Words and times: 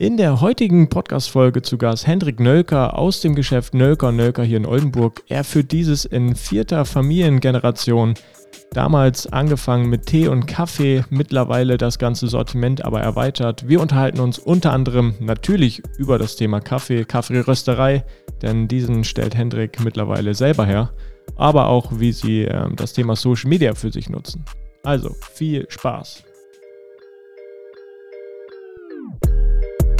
In 0.00 0.16
der 0.16 0.40
heutigen 0.40 0.88
Podcast-Folge 0.88 1.60
zu 1.60 1.76
Gast 1.76 2.06
Hendrik 2.06 2.40
Nölker 2.40 2.98
aus 2.98 3.20
dem 3.20 3.34
Geschäft 3.34 3.74
Nölker 3.74 4.12
Nölker 4.12 4.42
hier 4.42 4.56
in 4.56 4.64
Oldenburg. 4.64 5.22
Er 5.28 5.44
führt 5.44 5.72
dieses 5.72 6.06
in 6.06 6.34
vierter 6.34 6.86
Familiengeneration. 6.86 8.14
Damals 8.72 9.30
angefangen 9.30 9.90
mit 9.90 10.06
Tee 10.06 10.28
und 10.28 10.46
Kaffee, 10.46 11.04
mittlerweile 11.10 11.76
das 11.76 11.98
ganze 11.98 12.28
Sortiment 12.28 12.82
aber 12.82 13.02
erweitert. 13.02 13.68
Wir 13.68 13.82
unterhalten 13.82 14.20
uns 14.20 14.38
unter 14.38 14.72
anderem 14.72 15.16
natürlich 15.20 15.82
über 15.98 16.18
das 16.18 16.34
Thema 16.34 16.60
Kaffee, 16.60 17.04
Kaffeerösterei, 17.04 18.02
denn 18.40 18.68
diesen 18.68 19.04
stellt 19.04 19.34
Hendrik 19.34 19.80
mittlerweile 19.84 20.32
selber 20.32 20.64
her, 20.64 20.94
aber 21.36 21.66
auch 21.66 21.92
wie 22.00 22.12
sie 22.12 22.44
äh, 22.44 22.74
das 22.74 22.94
Thema 22.94 23.16
Social 23.16 23.50
Media 23.50 23.74
für 23.74 23.92
sich 23.92 24.08
nutzen. 24.08 24.46
Also 24.82 25.14
viel 25.34 25.66
Spaß! 25.68 26.24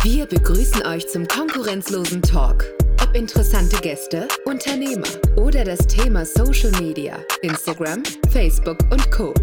Wir 0.03 0.25
begrüßen 0.25 0.87
euch 0.87 1.07
zum 1.09 1.29
konkurrenzlosen 1.29 2.23
Talk. 2.23 2.65
Ob 3.03 3.15
interessante 3.15 3.77
Gäste, 3.83 4.29
Unternehmer 4.47 5.07
oder 5.37 5.63
das 5.63 5.87
Thema 5.87 6.25
Social 6.25 6.71
Media, 6.81 7.19
Instagram, 7.43 8.03
Facebook 8.31 8.79
und 8.91 9.11
Co. 9.11 9.35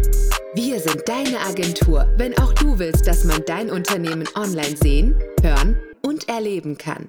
Wir 0.54 0.80
sind 0.80 1.08
deine 1.08 1.38
Agentur, 1.38 2.12
wenn 2.16 2.36
auch 2.38 2.52
du 2.54 2.76
willst, 2.76 3.06
dass 3.06 3.22
man 3.22 3.40
dein 3.46 3.70
Unternehmen 3.70 4.28
online 4.34 4.76
sehen, 4.76 5.14
hören 5.42 5.78
und 6.02 6.28
erleben 6.28 6.76
kann. 6.76 7.08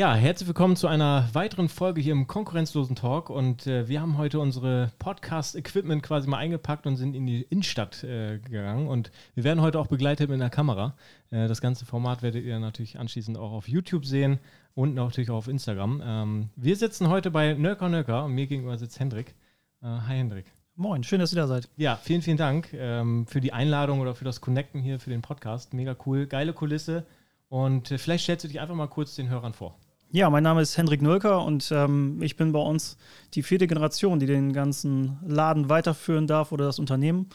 Ja, 0.00 0.14
herzlich 0.14 0.48
willkommen 0.48 0.76
zu 0.76 0.86
einer 0.86 1.28
weiteren 1.34 1.68
Folge 1.68 2.00
hier 2.00 2.14
im 2.14 2.26
konkurrenzlosen 2.26 2.96
Talk 2.96 3.28
und 3.28 3.66
äh, 3.66 3.86
wir 3.86 4.00
haben 4.00 4.16
heute 4.16 4.40
unsere 4.40 4.90
Podcast-Equipment 4.98 6.02
quasi 6.02 6.26
mal 6.26 6.38
eingepackt 6.38 6.86
und 6.86 6.96
sind 6.96 7.14
in 7.14 7.26
die 7.26 7.42
Innenstadt 7.42 8.02
äh, 8.02 8.38
gegangen 8.38 8.88
und 8.88 9.12
wir 9.34 9.44
werden 9.44 9.60
heute 9.60 9.78
auch 9.78 9.88
begleitet 9.88 10.30
mit 10.30 10.40
einer 10.40 10.48
Kamera. 10.48 10.96
Äh, 11.28 11.48
das 11.48 11.60
ganze 11.60 11.84
Format 11.84 12.22
werdet 12.22 12.46
ihr 12.46 12.58
natürlich 12.60 12.98
anschließend 12.98 13.36
auch 13.36 13.52
auf 13.52 13.68
YouTube 13.68 14.06
sehen 14.06 14.38
und 14.72 14.94
natürlich 14.94 15.28
auch 15.28 15.36
auf 15.36 15.48
Instagram. 15.48 16.02
Ähm, 16.02 16.48
wir 16.56 16.76
sitzen 16.76 17.10
heute 17.10 17.30
bei 17.30 17.52
Nöcker 17.52 17.90
Nöcker 17.90 18.24
und 18.24 18.32
mir 18.32 18.46
gegenüber 18.46 18.78
sitzt 18.78 18.98
Hendrik. 19.00 19.34
Äh, 19.82 19.86
hi 19.86 20.16
Hendrik. 20.16 20.46
Moin, 20.76 21.04
schön, 21.04 21.20
dass 21.20 21.34
ihr 21.34 21.42
da 21.42 21.46
seid. 21.46 21.68
Ja, 21.76 21.96
vielen, 21.96 22.22
vielen 22.22 22.38
Dank 22.38 22.72
ähm, 22.72 23.26
für 23.26 23.42
die 23.42 23.52
Einladung 23.52 24.00
oder 24.00 24.14
für 24.14 24.24
das 24.24 24.40
Connecten 24.40 24.80
hier 24.80 24.98
für 24.98 25.10
den 25.10 25.20
Podcast. 25.20 25.74
Mega 25.74 25.94
cool, 26.06 26.26
geile 26.26 26.54
Kulisse 26.54 27.04
und 27.50 27.90
äh, 27.90 27.98
vielleicht 27.98 28.24
stellst 28.24 28.44
du 28.44 28.48
dich 28.48 28.60
einfach 28.60 28.74
mal 28.74 28.88
kurz 28.88 29.14
den 29.14 29.28
Hörern 29.28 29.52
vor. 29.52 29.76
Ja, 30.12 30.28
mein 30.28 30.42
Name 30.42 30.60
ist 30.60 30.76
Hendrik 30.76 31.02
Nölker 31.02 31.44
und 31.44 31.70
ähm, 31.70 32.20
ich 32.20 32.36
bin 32.36 32.50
bei 32.50 32.58
uns 32.58 32.96
die 33.34 33.44
vierte 33.44 33.68
Generation, 33.68 34.18
die 34.18 34.26
den 34.26 34.52
ganzen 34.52 35.18
Laden 35.24 35.68
weiterführen 35.68 36.26
darf 36.26 36.50
oder 36.50 36.64
das 36.64 36.80
Unternehmen. 36.80 37.28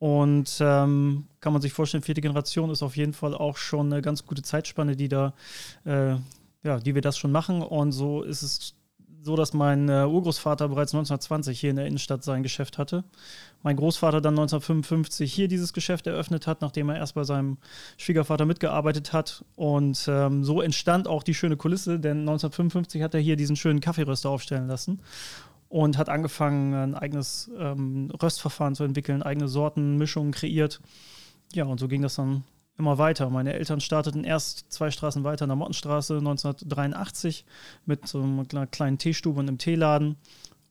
Und 0.00 0.58
ähm, 0.60 1.28
kann 1.40 1.52
man 1.52 1.62
sich 1.62 1.72
vorstellen, 1.72 2.02
vierte 2.02 2.20
Generation 2.20 2.70
ist 2.70 2.82
auf 2.82 2.96
jeden 2.96 3.12
Fall 3.12 3.34
auch 3.34 3.56
schon 3.56 3.92
eine 3.92 4.02
ganz 4.02 4.26
gute 4.26 4.42
Zeitspanne, 4.42 4.96
die 4.96 5.08
da, 5.08 5.32
äh, 5.84 6.16
ja, 6.64 6.80
die 6.80 6.96
wir 6.96 7.02
das 7.02 7.16
schon 7.18 7.30
machen. 7.30 7.62
Und 7.62 7.92
so 7.92 8.22
ist 8.22 8.42
es 8.42 8.74
so, 9.28 9.36
dass 9.36 9.52
mein 9.52 9.90
äh, 9.90 10.06
Urgroßvater 10.06 10.68
bereits 10.68 10.94
1920 10.94 11.60
hier 11.60 11.68
in 11.68 11.76
der 11.76 11.86
Innenstadt 11.86 12.24
sein 12.24 12.42
Geschäft 12.42 12.78
hatte. 12.78 13.04
Mein 13.62 13.76
Großvater 13.76 14.22
dann 14.22 14.32
1955 14.32 15.30
hier 15.30 15.48
dieses 15.48 15.74
Geschäft 15.74 16.06
eröffnet 16.06 16.46
hat, 16.46 16.62
nachdem 16.62 16.88
er 16.88 16.96
erst 16.96 17.14
bei 17.14 17.24
seinem 17.24 17.58
Schwiegervater 17.98 18.46
mitgearbeitet 18.46 19.12
hat. 19.12 19.44
Und 19.54 20.08
ähm, 20.08 20.44
so 20.44 20.62
entstand 20.62 21.08
auch 21.08 21.22
die 21.22 21.34
schöne 21.34 21.58
Kulisse, 21.58 22.00
denn 22.00 22.20
1955 22.20 23.02
hat 23.02 23.12
er 23.12 23.20
hier 23.20 23.36
diesen 23.36 23.56
schönen 23.56 23.80
Kaffeeröster 23.80 24.30
aufstellen 24.30 24.66
lassen 24.66 25.00
und 25.68 25.98
hat 25.98 26.08
angefangen, 26.08 26.72
ein 26.72 26.94
eigenes 26.94 27.50
ähm, 27.58 28.10
Röstverfahren 28.22 28.74
zu 28.74 28.84
entwickeln, 28.84 29.22
eigene 29.22 29.48
Sorten, 29.48 29.98
Mischungen 29.98 30.32
kreiert. 30.32 30.80
Ja, 31.52 31.64
und 31.64 31.78
so 31.80 31.86
ging 31.86 32.00
das 32.00 32.14
dann 32.14 32.44
immer 32.78 32.98
weiter. 32.98 33.28
Meine 33.30 33.54
Eltern 33.54 33.80
starteten 33.80 34.24
erst 34.24 34.72
zwei 34.72 34.90
Straßen 34.90 35.24
weiter 35.24 35.44
in 35.44 35.48
der 35.48 35.56
Mottenstraße 35.56 36.18
1983 36.18 37.44
mit 37.86 38.06
so 38.06 38.22
einer 38.22 38.66
kleinen 38.66 38.98
Teestube 38.98 39.40
und 39.40 39.48
einem 39.48 39.58
Teeladen. 39.58 40.16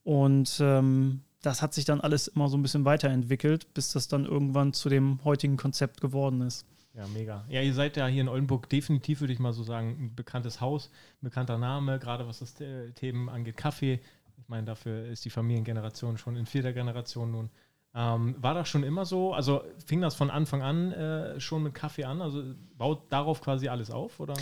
Und 0.03 0.59
ähm, 0.61 1.21
das 1.41 1.61
hat 1.61 1.73
sich 1.73 1.85
dann 1.85 2.01
alles 2.01 2.27
immer 2.27 2.47
so 2.49 2.57
ein 2.57 2.61
bisschen 2.61 2.85
weiterentwickelt, 2.85 3.73
bis 3.73 3.91
das 3.91 4.07
dann 4.07 4.25
irgendwann 4.25 4.73
zu 4.73 4.89
dem 4.89 5.19
heutigen 5.23 5.57
Konzept 5.57 6.01
geworden 6.01 6.41
ist. 6.41 6.65
Ja, 6.93 7.05
mega. 7.13 7.45
Ja, 7.47 7.61
ihr 7.61 7.73
seid 7.75 7.95
ja 7.95 8.07
hier 8.07 8.21
in 8.21 8.27
Oldenburg 8.27 8.69
definitiv, 8.69 9.21
würde 9.21 9.31
ich 9.33 9.39
mal 9.39 9.53
so 9.53 9.63
sagen, 9.63 9.95
ein 9.99 10.15
bekanntes 10.15 10.61
Haus, 10.61 10.89
ein 11.21 11.25
bekannter 11.25 11.59
Name, 11.59 11.99
gerade 11.99 12.27
was 12.27 12.39
das 12.39 12.55
Themen 12.95 13.29
angeht. 13.29 13.55
Kaffee. 13.55 13.99
Ich 14.39 14.49
meine, 14.49 14.65
dafür 14.65 15.05
ist 15.05 15.25
die 15.25 15.29
Familiengeneration 15.29 16.17
schon 16.17 16.35
in 16.35 16.45
vierter 16.45 16.73
Generation 16.73 17.31
nun 17.31 17.49
ähm, 17.97 18.35
war 18.39 18.53
das 18.53 18.69
schon 18.69 18.83
immer 18.83 19.05
so? 19.05 19.33
Also 19.33 19.63
fing 19.85 20.01
das 20.01 20.13
von 20.13 20.29
Anfang 20.29 20.61
an 20.61 20.91
äh, 20.91 21.39
schon 21.39 21.63
mit 21.63 21.73
Kaffee 21.73 22.03
an? 22.03 22.21
Also 22.21 22.43
baut 22.77 23.01
darauf 23.09 23.41
quasi 23.41 23.69
alles 23.69 23.89
auf, 23.89 24.19
oder? 24.19 24.35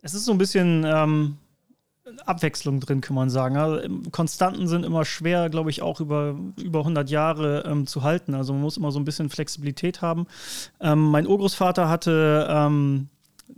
Es 0.00 0.14
ist 0.14 0.24
so 0.24 0.32
ein 0.32 0.38
bisschen 0.38 0.84
ähm, 0.86 1.38
Abwechslung 2.24 2.78
drin, 2.78 3.00
kann 3.00 3.16
man 3.16 3.30
sagen. 3.30 3.56
Also, 3.56 3.88
Konstanten 4.12 4.68
sind 4.68 4.84
immer 4.84 5.04
schwer, 5.04 5.50
glaube 5.50 5.70
ich, 5.70 5.82
auch 5.82 6.00
über, 6.00 6.36
über 6.56 6.80
100 6.80 7.10
Jahre 7.10 7.64
ähm, 7.66 7.86
zu 7.88 8.04
halten. 8.04 8.34
Also 8.34 8.52
man 8.52 8.62
muss 8.62 8.76
immer 8.76 8.92
so 8.92 9.00
ein 9.00 9.04
bisschen 9.04 9.28
Flexibilität 9.28 10.00
haben. 10.00 10.26
Ähm, 10.80 11.10
mein 11.10 11.26
Urgroßvater 11.26 11.88
hatte 11.88 12.46
ähm, 12.48 13.08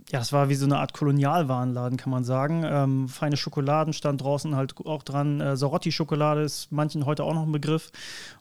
ja, 0.09 0.19
es 0.19 0.33
war 0.33 0.49
wie 0.49 0.55
so 0.55 0.65
eine 0.65 0.77
Art 0.77 0.93
Kolonialwarenladen, 0.93 1.97
kann 1.97 2.11
man 2.11 2.23
sagen. 2.23 2.63
Ähm, 2.65 3.07
feine 3.07 3.37
Schokoladen 3.37 3.93
stand 3.93 4.21
draußen 4.21 4.55
halt 4.55 4.75
auch 4.85 5.03
dran. 5.03 5.39
Äh, 5.39 5.55
Sarotti-Schokolade 5.55 6.41
ist 6.41 6.71
manchen 6.71 7.05
heute 7.05 7.23
auch 7.23 7.33
noch 7.33 7.43
ein 7.43 7.51
Begriff. 7.51 7.91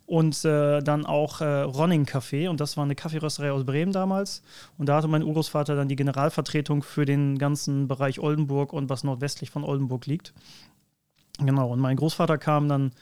Und 0.06 0.44
äh, 0.44 0.80
dann 0.80 1.06
auch 1.06 1.40
äh, 1.40 1.62
Ronning 1.62 2.04
Café. 2.04 2.48
Und 2.48 2.60
das 2.60 2.76
war 2.76 2.84
eine 2.84 2.94
Kaffeerösterei 2.94 3.52
aus 3.52 3.64
Bremen 3.64 3.92
damals. 3.92 4.42
Und 4.78 4.88
da 4.88 4.96
hatte 4.96 5.08
mein 5.08 5.22
Urgroßvater 5.22 5.76
dann 5.76 5.88
die 5.88 5.96
Generalvertretung 5.96 6.82
für 6.82 7.04
den 7.04 7.38
ganzen 7.38 7.86
Bereich 7.86 8.20
Oldenburg 8.20 8.72
und 8.72 8.88
was 8.88 9.04
nordwestlich 9.04 9.50
von 9.50 9.64
Oldenburg 9.64 10.06
liegt. 10.06 10.32
Genau. 11.38 11.70
Und 11.70 11.80
mein 11.80 11.96
Großvater 11.96 12.38
kam 12.38 12.68
dann 12.68 12.92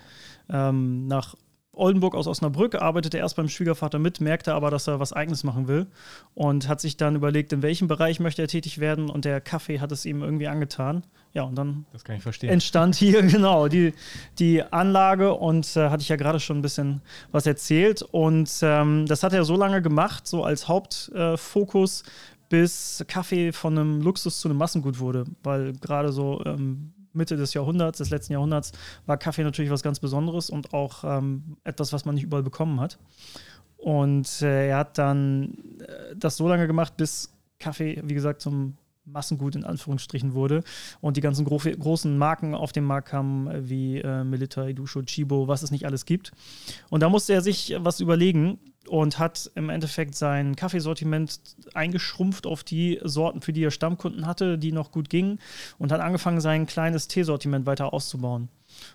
ähm, 0.51 1.07
nach 1.07 1.35
Oldenburg 1.79 2.15
aus 2.15 2.27
Osnabrück, 2.27 2.75
arbeitete 2.75 3.19
erst 3.19 3.37
beim 3.37 3.49
Schwiegervater 3.49 3.99
mit, 3.99 4.21
merkte 4.21 4.55
aber, 4.55 4.71
dass 4.71 4.87
er 4.87 5.01
was 5.01 5.13
Eigenes 5.13 5.45
machen 5.45 5.69
will 5.69 5.87
und 6.35 6.69
hat 6.69 6.81
sich 6.81 6.97
dann 6.97 7.17
überlegt, 7.17 7.53
in 7.53 7.63
welchem 7.63 7.89
Bereich 7.89 8.21
möchte 8.21 8.43
er 8.43 8.49
tätig 8.49 8.79
werden 8.79 9.11
und 9.11 9.25
der 9.25 9.41
Kaffee 9.41 9.81
hat 9.81 9.93
es 9.93 10.05
ihm 10.05 10.23
irgendwie 10.23 10.49
angetan. 10.49 11.05
Ja, 11.35 11.43
und 11.43 11.57
dann 11.57 11.87
entstand 12.43 12.95
hier 12.97 13.23
genau 13.27 13.69
die, 13.69 13.93
die 14.39 14.63
Anlage 14.63 15.35
und 15.35 15.77
äh, 15.77 15.91
hatte 15.91 16.03
ich 16.03 16.09
ja 16.09 16.17
gerade 16.17 16.41
schon 16.41 16.59
ein 16.59 16.63
bisschen 16.63 17.03
was 17.33 17.47
erzählt. 17.47 18.03
Und 18.03 18.51
ähm, 18.63 19.07
das 19.07 19.23
hat 19.23 19.33
er 19.33 19.45
so 19.45 19.57
lange 19.57 19.83
gemacht, 19.83 20.27
so 20.27 20.43
als 20.45 20.69
Hauptfokus, 20.69 22.03
äh, 22.03 22.05
bis 22.49 23.05
Kaffee 23.09 23.53
von 23.53 23.79
einem 23.79 24.01
Luxus 24.01 24.41
zu 24.41 24.49
einem 24.49 24.59
Massengut 24.59 24.99
wurde, 25.01 25.25
weil 25.43 25.75
gerade 25.75 26.13
so 26.13 26.43
ähm, 26.45 26.93
Mitte 27.19 27.37
des 27.37 27.53
Jahrhunderts, 27.53 27.99
des 27.99 28.09
letzten 28.09 28.33
Jahrhunderts, 28.33 28.73
war 29.05 29.19
Kaffee 29.19 29.45
natürlich 29.45 29.71
was 29.71 29.83
ganz 29.83 30.01
Besonderes 30.01 30.49
und 30.49 30.73
auch 30.73 31.05
ähm, 31.05 31.59
etwas, 31.65 31.93
was 31.93 32.07
man 32.07 32.15
nicht 32.15 32.25
überall 32.25 32.43
bekommen 32.43 32.81
hat. 32.81 32.99
Und 33.77 34.43
äh, 34.43 34.69
er 34.71 34.79
hat 34.79 34.97
dann 34.97 35.59
äh, 35.81 36.17
das 36.17 36.37
so 36.37 36.49
lange 36.49 36.67
gemacht, 36.67 36.97
bis 36.97 37.33
Kaffee, 37.59 38.01
wie 38.05 38.15
gesagt, 38.15 38.41
zum 38.41 38.77
Massengut 39.13 39.57
in 39.57 39.65
Anführungsstrichen 39.65 40.35
wurde 40.35 40.63
und 41.01 41.17
die 41.17 41.21
ganzen 41.21 41.45
gro 41.45 41.59
großen 41.59 42.17
Marken 42.17 42.55
auf 42.55 42.73
den 42.73 42.85
Markt 42.85 43.09
kamen, 43.09 43.69
wie 43.69 43.99
äh, 43.99 44.25
Melita, 44.25 44.67
Edusho, 44.67 45.03
Chibo, 45.03 45.49
was 45.49 45.63
es 45.63 45.71
nicht 45.71 45.87
alles 45.87 46.05
gibt. 46.05 46.33
Und 46.91 47.03
da 47.03 47.09
musste 47.09 47.33
er 47.33 47.41
sich 47.41 47.75
was 47.79 48.01
überlegen 48.01 48.59
und 48.89 49.19
hat 49.19 49.51
im 49.55 49.71
Endeffekt 49.71 50.15
sein 50.15 50.57
Kaffeesortiment 50.57 51.41
eingeschrumpft 51.75 52.47
auf 52.47 52.65
die 52.65 53.01
Sorten, 53.03 53.43
für 53.43 53.53
die 53.53 53.65
er 53.65 53.71
Stammkunden 53.71 54.27
hatte, 54.27 54.59
die 54.59 54.73
noch 54.73 54.91
gut 54.91 55.11
gingen 55.11 55.39
und 55.79 55.93
hat 55.93 56.01
angefangen, 56.01 56.41
sein 56.41 56.67
kleines 56.67 57.09
Teesortiment 57.09 57.67
weiter 57.67 57.93
auszubauen. 57.93 58.49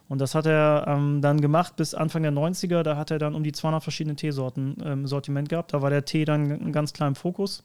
Und 0.07 0.19
das 0.19 0.35
hat 0.35 0.45
er 0.45 0.85
ähm, 0.87 1.21
dann 1.21 1.41
gemacht 1.41 1.75
bis 1.75 1.93
Anfang 1.93 2.23
der 2.23 2.31
90er. 2.31 2.83
Da 2.83 2.95
hat 2.95 3.11
er 3.11 3.19
dann 3.19 3.35
um 3.35 3.43
die 3.43 3.51
200 3.51 3.83
verschiedene 3.83 4.15
Teesorten 4.15 4.75
im 4.75 4.87
ähm, 4.87 5.07
Sortiment 5.07 5.49
gehabt. 5.49 5.73
Da 5.73 5.81
war 5.81 5.89
der 5.89 6.05
Tee 6.05 6.25
dann 6.25 6.71
ganz 6.71 6.93
kleiner 6.93 7.15
Fokus. 7.15 7.63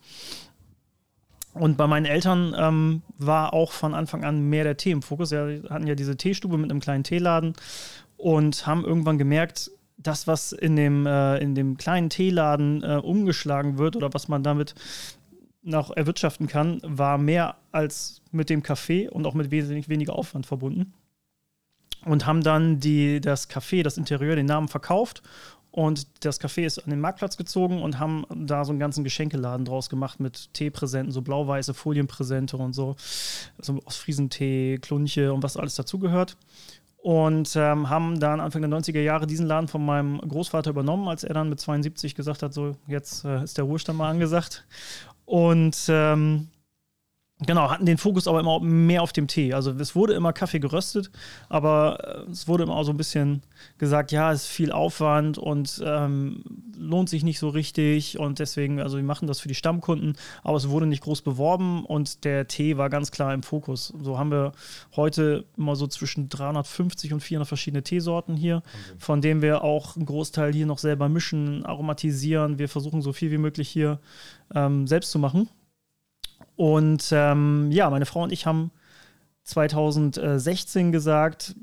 Und 1.58 1.76
bei 1.76 1.86
meinen 1.86 2.06
Eltern 2.06 2.55
ähm, 2.56 3.02
war 3.19 3.52
auch 3.52 3.72
von 3.72 3.94
Anfang 3.94 4.25
an 4.25 4.49
mehr 4.49 4.64
der 4.64 4.76
Tee 4.76 4.93
im 4.93 5.02
Fokus. 5.02 5.31
Sie 5.31 5.62
hatten 5.69 5.87
ja 5.87 5.94
diese 5.94 6.16
Teestube 6.16 6.56
mit 6.56 6.70
einem 6.70 6.81
kleinen 6.81 7.05
Teeladen 7.05 7.55
und 8.16 8.66
haben 8.66 8.84
irgendwann 8.84 9.19
gemerkt, 9.19 9.70
das, 9.96 10.28
was 10.28 10.52
in 10.52 10.76
dem, 10.76 11.06
äh, 11.06 11.38
in 11.38 11.55
dem 11.55 11.76
kleinen 11.76 12.10
Teeladen 12.10 12.82
äh, 12.84 13.00
umgeschlagen 13.02 13.78
wird 13.78 13.96
oder 13.96 14.14
was 14.14 14.28
man 14.28 14.44
damit 14.44 14.75
noch 15.62 15.90
erwirtschaften 15.90 16.46
kann, 16.46 16.81
war 16.84 17.19
mehr 17.19 17.56
als 17.72 18.22
mit 18.31 18.49
dem 18.49 18.62
Kaffee 18.62 19.08
und 19.08 19.26
auch 19.26 19.34
mit 19.34 19.50
wesentlich 19.50 19.88
weniger 19.88 20.14
Aufwand 20.14 20.46
verbunden. 20.46 20.94
Und 22.05 22.26
haben 22.26 22.44
dann 22.44 22.78
die, 22.78 23.20
das 23.20 23.50
Café, 23.50 23.82
das 23.82 23.99
Interieur, 23.99 24.37
den 24.37 24.46
Namen 24.46 24.69
verkauft 24.69 25.22
und 25.70 26.25
das 26.25 26.41
Café 26.41 26.65
ist 26.65 26.79
an 26.79 26.91
den 26.91 27.00
Marktplatz 27.00 27.37
gezogen 27.37 27.82
und 27.82 27.99
haben 27.99 28.25
da 28.35 28.65
so 28.65 28.73
einen 28.73 28.81
ganzen 28.81 29.05
Geschenkeladen 29.05 29.65
draus 29.65 29.91
gemacht 29.91 30.19
mit 30.19 30.53
Teepräsenten, 30.55 31.12
so 31.12 31.23
blau-weiße 31.23 31.75
Folienpräsente 31.75 32.56
und 32.56 32.73
so. 32.73 32.97
So 33.59 33.79
aus 33.85 33.97
Friesentee, 33.97 34.79
Klunche 34.79 35.32
und 35.32 35.43
was 35.43 35.56
alles 35.56 35.75
dazugehört. 35.75 36.37
Und 37.00 37.55
ähm, 37.55 37.88
haben 37.88 38.19
dann 38.19 38.41
Anfang 38.41 38.62
der 38.62 38.70
90er 38.70 39.00
Jahre 39.00 39.26
diesen 39.26 39.47
Laden 39.47 39.69
von 39.69 39.85
meinem 39.85 40.19
Großvater 40.19 40.70
übernommen, 40.70 41.06
als 41.06 41.23
er 41.23 41.35
dann 41.35 41.49
mit 41.49 41.61
72 41.61 42.15
gesagt 42.15 42.43
hat, 42.43 42.53
so 42.53 42.76
jetzt 42.87 43.25
äh, 43.25 43.44
ist 43.44 43.56
der 43.56 43.65
Ruhestand 43.65 43.99
mal 43.99 44.11
angesagt. 44.11 44.67
Und 45.25 45.76
ähm, 45.88 46.49
Genau, 47.46 47.70
hatten 47.70 47.87
den 47.87 47.99
Fokus 47.99 48.26
aber 48.26 48.40
immer 48.40 48.58
mehr 48.58 49.00
auf 49.00 49.12
dem 49.12 49.29
Tee. 49.29 49.55
Also 49.55 49.70
es 49.70 49.94
wurde 49.94 50.14
immer 50.14 50.32
Kaffee 50.32 50.58
geröstet, 50.58 51.12
aber 51.49 52.25
äh, 52.26 52.31
es 52.32 52.49
wurde 52.49 52.64
immer 52.64 52.75
auch 52.75 52.82
so 52.82 52.90
ein 52.90 52.96
bisschen 52.96 53.43
gesagt, 53.79 54.11
ja, 54.11 54.32
es 54.32 54.43
ist 54.43 54.49
viel 54.49 54.73
Aufwand 54.73 55.38
und 55.38 55.81
ähm, 55.87 56.43
lohnt 56.76 57.08
sich 57.08 57.23
nicht 57.23 57.38
so 57.38 57.49
richtig 57.49 58.19
und 58.19 58.40
deswegen, 58.40 58.81
also 58.81 58.96
wir 58.96 59.05
machen 59.05 59.29
das 59.29 59.38
für 59.38 59.46
die 59.46 59.55
Stammkunden, 59.55 60.17
aber 60.43 60.56
es 60.56 60.69
wurde 60.69 60.87
nicht 60.87 61.05
groß 61.05 61.23
beworben 61.23 61.85
und 61.85 62.25
der 62.25 62.49
Tee 62.49 62.76
war 62.76 62.90
ganz 62.90 63.12
klar 63.12 63.32
im 63.32 63.44
Fokus. 63.44 63.94
So 64.02 64.19
haben 64.19 64.32
wir 64.32 64.50
heute 64.96 65.44
immer 65.56 65.76
so 65.76 65.87
zwischen 65.87 66.29
350 66.29 67.12
und 67.12 67.20
400 67.20 67.46
verschiedene 67.46 67.84
Teesorten 67.84 68.37
hier, 68.37 68.64
von 68.99 69.20
denen 69.20 69.43
wir 69.43 69.62
auch 69.62 69.94
einen 69.94 70.06
Großteil 70.06 70.52
hier 70.52 70.67
noch 70.67 70.79
selber 70.79 71.08
mischen, 71.08 71.64
aromatisieren. 71.64 72.58
Wir 72.58 72.69
versuchen 72.69 73.00
so 73.00 73.12
viel 73.12 73.31
wie 73.31 73.38
möglich 73.38 73.69
hier 73.69 74.00
ähm, 74.56 74.88
selbst 74.88 75.12
zu 75.12 75.20
machen. 75.20 75.49
Und 76.58 77.10
ähm, 77.12 77.70
ja, 77.70 77.88
meine 77.88 78.05
Frau 78.05 78.25
und 78.25 78.32
ich 78.32 78.44
haben 78.44 78.72
2016 79.44 80.90
gesagt, 80.90 81.55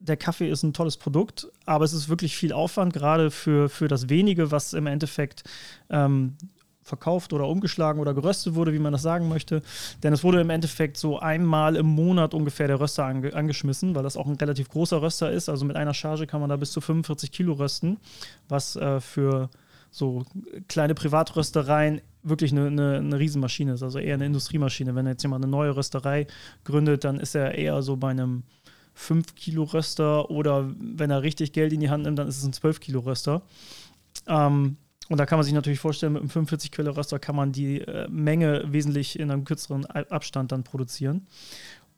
der 0.00 0.16
Kaffee 0.16 0.50
ist 0.50 0.64
ein 0.64 0.72
tolles 0.72 0.96
Produkt, 0.96 1.46
aber 1.64 1.84
es 1.84 1.92
ist 1.92 2.08
wirklich 2.08 2.36
viel 2.36 2.52
Aufwand, 2.52 2.92
gerade 2.92 3.30
für, 3.30 3.68
für 3.68 3.86
das 3.86 4.08
wenige, 4.08 4.50
was 4.50 4.72
im 4.72 4.88
Endeffekt 4.88 5.44
ähm, 5.90 6.36
verkauft 6.82 7.34
oder 7.34 7.46
umgeschlagen 7.46 8.00
oder 8.00 8.14
geröstet 8.14 8.56
wurde, 8.56 8.72
wie 8.72 8.80
man 8.80 8.92
das 8.92 9.02
sagen 9.02 9.28
möchte. 9.28 9.62
Denn 10.02 10.12
es 10.12 10.24
wurde 10.24 10.40
im 10.40 10.50
Endeffekt 10.50 10.96
so 10.96 11.20
einmal 11.20 11.76
im 11.76 11.86
Monat 11.86 12.34
ungefähr 12.34 12.66
der 12.66 12.80
Röster 12.80 13.04
ange 13.04 13.32
angeschmissen, 13.32 13.94
weil 13.94 14.02
das 14.02 14.16
auch 14.16 14.26
ein 14.26 14.34
relativ 14.34 14.68
großer 14.70 15.00
Röster 15.02 15.30
ist. 15.30 15.48
Also 15.48 15.64
mit 15.64 15.76
einer 15.76 15.94
Charge 15.94 16.26
kann 16.26 16.40
man 16.40 16.50
da 16.50 16.56
bis 16.56 16.72
zu 16.72 16.80
45 16.80 17.30
Kilo 17.30 17.52
rösten, 17.52 17.98
was 18.48 18.74
äh, 18.74 19.00
für 19.00 19.50
so 19.92 20.24
kleine 20.66 20.94
Privatröstereien 20.94 22.00
wirklich 22.28 22.52
eine, 22.52 22.66
eine, 22.66 22.96
eine 22.96 23.18
Riesenmaschine 23.18 23.74
ist, 23.74 23.82
also 23.82 23.98
eher 23.98 24.14
eine 24.14 24.26
Industriemaschine. 24.26 24.94
Wenn 24.94 25.06
jetzt 25.06 25.22
jemand 25.22 25.44
eine 25.44 25.50
neue 25.50 25.76
Rösterei 25.76 26.26
gründet, 26.64 27.04
dann 27.04 27.20
ist 27.20 27.34
er 27.34 27.54
eher 27.54 27.82
so 27.82 27.96
bei 27.96 28.10
einem 28.10 28.42
5-Kilo-Röster 28.96 30.30
oder 30.30 30.70
wenn 30.78 31.10
er 31.10 31.22
richtig 31.22 31.52
Geld 31.52 31.72
in 31.72 31.80
die 31.80 31.90
Hand 31.90 32.04
nimmt, 32.04 32.18
dann 32.18 32.28
ist 32.28 32.38
es 32.38 32.44
ein 32.44 32.52
12-Kilo-Röster. 32.52 33.42
Ähm, 34.26 34.76
und 35.08 35.18
da 35.18 35.26
kann 35.26 35.38
man 35.38 35.44
sich 35.44 35.54
natürlich 35.54 35.78
vorstellen, 35.78 36.14
mit 36.14 36.22
einem 36.22 36.30
45-Kilo-Röster 36.30 37.18
kann 37.18 37.36
man 37.36 37.52
die 37.52 37.80
äh, 37.80 38.08
Menge 38.08 38.64
wesentlich 38.66 39.18
in 39.18 39.30
einem 39.30 39.44
kürzeren 39.44 39.86
Abstand 39.86 40.50
dann 40.50 40.64
produzieren. 40.64 41.26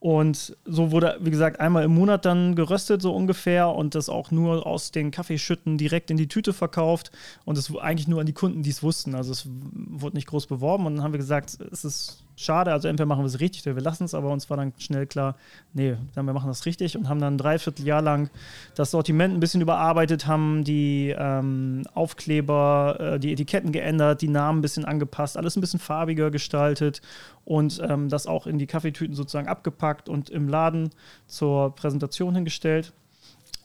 Und 0.01 0.57
so 0.65 0.93
wurde, 0.93 1.19
wie 1.21 1.31
gesagt, 1.31 1.59
einmal 1.59 1.83
im 1.83 1.95
Monat 1.95 2.25
dann 2.25 2.55
geröstet, 2.55 3.03
so 3.03 3.13
ungefähr, 3.15 3.71
und 3.71 3.97
das 3.97 4.09
auch 4.09 4.31
nur 4.31 4.65
aus 4.67 4.93
den 4.93 5.11
Kaffeeschütten 5.11 5.77
direkt 5.77 6.11
in 6.11 6.17
die 6.17 6.29
Tüte 6.29 6.53
verkauft. 6.53 7.11
Und 7.45 7.59
es 7.59 7.75
eigentlich 7.77 8.07
nur 8.07 8.21
an 8.21 8.27
die 8.27 8.33
Kunden, 8.33 8.63
die 8.63 8.71
es 8.71 8.83
wussten. 8.83 9.15
Also 9.15 9.33
es 9.33 9.49
wurde 9.73 10.17
nicht 10.17 10.29
groß 10.29 10.47
beworben. 10.47 10.87
Und 10.87 10.97
dann 10.97 11.05
haben 11.05 11.13
wir 11.13 11.19
gesagt, 11.19 11.59
es 11.73 11.85
ist 11.85 12.25
schade, 12.39 12.73
also 12.73 12.89
entweder 12.89 13.07
machen 13.07 13.23
wir 13.23 13.27
es 13.27 13.41
richtig 13.41 13.67
oder 13.67 13.77
wir 13.77 13.83
lassen 13.83 14.05
es, 14.05 14.15
aber 14.15 14.31
uns 14.31 14.49
war 14.49 14.57
dann 14.57 14.73
schnell 14.79 15.07
klar, 15.07 15.37
nee, 15.75 15.97
dann 16.15 16.27
wir 16.27 16.33
machen 16.33 16.47
das 16.47 16.67
richtig 16.67 16.97
und 16.97 17.09
haben 17.09 17.21
dann 17.21 17.35
ein 17.35 17.39
Dreivierteljahr 17.39 18.01
lang 18.01 18.31
das 18.75 18.93
Sortiment 18.93 19.35
ein 19.35 19.41
bisschen 19.41 19.61
überarbeitet, 19.61 20.27
haben 20.27 20.63
die 20.65 21.15
ähm, 21.19 21.83
Aufkleber, 21.95 22.97
äh, 23.01 23.19
die 23.19 23.33
Etiketten 23.33 23.73
geändert, 23.73 24.23
die 24.23 24.29
Namen 24.29 24.61
ein 24.61 24.63
bisschen 24.63 24.85
angepasst, 24.85 25.37
alles 25.37 25.57
ein 25.57 25.61
bisschen 25.61 25.81
farbiger 25.81 26.31
gestaltet 26.31 27.03
und 27.45 27.81
ähm, 27.83 28.09
das 28.09 28.27
auch 28.27 28.47
in 28.47 28.59
die 28.59 28.67
Kaffeetüten 28.67 29.17
sozusagen 29.17 29.49
abgepackt 29.49 30.09
und 30.09 30.31
im 30.31 30.49
Laden 30.49 30.91
zur 31.27 31.75
Präsentation 31.75 32.35
hingestellt. 32.35 32.93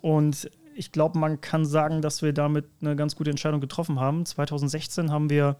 Und 0.02 0.50
ich 0.76 0.92
glaube, 0.92 1.20
man 1.20 1.42
kann 1.42 1.66
sagen, 1.66 2.02
dass 2.02 2.22
wir 2.22 2.34
damit 2.34 2.66
eine 2.82 2.96
ganz 2.96 3.16
gute 3.16 3.30
Entscheidung 3.30 3.62
getroffen 3.62 4.00
haben. 4.00 4.26
2016 4.26 5.12
haben 5.12 5.30
wir 5.30 5.58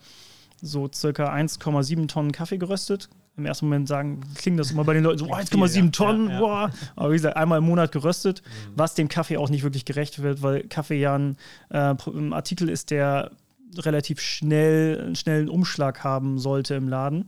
so 0.64 0.90
circa 0.92 1.32
1,7 1.32 2.08
Tonnen 2.08 2.32
Kaffee 2.32 2.58
geröstet. 2.58 3.10
Im 3.36 3.46
ersten 3.46 3.66
Moment 3.66 3.88
sagen, 3.88 4.22
klingt 4.36 4.60
das 4.60 4.72
immer 4.72 4.84
bei 4.84 4.94
den 4.94 5.04
Leuten 5.04 5.20
so, 5.20 5.26
oh, 5.30 5.36
1,7 5.36 5.92
Tonnen, 5.92 6.28
ja, 6.28 6.34
ja. 6.34 6.40
boah. 6.40 6.72
Aber 6.96 7.12
wie 7.12 7.16
gesagt, 7.16 7.36
einmal 7.36 7.58
im 7.58 7.66
Monat 7.66 7.92
geröstet, 7.92 8.42
mhm. 8.46 8.74
was 8.76 8.96
dem 8.96 9.10
Kaffee 9.10 9.38
auch 9.38 9.50
nicht 9.50 9.64
wirklich 9.64 9.86
gerecht 9.86 10.22
wird, 10.22 10.42
weil 10.42 10.64
Kaffee 10.64 11.00
ja 11.00 11.16
ein, 11.16 11.38
äh, 11.70 11.94
ein 12.08 12.34
Artikel 12.34 12.70
ist, 12.70 12.92
der 12.92 13.32
relativ 13.78 14.22
schnell 14.22 15.02
einen 15.02 15.16
schnellen 15.16 15.50
Umschlag 15.50 16.04
haben 16.04 16.40
sollte 16.40 16.76
im 16.76 16.88
Laden 16.88 17.26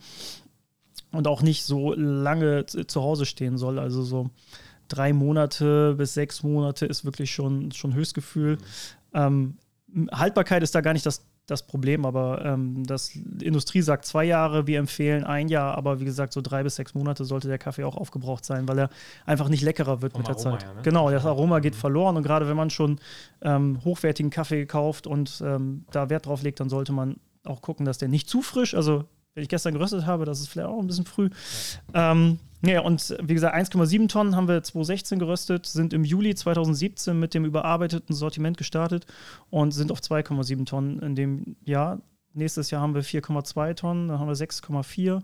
und 1.11 1.27
auch 1.27 1.41
nicht 1.41 1.63
so 1.63 1.93
lange 1.93 2.65
zu 2.65 3.01
Hause 3.01 3.25
stehen 3.25 3.57
soll. 3.57 3.79
Also 3.79 4.03
so 4.03 4.29
drei 4.87 5.11
Monate 5.11 5.95
bis 5.97 6.13
sechs 6.13 6.43
Monate 6.43 6.85
ist 6.85 7.03
wirklich 7.03 7.31
schon, 7.31 7.71
schon 7.71 7.93
Höchstgefühl. 7.93 8.57
Mhm. 9.13 9.57
Ähm, 9.93 10.07
Haltbarkeit 10.11 10.61
ist 10.61 10.75
da 10.75 10.81
gar 10.81 10.93
nicht 10.93 11.05
das 11.05 11.25
das 11.47 11.63
Problem, 11.63 12.05
aber 12.05 12.43
ähm, 12.43 12.85
das 12.85 13.11
die 13.13 13.45
Industrie 13.45 13.81
sagt 13.81 14.05
zwei 14.05 14.23
Jahre, 14.25 14.67
wir 14.67 14.79
empfehlen 14.79 15.23
ein 15.23 15.47
Jahr, 15.47 15.77
aber 15.77 15.99
wie 15.99 16.05
gesagt, 16.05 16.33
so 16.33 16.41
drei 16.41 16.63
bis 16.63 16.75
sechs 16.75 16.93
Monate 16.95 17.23
sollte 17.25 17.47
der 17.47 17.57
Kaffee 17.57 17.83
auch 17.83 17.95
aufgebraucht 17.95 18.45
sein, 18.45 18.67
weil 18.67 18.79
er 18.79 18.89
einfach 19.25 19.49
nicht 19.49 19.61
leckerer 19.61 20.01
wird 20.01 20.13
Vom 20.13 20.21
mit 20.21 20.27
der 20.27 20.35
Aroma, 20.35 20.57
Zeit. 20.57 20.63
Ja, 20.63 20.73
ne? 20.73 20.81
Genau, 20.83 21.11
das 21.11 21.25
Aroma 21.25 21.59
geht 21.59 21.75
mhm. 21.75 21.79
verloren 21.79 22.17
und 22.17 22.23
gerade 22.23 22.47
wenn 22.47 22.57
man 22.57 22.69
schon 22.69 22.99
ähm, 23.41 23.79
hochwertigen 23.83 24.31
Kaffee 24.31 24.65
kauft 24.65 25.07
und 25.07 25.41
ähm, 25.45 25.85
da 25.91 26.09
Wert 26.09 26.25
drauf 26.25 26.41
legt, 26.41 26.59
dann 26.59 26.69
sollte 26.69 26.93
man 26.93 27.17
auch 27.43 27.61
gucken, 27.61 27.85
dass 27.85 27.99
der 27.99 28.07
nicht 28.07 28.27
zu 28.29 28.41
frisch, 28.41 28.73
also 28.73 29.05
wenn 29.35 29.43
ich 29.43 29.49
gestern 29.49 29.73
geröstet 29.73 30.05
habe, 30.05 30.25
das 30.25 30.39
ist 30.39 30.47
vielleicht 30.47 30.69
auch 30.69 30.79
ein 30.79 30.87
bisschen 30.87 31.05
früh. 31.05 31.29
Ja. 31.93 32.11
Ja, 32.65 32.81
und 32.81 33.15
wie 33.21 33.33
gesagt, 33.33 33.55
1,7 33.55 34.07
Tonnen 34.07 34.35
haben 34.35 34.47
wir 34.47 34.63
2016 34.63 35.19
geröstet, 35.19 35.65
sind 35.65 35.93
im 35.93 36.03
Juli 36.03 36.33
2017 36.33 37.17
mit 37.17 37.33
dem 37.33 37.45
überarbeiteten 37.45 38.15
Sortiment 38.15 38.57
gestartet 38.57 39.05
und 39.49 39.71
sind 39.71 39.91
auf 39.91 39.99
2,7 39.99 40.65
Tonnen 40.65 40.99
in 40.99 41.15
dem 41.15 41.55
Jahr. 41.63 42.01
Nächstes 42.33 42.71
Jahr 42.71 42.81
haben 42.81 42.95
wir 42.95 43.03
4,2 43.03 43.75
Tonnen, 43.75 44.07
dann 44.07 44.19
haben 44.19 44.27
wir 44.27 44.35
6,4, 44.35 45.21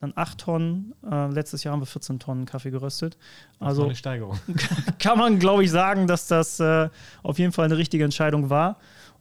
dann 0.00 0.12
8 0.14 0.38
Tonnen. 0.38 0.94
Äh, 1.10 1.28
letztes 1.28 1.64
Jahr 1.64 1.72
haben 1.72 1.80
wir 1.80 1.86
14 1.86 2.18
Tonnen 2.18 2.44
Kaffee 2.44 2.70
geröstet. 2.70 3.16
Also 3.58 3.84
eine 3.84 3.96
Steigerung. 3.96 4.38
kann 4.98 5.18
man, 5.18 5.38
glaube 5.38 5.64
ich, 5.64 5.70
sagen, 5.70 6.06
dass 6.06 6.28
das 6.28 6.60
äh, 6.60 6.88
auf 7.22 7.38
jeden 7.38 7.52
Fall 7.52 7.64
eine 7.64 7.78
richtige 7.78 8.04
Entscheidung 8.04 8.50
war. 8.50 8.78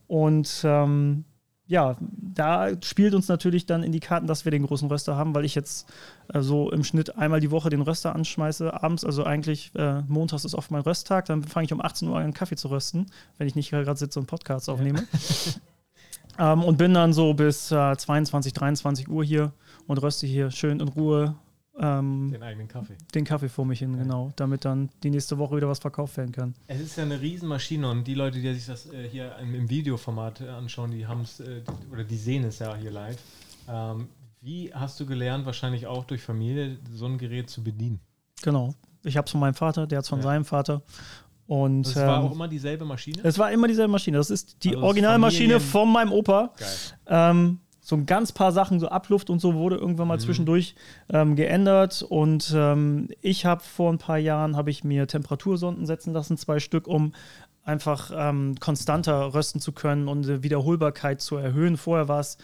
Und 0.08 0.62
ähm, 0.64 1.26
ja, 1.68 1.96
da 2.00 2.70
spielt 2.84 3.16
uns 3.16 3.28
natürlich 3.28 3.66
dann 3.66 3.82
in 3.82 3.92
die 3.92 4.00
Karten, 4.00 4.28
dass 4.28 4.46
wir 4.46 4.52
den 4.52 4.66
großen 4.66 4.88
Röster 4.88 5.16
haben, 5.16 5.34
weil 5.34 5.46
ich 5.46 5.56
jetzt 5.56 5.88
äh, 6.32 6.42
so 6.42 6.72
im 6.72 6.84
Schnitt 6.84 7.18
einmal 7.18 7.40
die 7.40 7.50
Woche 7.50 7.70
den 7.70 7.82
Röster 7.82 8.14
anschmeiße, 8.14 8.84
abends, 8.84 9.04
also 9.04 9.24
eigentlich 9.24 9.72
äh, 9.76 10.02
montags 10.08 10.46
ist 10.46 10.54
oft 10.54 10.70
mein 10.70 10.82
Rösttag, 10.82 11.26
dann 11.26 11.44
fange 11.44 11.66
ich 11.66 11.74
um 11.74 11.82
18 11.82 12.08
Uhr 12.08 12.20
an, 12.20 12.34
Kaffee 12.34 12.56
zu 12.56 12.70
rösten, 12.70 13.08
wenn 13.38 13.48
ich 13.48 13.56
nicht 13.56 13.72
gerade 13.72 13.98
sitze 13.98 14.20
und 14.20 14.28
Podcasts 14.28 14.70
aufnehme. 14.70 15.08
Ja. 16.38 16.54
ähm, 16.54 16.64
und 16.64 16.78
bin 16.78 16.94
dann 16.94 17.14
so 17.14 17.34
bis 17.34 17.72
äh, 17.72 17.98
22, 17.98 18.54
23 18.54 19.08
Uhr 19.10 19.24
hier 19.24 19.52
und 19.88 19.98
röste 19.98 20.28
hier 20.28 20.52
schön 20.52 20.80
in 20.80 20.88
Ruhe 20.88 21.36
ähm, 21.80 22.32
den 22.32 22.44
eigenen 22.44 22.68
Kaffee. 22.68 22.96
Den 23.14 23.26
Kaffee 23.26 23.50
vor 23.50 23.66
mich 23.66 23.80
hin, 23.80 23.94
ja. 23.96 24.04
genau, 24.04 24.32
damit 24.36 24.66
dann 24.66 24.90
die 25.04 25.10
nächste 25.10 25.38
Woche 25.38 25.58
wieder 25.58 25.68
was 25.68 25.80
verkauft 25.80 26.18
werden 26.18 26.32
kann. 26.32 26.56
Es 26.68 26.80
ist 26.80 26.96
ja 26.98 27.04
eine 27.04 27.20
Riesenmaschine 27.20 27.90
und 27.90 28.06
die 28.06 28.14
Leute, 28.14 28.40
die 28.40 28.54
sich 28.54 28.66
das 28.66 28.92
äh, 28.92 29.10
hier 29.10 29.36
im, 29.42 29.56
im, 29.56 29.70
Videoformat 29.70 30.42
anschauen, 30.42 30.92
die 30.92 31.06
haben 31.06 31.22
es, 31.22 31.40
äh, 31.40 31.62
oder 31.92 32.04
die 32.04 32.18
sehen 32.18 32.44
es 32.46 32.60
ja 32.60 32.76
hier 32.76 32.92
live. 32.92 33.18
Ähm, 33.68 34.08
wie 34.42 34.74
hast 34.74 35.00
du 35.00 35.06
gelernt, 35.06 35.46
wahrscheinlich 35.46 35.88
auch 35.88 36.06
durch 36.06 36.22
Familie, 36.22 36.78
so 36.94 37.08
ein 37.08 37.18
Gerät 37.18 37.50
zu 37.50 37.64
bedienen? 37.64 38.00
Genau. 38.42 38.76
Ich 39.04 39.18
habe 39.18 39.26
es 39.26 39.32
von 39.32 39.40
meinem 39.40 39.56
Vater, 39.56 39.88
der 39.88 39.98
hat 39.98 40.04
es 40.04 40.10
von 40.10 40.20
ja. 40.20 40.24
seinem 40.24 40.46
Vater. 40.46 40.82
Und, 41.48 41.86
es 41.88 41.96
war 41.96 42.20
ähm, 42.20 42.26
auch 42.26 42.32
immer 42.32 42.48
dieselbe 42.48 42.86
Maschine? 42.86 43.22
Es 43.24 43.38
war 43.38 43.52
immer 43.52 43.68
dieselbe 43.68 43.92
Maschine. 43.92 44.18
Das 44.18 44.30
ist 44.30 44.64
die 44.64 44.70
also 44.70 44.84
Originalmaschine 44.84 45.60
von 45.60 45.92
meinem 45.92 46.12
Opa. 46.12 46.54
Geil. 46.58 47.58
So 47.86 47.96
ein 47.96 48.08
ganz 48.08 48.32
paar 48.32 48.52
Sachen, 48.52 48.80
so 48.80 48.88
Abluft 48.88 49.30
und 49.30 49.40
so, 49.40 49.54
wurde 49.54 49.76
irgendwann 49.76 50.08
mal 50.08 50.18
mhm. 50.18 50.22
zwischendurch 50.22 50.74
ähm, 51.08 51.36
geändert. 51.36 52.02
Und 52.02 52.52
ähm, 52.56 53.10
ich 53.22 53.46
habe 53.46 53.62
vor 53.62 53.94
ein 53.94 54.00
paar 54.00 54.18
Jahren, 54.18 54.58
habe 54.58 54.72
ich 54.72 54.84
mir 54.84 55.06
Temperatursonden 55.06 55.86
setzen 55.86 56.12
lassen, 56.12 56.36
zwei 56.36 56.60
Stück, 56.60 56.88
um 56.88 57.14
einfach 57.64 58.10
ähm, 58.16 58.56
konstanter 58.60 59.36
rösten 59.36 59.62
zu 59.62 59.72
können 59.72 60.08
und 60.08 60.24
die 60.24 60.42
Wiederholbarkeit 60.42 61.22
zu 61.22 61.36
erhöhen. 61.36 61.78
Vorher 61.78 62.08
war 62.08 62.22
es 62.22 62.40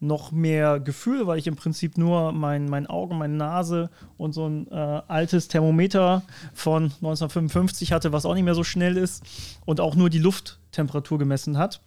noch 0.00 0.32
mehr 0.32 0.80
Gefühl, 0.80 1.26
weil 1.26 1.38
ich 1.38 1.46
im 1.46 1.56
Prinzip 1.56 1.98
nur 1.98 2.32
mein, 2.32 2.64
mein 2.64 2.86
Auge, 2.86 3.14
meine 3.14 3.34
Nase 3.34 3.90
und 4.16 4.32
so 4.32 4.48
ein 4.48 4.66
äh, 4.70 4.74
altes 4.74 5.48
Thermometer 5.48 6.22
von 6.54 6.84
1955 6.84 7.92
hatte, 7.92 8.12
was 8.12 8.24
auch 8.24 8.32
nicht 8.32 8.44
mehr 8.44 8.54
so 8.54 8.64
schnell 8.64 8.96
ist 8.96 9.22
und 9.66 9.78
auch 9.78 9.94
nur 9.94 10.08
die 10.08 10.20
Lufttemperatur 10.20 11.18
gemessen 11.18 11.58
hat. 11.58 11.82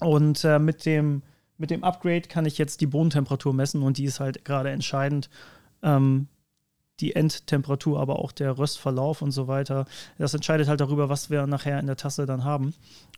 Und 0.00 0.44
äh, 0.44 0.58
mit 0.58 0.86
dem 0.86 1.20
mit 1.58 1.70
dem 1.70 1.84
Upgrade 1.84 2.22
kann 2.22 2.46
ich 2.46 2.58
jetzt 2.58 2.80
die 2.80 2.86
Bodentemperatur 2.86 3.54
messen 3.54 3.82
und 3.82 3.98
die 3.98 4.04
ist 4.04 4.20
halt 4.20 4.44
gerade 4.44 4.70
entscheidend. 4.70 5.30
Ähm, 5.82 6.28
die 7.00 7.16
Endtemperatur, 7.16 7.98
aber 8.00 8.18
auch 8.20 8.32
der 8.32 8.56
Röstverlauf 8.56 9.22
und 9.22 9.32
so 9.32 9.48
weiter. 9.48 9.86
Das 10.18 10.34
entscheidet 10.34 10.68
halt 10.68 10.80
darüber, 10.80 11.08
was 11.08 11.30
wir 11.30 11.46
nachher 11.46 11.80
in 11.80 11.86
der 11.86 11.96
Tasse 11.96 12.26
dann 12.26 12.44
haben. 12.44 12.74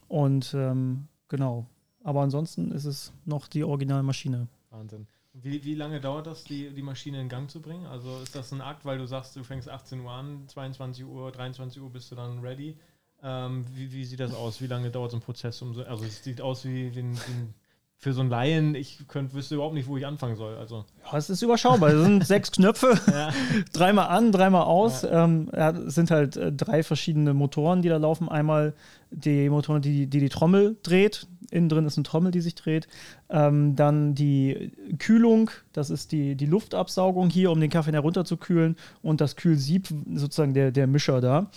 Und 0.08 0.54
ähm, 0.54 1.08
genau. 1.28 1.66
Aber 2.02 2.22
ansonsten 2.22 2.70
ist 2.72 2.84
es 2.84 3.12
noch 3.24 3.46
die 3.46 3.64
Originalmaschine. 3.64 4.48
Wahnsinn. 4.70 5.06
Wie, 5.32 5.64
wie 5.64 5.74
lange 5.74 6.00
dauert 6.00 6.26
das, 6.26 6.44
die, 6.44 6.70
die 6.70 6.82
Maschine 6.82 7.20
in 7.20 7.28
Gang 7.28 7.50
zu 7.50 7.60
bringen? 7.60 7.86
Also 7.86 8.20
ist 8.22 8.36
das 8.36 8.52
ein 8.52 8.60
Akt, 8.60 8.84
weil 8.84 8.98
du 8.98 9.06
sagst, 9.06 9.34
du 9.34 9.42
fängst 9.42 9.68
18 9.68 10.00
Uhr 10.00 10.12
an, 10.12 10.44
22 10.46 11.04
Uhr, 11.04 11.32
23 11.32 11.82
Uhr 11.82 11.90
bist 11.90 12.10
du 12.10 12.14
dann 12.14 12.38
ready? 12.38 12.76
Ähm, 13.22 13.64
wie, 13.74 13.90
wie, 13.90 14.04
sieht 14.04 14.20
das 14.20 14.32
aus? 14.32 14.60
Wie 14.60 14.66
lange 14.66 14.90
dauert 14.90 15.10
so 15.10 15.16
ein 15.16 15.20
Prozess? 15.20 15.60
Um 15.60 15.74
so, 15.74 15.82
also 15.82 16.04
es 16.04 16.22
sieht 16.22 16.40
aus 16.40 16.64
wie, 16.64 16.94
wie 16.94 17.00
ein 17.00 17.54
für 17.98 18.12
so 18.12 18.20
einen 18.20 18.30
Laien, 18.30 18.74
ich 18.74 19.08
könnt, 19.08 19.32
wüsste 19.32 19.54
überhaupt 19.54 19.74
nicht, 19.74 19.88
wo 19.88 19.96
ich 19.96 20.06
anfangen 20.06 20.36
soll. 20.36 20.56
Also. 20.56 20.84
Ja, 21.04 21.16
es 21.16 21.30
ist 21.30 21.40
überschaubar. 21.40 21.90
Es 21.90 22.02
sind 22.02 22.26
sechs 22.26 22.52
Knöpfe, 22.52 22.98
ja. 23.10 23.30
dreimal 23.72 24.08
an, 24.08 24.30
dreimal 24.30 24.64
aus. 24.64 25.02
Ja. 25.02 25.24
Ähm, 25.24 25.50
ja, 25.54 25.70
es 25.70 25.94
sind 25.94 26.10
halt 26.10 26.36
äh, 26.36 26.52
drei 26.52 26.82
verschiedene 26.82 27.32
Motoren, 27.32 27.82
die 27.82 27.88
da 27.88 27.96
laufen. 27.96 28.28
Einmal 28.28 28.74
die 29.10 29.48
Motoren, 29.48 29.80
die 29.80 30.06
die, 30.06 30.20
die 30.20 30.28
Trommel 30.28 30.76
dreht. 30.82 31.26
Innen 31.50 31.68
drin 31.68 31.86
ist 31.86 31.96
eine 31.96 32.04
Trommel, 32.04 32.30
die 32.30 32.40
sich 32.40 32.54
dreht. 32.54 32.88
Ähm, 33.30 33.74
dann 33.76 34.14
die 34.14 34.72
Kühlung, 34.98 35.50
das 35.74 35.90
ist 35.90 36.12
die, 36.12 36.36
die 36.36 36.46
Luftabsaugung 36.46 37.28
hier, 37.28 37.50
um 37.50 37.60
den 37.60 37.68
Kaffee 37.68 37.92
herunterzukühlen. 37.92 38.76
Und 39.02 39.20
das 39.20 39.36
Kühlsieb, 39.36 39.88
sozusagen 40.14 40.54
der, 40.54 40.70
der 40.70 40.86
Mischer 40.86 41.20
da. 41.20 41.50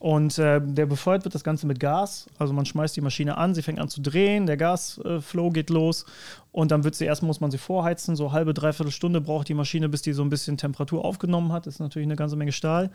Und 0.00 0.38
äh, 0.38 0.60
der 0.60 0.86
befeuert 0.86 1.24
wird 1.24 1.34
das 1.34 1.44
Ganze 1.44 1.66
mit 1.66 1.78
Gas. 1.78 2.26
Also 2.38 2.52
man 2.52 2.66
schmeißt 2.66 2.96
die 2.96 3.00
Maschine 3.00 3.36
an, 3.36 3.54
sie 3.54 3.62
fängt 3.62 3.78
an 3.78 3.88
zu 3.88 4.00
drehen, 4.00 4.46
der 4.46 4.56
Gasflow 4.56 5.48
äh, 5.48 5.50
geht 5.50 5.68
los 5.68 6.06
und 6.52 6.70
dann 6.70 6.84
wird 6.84 6.94
sie 6.94 7.04
erstmal 7.04 7.28
muss 7.28 7.40
man 7.40 7.50
sie 7.50 7.58
vorheizen. 7.58 8.16
So 8.16 8.32
halbe, 8.32 8.54
dreiviertel 8.54 8.92
Stunde 8.92 9.20
braucht 9.20 9.48
die 9.48 9.54
Maschine, 9.54 9.88
bis 9.90 10.00
die 10.00 10.14
so 10.14 10.22
ein 10.22 10.30
bisschen 10.30 10.56
Temperatur 10.56 11.04
aufgenommen 11.04 11.52
hat. 11.52 11.66
Das 11.66 11.74
ist 11.74 11.80
natürlich 11.80 12.06
eine 12.06 12.16
ganze 12.16 12.36
Menge 12.36 12.52
Stahl. 12.52 12.90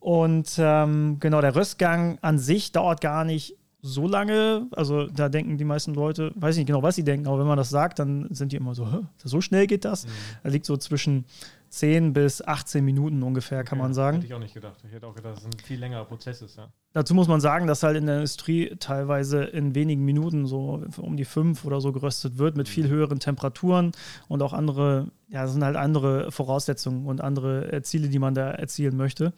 Und 0.00 0.54
ähm, 0.58 1.18
genau, 1.20 1.42
der 1.42 1.54
Röstgang 1.54 2.18
an 2.22 2.38
sich 2.38 2.72
dauert 2.72 3.02
gar 3.02 3.24
nicht 3.24 3.56
so 3.88 4.06
lange. 4.06 4.66
Also 4.72 5.06
da 5.06 5.28
denken 5.28 5.58
die 5.58 5.64
meisten 5.64 5.94
Leute, 5.94 6.32
weiß 6.34 6.54
ich 6.54 6.60
nicht 6.60 6.66
genau, 6.68 6.82
was 6.82 6.96
sie 6.96 7.04
denken, 7.04 7.26
aber 7.26 7.40
wenn 7.40 7.46
man 7.46 7.56
das 7.56 7.70
sagt, 7.70 7.98
dann 7.98 8.28
sind 8.30 8.52
die 8.52 8.56
immer 8.56 8.74
so, 8.74 9.06
so 9.16 9.40
schnell 9.40 9.66
geht 9.66 9.84
das. 9.84 10.06
Mhm. 10.06 10.10
Da 10.42 10.48
liegt 10.50 10.66
so 10.66 10.76
zwischen 10.76 11.24
10 11.70 12.12
bis 12.12 12.40
18 12.42 12.84
Minuten 12.84 13.22
ungefähr, 13.22 13.62
kann 13.64 13.78
okay, 13.78 13.84
man 13.84 13.94
sagen. 13.94 14.16
Hätte 14.16 14.26
ich 14.26 14.34
auch 14.34 14.38
nicht 14.38 14.54
gedacht. 14.54 14.78
Ich 14.86 14.92
hätte 14.92 15.06
auch 15.06 15.14
gedacht, 15.14 15.36
dass 15.36 15.44
es 15.44 15.46
ein 15.46 15.58
viel 15.62 15.78
längerer 15.78 16.04
Prozess 16.04 16.42
ist, 16.42 16.56
ja. 16.56 16.68
Dazu 16.92 17.14
muss 17.14 17.28
man 17.28 17.40
sagen, 17.40 17.66
dass 17.66 17.82
halt 17.82 17.96
in 17.96 18.06
der 18.06 18.16
Industrie 18.16 18.74
teilweise 18.80 19.44
in 19.44 19.74
wenigen 19.74 20.04
Minuten 20.04 20.46
so 20.46 20.82
um 20.96 21.16
die 21.16 21.26
fünf 21.26 21.64
oder 21.64 21.80
so 21.80 21.92
geröstet 21.92 22.38
wird, 22.38 22.56
mit 22.56 22.68
viel 22.68 22.86
mhm. 22.86 22.90
höheren 22.90 23.20
Temperaturen 23.20 23.92
und 24.28 24.42
auch 24.42 24.52
andere, 24.52 25.08
ja, 25.28 25.42
das 25.42 25.52
sind 25.52 25.64
halt 25.64 25.76
andere 25.76 26.32
Voraussetzungen 26.32 27.06
und 27.06 27.20
andere 27.20 27.70
äh, 27.72 27.82
Ziele, 27.82 28.08
die 28.08 28.18
man 28.18 28.34
da 28.34 28.50
erzielen 28.50 28.96
möchte. 28.96 29.34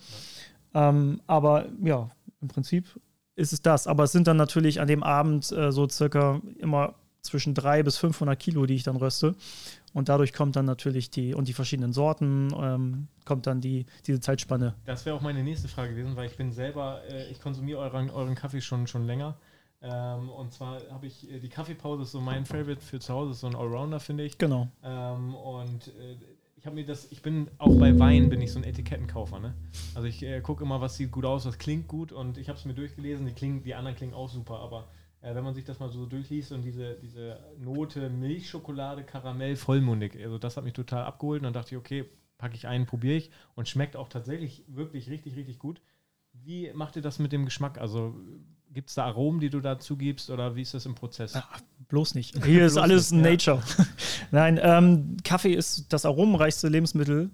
Ja. 0.74 0.90
Ähm, 0.90 1.20
aber 1.26 1.66
ja, 1.82 2.10
im 2.40 2.48
Prinzip 2.48 2.86
ist 3.40 3.52
es 3.52 3.62
das. 3.62 3.86
Aber 3.86 4.04
es 4.04 4.12
sind 4.12 4.26
dann 4.26 4.36
natürlich 4.36 4.80
an 4.80 4.86
dem 4.86 5.02
Abend 5.02 5.50
äh, 5.50 5.72
so 5.72 5.88
circa 5.88 6.40
immer 6.58 6.94
zwischen 7.22 7.54
300 7.54 7.84
bis 7.84 7.96
500 7.98 8.38
Kilo, 8.38 8.66
die 8.66 8.74
ich 8.74 8.82
dann 8.82 8.96
röste. 8.96 9.34
Und 9.92 10.08
dadurch 10.08 10.32
kommt 10.32 10.54
dann 10.56 10.66
natürlich 10.66 11.10
die, 11.10 11.34
und 11.34 11.48
die 11.48 11.52
verschiedenen 11.52 11.92
Sorten, 11.92 12.54
ähm, 12.56 13.08
kommt 13.24 13.46
dann 13.46 13.60
die, 13.60 13.86
diese 14.06 14.20
Zeitspanne. 14.20 14.74
Das 14.84 15.04
wäre 15.04 15.16
auch 15.16 15.20
meine 15.20 15.42
nächste 15.42 15.68
Frage 15.68 15.94
gewesen, 15.94 16.14
weil 16.16 16.26
ich 16.26 16.36
bin 16.36 16.52
selber, 16.52 17.00
äh, 17.10 17.28
ich 17.30 17.40
konsumiere 17.40 17.80
euren, 17.80 18.10
euren 18.10 18.34
Kaffee 18.34 18.60
schon, 18.60 18.86
schon 18.86 19.04
länger. 19.04 19.36
Ähm, 19.82 20.28
und 20.28 20.52
zwar 20.52 20.80
habe 20.90 21.06
ich, 21.06 21.30
äh, 21.30 21.40
die 21.40 21.48
Kaffeepause 21.48 22.02
ist 22.02 22.12
so 22.12 22.20
mein 22.20 22.44
Favorite 22.44 22.80
für 22.80 23.00
zu 23.00 23.12
Hause, 23.14 23.32
ist 23.32 23.40
so 23.40 23.46
ein 23.46 23.56
Allrounder, 23.56 23.98
finde 23.98 24.24
ich. 24.24 24.38
Genau. 24.38 24.68
Ähm, 24.84 25.34
und 25.34 25.88
äh, 25.88 26.16
ich 26.60 26.66
habe 26.66 26.76
mir 26.76 26.84
das, 26.84 27.10
ich 27.10 27.22
bin 27.22 27.50
auch 27.56 27.74
bei 27.78 27.98
Wein 27.98 28.28
bin 28.28 28.42
ich 28.42 28.52
so 28.52 28.58
ein 28.58 28.64
Etikettenkaufer, 28.64 29.40
ne? 29.40 29.54
Also 29.94 30.06
ich 30.06 30.22
äh, 30.22 30.42
gucke 30.42 30.62
immer, 30.62 30.82
was 30.82 30.94
sieht 30.94 31.10
gut 31.10 31.24
aus, 31.24 31.46
was 31.46 31.56
klingt 31.56 31.88
gut 31.88 32.12
und 32.12 32.36
ich 32.36 32.50
habe 32.50 32.58
es 32.58 32.66
mir 32.66 32.74
durchgelesen, 32.74 33.24
die 33.24 33.32
klingen, 33.32 33.62
die 33.62 33.74
anderen 33.74 33.96
klingen 33.96 34.12
auch 34.12 34.28
super, 34.28 34.58
aber 34.58 34.90
äh, 35.22 35.34
wenn 35.34 35.42
man 35.42 35.54
sich 35.54 35.64
das 35.64 35.80
mal 35.80 35.88
so 35.88 36.04
durchliest 36.04 36.52
und 36.52 36.60
diese, 36.60 36.96
diese 36.96 37.40
Note 37.58 38.10
Milchschokolade, 38.10 39.04
Karamell, 39.04 39.56
vollmundig, 39.56 40.22
also 40.22 40.36
das 40.36 40.58
hat 40.58 40.64
mich 40.64 40.74
total 40.74 41.04
abgeholt 41.04 41.40
und 41.40 41.44
dann 41.44 41.54
dachte 41.54 41.74
ich, 41.74 41.78
okay, 41.78 42.04
packe 42.36 42.56
ich 42.56 42.66
ein, 42.66 42.84
probiere 42.84 43.16
ich 43.16 43.30
und 43.54 43.66
schmeckt 43.66 43.96
auch 43.96 44.10
tatsächlich 44.10 44.62
wirklich 44.68 45.08
richtig, 45.08 45.36
richtig 45.36 45.58
gut. 45.58 45.80
Wie 46.34 46.70
macht 46.74 46.94
ihr 46.94 47.02
das 47.02 47.18
mit 47.18 47.32
dem 47.32 47.46
Geschmack? 47.46 47.78
Also 47.78 48.14
gibt 48.72 48.88
es 48.88 48.94
da 48.94 49.04
Aromen, 49.04 49.40
die 49.40 49.50
du 49.50 49.60
dazu 49.60 49.96
gibst 49.96 50.30
oder 50.30 50.56
wie 50.56 50.62
ist 50.62 50.74
das 50.74 50.86
im 50.86 50.94
Prozess? 50.94 51.34
Ja, 51.34 51.44
bloß 51.88 52.14
nicht. 52.14 52.36
Hier 52.44 52.66
ist 52.66 52.76
alles 52.76 53.10
nicht, 53.10 53.46
Nature. 53.46 53.62
Ja. 53.78 53.86
Nein, 54.30 54.60
ähm, 54.62 55.16
Kaffee 55.24 55.54
ist 55.54 55.92
das 55.92 56.04
aromenreichste 56.04 56.68
Lebensmittel 56.68 57.30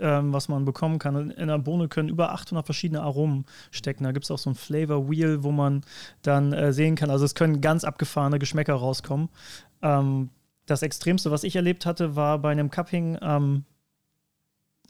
ähm, 0.00 0.32
was 0.32 0.48
man 0.48 0.64
bekommen 0.64 0.98
kann. 0.98 1.30
In 1.30 1.32
einer 1.32 1.58
Bohne 1.58 1.88
können 1.88 2.08
über 2.08 2.32
800 2.32 2.64
verschiedene 2.64 3.02
Aromen 3.02 3.44
stecken. 3.70 4.04
Da 4.04 4.12
gibt 4.12 4.24
es 4.24 4.30
auch 4.30 4.38
so 4.38 4.50
ein 4.50 4.54
Flavor 4.54 5.10
Wheel, 5.10 5.42
wo 5.42 5.52
man 5.52 5.82
dann 6.22 6.52
äh, 6.52 6.72
sehen 6.72 6.96
kann. 6.96 7.10
Also 7.10 7.24
es 7.24 7.34
können 7.34 7.60
ganz 7.60 7.84
abgefahrene 7.84 8.38
Geschmäcker 8.38 8.74
rauskommen. 8.74 9.28
Ähm, 9.82 10.30
das 10.66 10.82
Extremste, 10.82 11.30
was 11.30 11.44
ich 11.44 11.56
erlebt 11.56 11.86
hatte, 11.86 12.16
war 12.16 12.38
bei 12.38 12.50
einem 12.50 12.70
Cupping. 12.70 13.18
Ähm, 13.20 13.64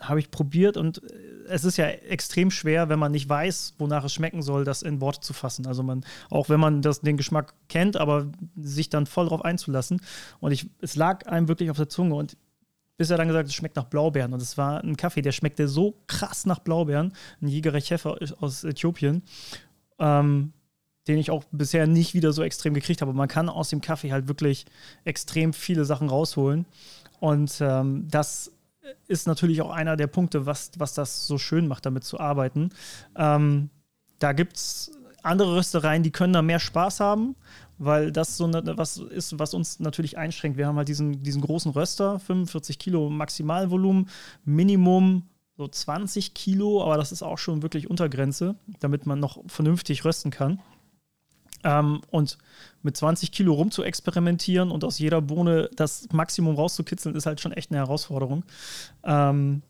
habe 0.01 0.21
ich 0.21 0.31
probiert 0.31 0.77
und 0.77 1.03
äh, 1.03 1.40
es 1.51 1.65
ist 1.65 1.77
ja 1.77 1.87
extrem 1.87 2.51
schwer, 2.51 2.89
wenn 2.89 2.99
man 2.99 3.13
nicht 3.13 3.29
weiß, 3.29 3.75
wonach 3.79 4.05
es 4.05 4.15
schmecken 4.15 4.43
soll, 4.43 4.65
das 4.65 4.83
in 4.83 5.01
Worte 5.01 5.21
zu 5.21 5.33
fassen. 5.33 5.67
Also 5.67 5.83
man, 5.83 6.05
auch 6.31 6.49
wenn 6.49 6.61
man 6.61 6.83
das, 6.83 7.01
den 7.01 7.17
Geschmack 7.17 7.55
kennt, 7.69 7.97
aber 7.97 8.29
sich 8.57 8.89
dann 8.89 9.07
voll 9.07 9.27
darauf 9.27 9.45
einzulassen. 9.45 10.01
Und 10.41 10.53
ich, 10.53 10.69
es 10.81 10.97
lag 10.97 11.27
einem 11.27 11.49
wirklich 11.49 11.71
auf 11.71 11.77
der 11.77 11.89
Zunge 11.89 12.15
und 12.15 12.37
bis 12.97 13.11
er 13.11 13.17
dann 13.17 13.29
gesagt 13.29 13.49
es 13.49 13.55
schmeckt 13.55 13.77
nach 13.77 13.85
Blaubeeren. 13.85 14.33
Und 14.33 14.43
es 14.43 14.59
war 14.59 14.85
ein 14.85 14.97
Kaffee, 14.97 15.23
der 15.23 15.33
schmeckte 15.33 15.69
so 15.69 15.97
krass 16.07 16.47
nach 16.47 16.59
Blaubeeren. 16.59 17.15
Ein 17.41 17.49
Jägerer 17.49 17.81
Cheffer 17.81 18.19
aus 18.41 18.63
Äthiopien. 18.63 19.23
Ähm, 19.99 20.53
den 21.09 21.19
ich 21.19 21.31
auch 21.31 21.45
bisher 21.51 21.87
nicht 21.87 22.15
wieder 22.15 22.33
so 22.33 22.43
extrem 22.43 22.75
gekriegt 22.75 23.01
habe. 23.01 23.13
Man 23.15 23.27
kann 23.27 23.49
aus 23.49 23.71
dem 23.71 23.81
Kaffee 23.81 24.13
halt 24.13 24.29
wirklich 24.29 24.67
extrem 25.05 25.53
viele 25.53 25.85
Sachen 25.85 26.09
rausholen. 26.09 26.67
Und 27.21 27.59
ähm, 27.61 28.07
das 28.09 28.53
ist 29.09 29.27
natürlich 29.27 29.63
auch 29.63 29.71
einer 29.71 29.97
der 29.97 30.07
Punkte, 30.07 30.47
was, 30.47 30.73
was 30.79 30.95
das 30.95 31.27
so 31.27 31.39
schön 31.39 31.69
macht, 31.69 31.87
damit 31.87 32.05
zu 32.05 32.21
arbeiten. 32.21 32.71
Ähm, 33.17 33.71
da 34.19 34.33
gibt 34.33 34.57
es 34.57 34.93
andere 35.23 35.57
Röstereien, 35.57 36.03
die 36.03 36.11
können 36.11 36.33
da 36.33 36.43
mehr 36.43 36.61
Spaß 36.61 37.01
haben 37.01 37.37
weil 37.81 38.13
das 38.13 38.37
so 38.37 38.47
ne, 38.47 38.63
was 38.77 38.99
ist, 38.99 39.39
was 39.39 39.55
uns 39.55 39.81
natürlich 39.81 40.19
einschränkt. 40.19 40.59
Wir 40.59 40.67
haben 40.67 40.77
halt 40.77 40.89
diesen, 40.89 41.23
diesen 41.23 41.41
großen 41.41 41.73
Röster, 41.73 42.21
45 42.21 42.79
Kilo 42.79 43.09
Maximalvolumen, 43.09 44.09
Minimum 44.45 45.27
so 45.57 45.67
20 45.67 46.35
Kilo, 46.35 46.85
aber 46.85 46.99
das 46.99 47.11
ist 47.11 47.23
auch 47.23 47.39
schon 47.39 47.63
wirklich 47.63 47.89
Untergrenze, 47.89 48.55
damit 48.81 49.07
man 49.07 49.19
noch 49.19 49.43
vernünftig 49.47 50.05
rösten 50.05 50.31
kann. 50.31 50.61
Ähm, 51.65 52.03
und 52.11 52.37
mit 52.83 52.97
20 52.97 53.33
Kilo 53.33 53.55
rum 53.55 53.71
zu 53.71 53.83
experimentieren 53.83 54.71
und 54.71 54.85
aus 54.85 54.99
jeder 54.99 55.21
Bohne 55.21 55.71
das 55.77 56.09
Maximum 56.13 56.57
rauszukitzeln, 56.57 57.15
ist 57.15 57.27
halt 57.27 57.41
schon 57.41 57.53
echt 57.53 57.71
eine 57.71 57.79
Herausforderung. 57.79 58.45
Ähm, 59.05 59.63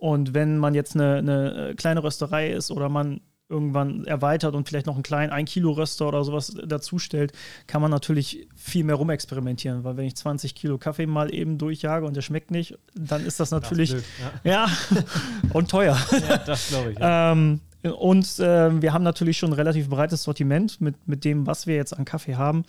und 0.00 0.34
wenn 0.34 0.58
man 0.58 0.74
jetzt 0.74 0.96
eine, 0.96 1.18
eine 1.18 1.74
kleine 1.76 2.02
Rösterei 2.02 2.50
ist 2.50 2.70
oder 2.70 2.88
man 2.88 3.20
irgendwann 3.52 4.04
erweitert 4.06 4.54
und 4.54 4.66
vielleicht 4.66 4.86
noch 4.86 4.94
einen 4.94 5.02
kleinen 5.02 5.30
1 5.30 5.50
Kilo 5.50 5.72
Röster 5.72 6.08
oder 6.08 6.24
sowas 6.24 6.56
dazustellt, 6.64 7.32
kann 7.66 7.82
man 7.82 7.90
natürlich 7.90 8.48
viel 8.56 8.82
mehr 8.82 8.96
rumexperimentieren, 8.96 9.84
weil 9.84 9.96
wenn 9.98 10.06
ich 10.06 10.16
20 10.16 10.54
Kilo 10.54 10.78
Kaffee 10.78 11.06
mal 11.06 11.32
eben 11.32 11.58
durchjage 11.58 12.06
und 12.06 12.16
der 12.16 12.22
schmeckt 12.22 12.50
nicht, 12.50 12.78
dann 12.94 13.24
ist 13.24 13.38
das 13.40 13.50
natürlich 13.50 13.92
das 13.92 14.04
ja. 14.42 14.66
ja 14.66 14.70
und 15.52 15.70
teuer. 15.70 15.98
Ja, 16.28 16.38
das 16.38 16.68
glaube 16.68 16.92
ich. 16.92 16.98
Ja. 16.98 17.32
ähm, 17.32 17.60
und 17.90 18.38
äh, 18.38 18.80
wir 18.80 18.92
haben 18.92 19.02
natürlich 19.02 19.38
schon 19.38 19.50
ein 19.50 19.54
relativ 19.54 19.88
breites 19.88 20.22
Sortiment 20.22 20.80
mit, 20.80 21.08
mit 21.08 21.24
dem, 21.24 21.46
was 21.46 21.66
wir 21.66 21.74
jetzt 21.74 21.96
an 21.96 22.04
Kaffee 22.04 22.36
haben. 22.36 22.64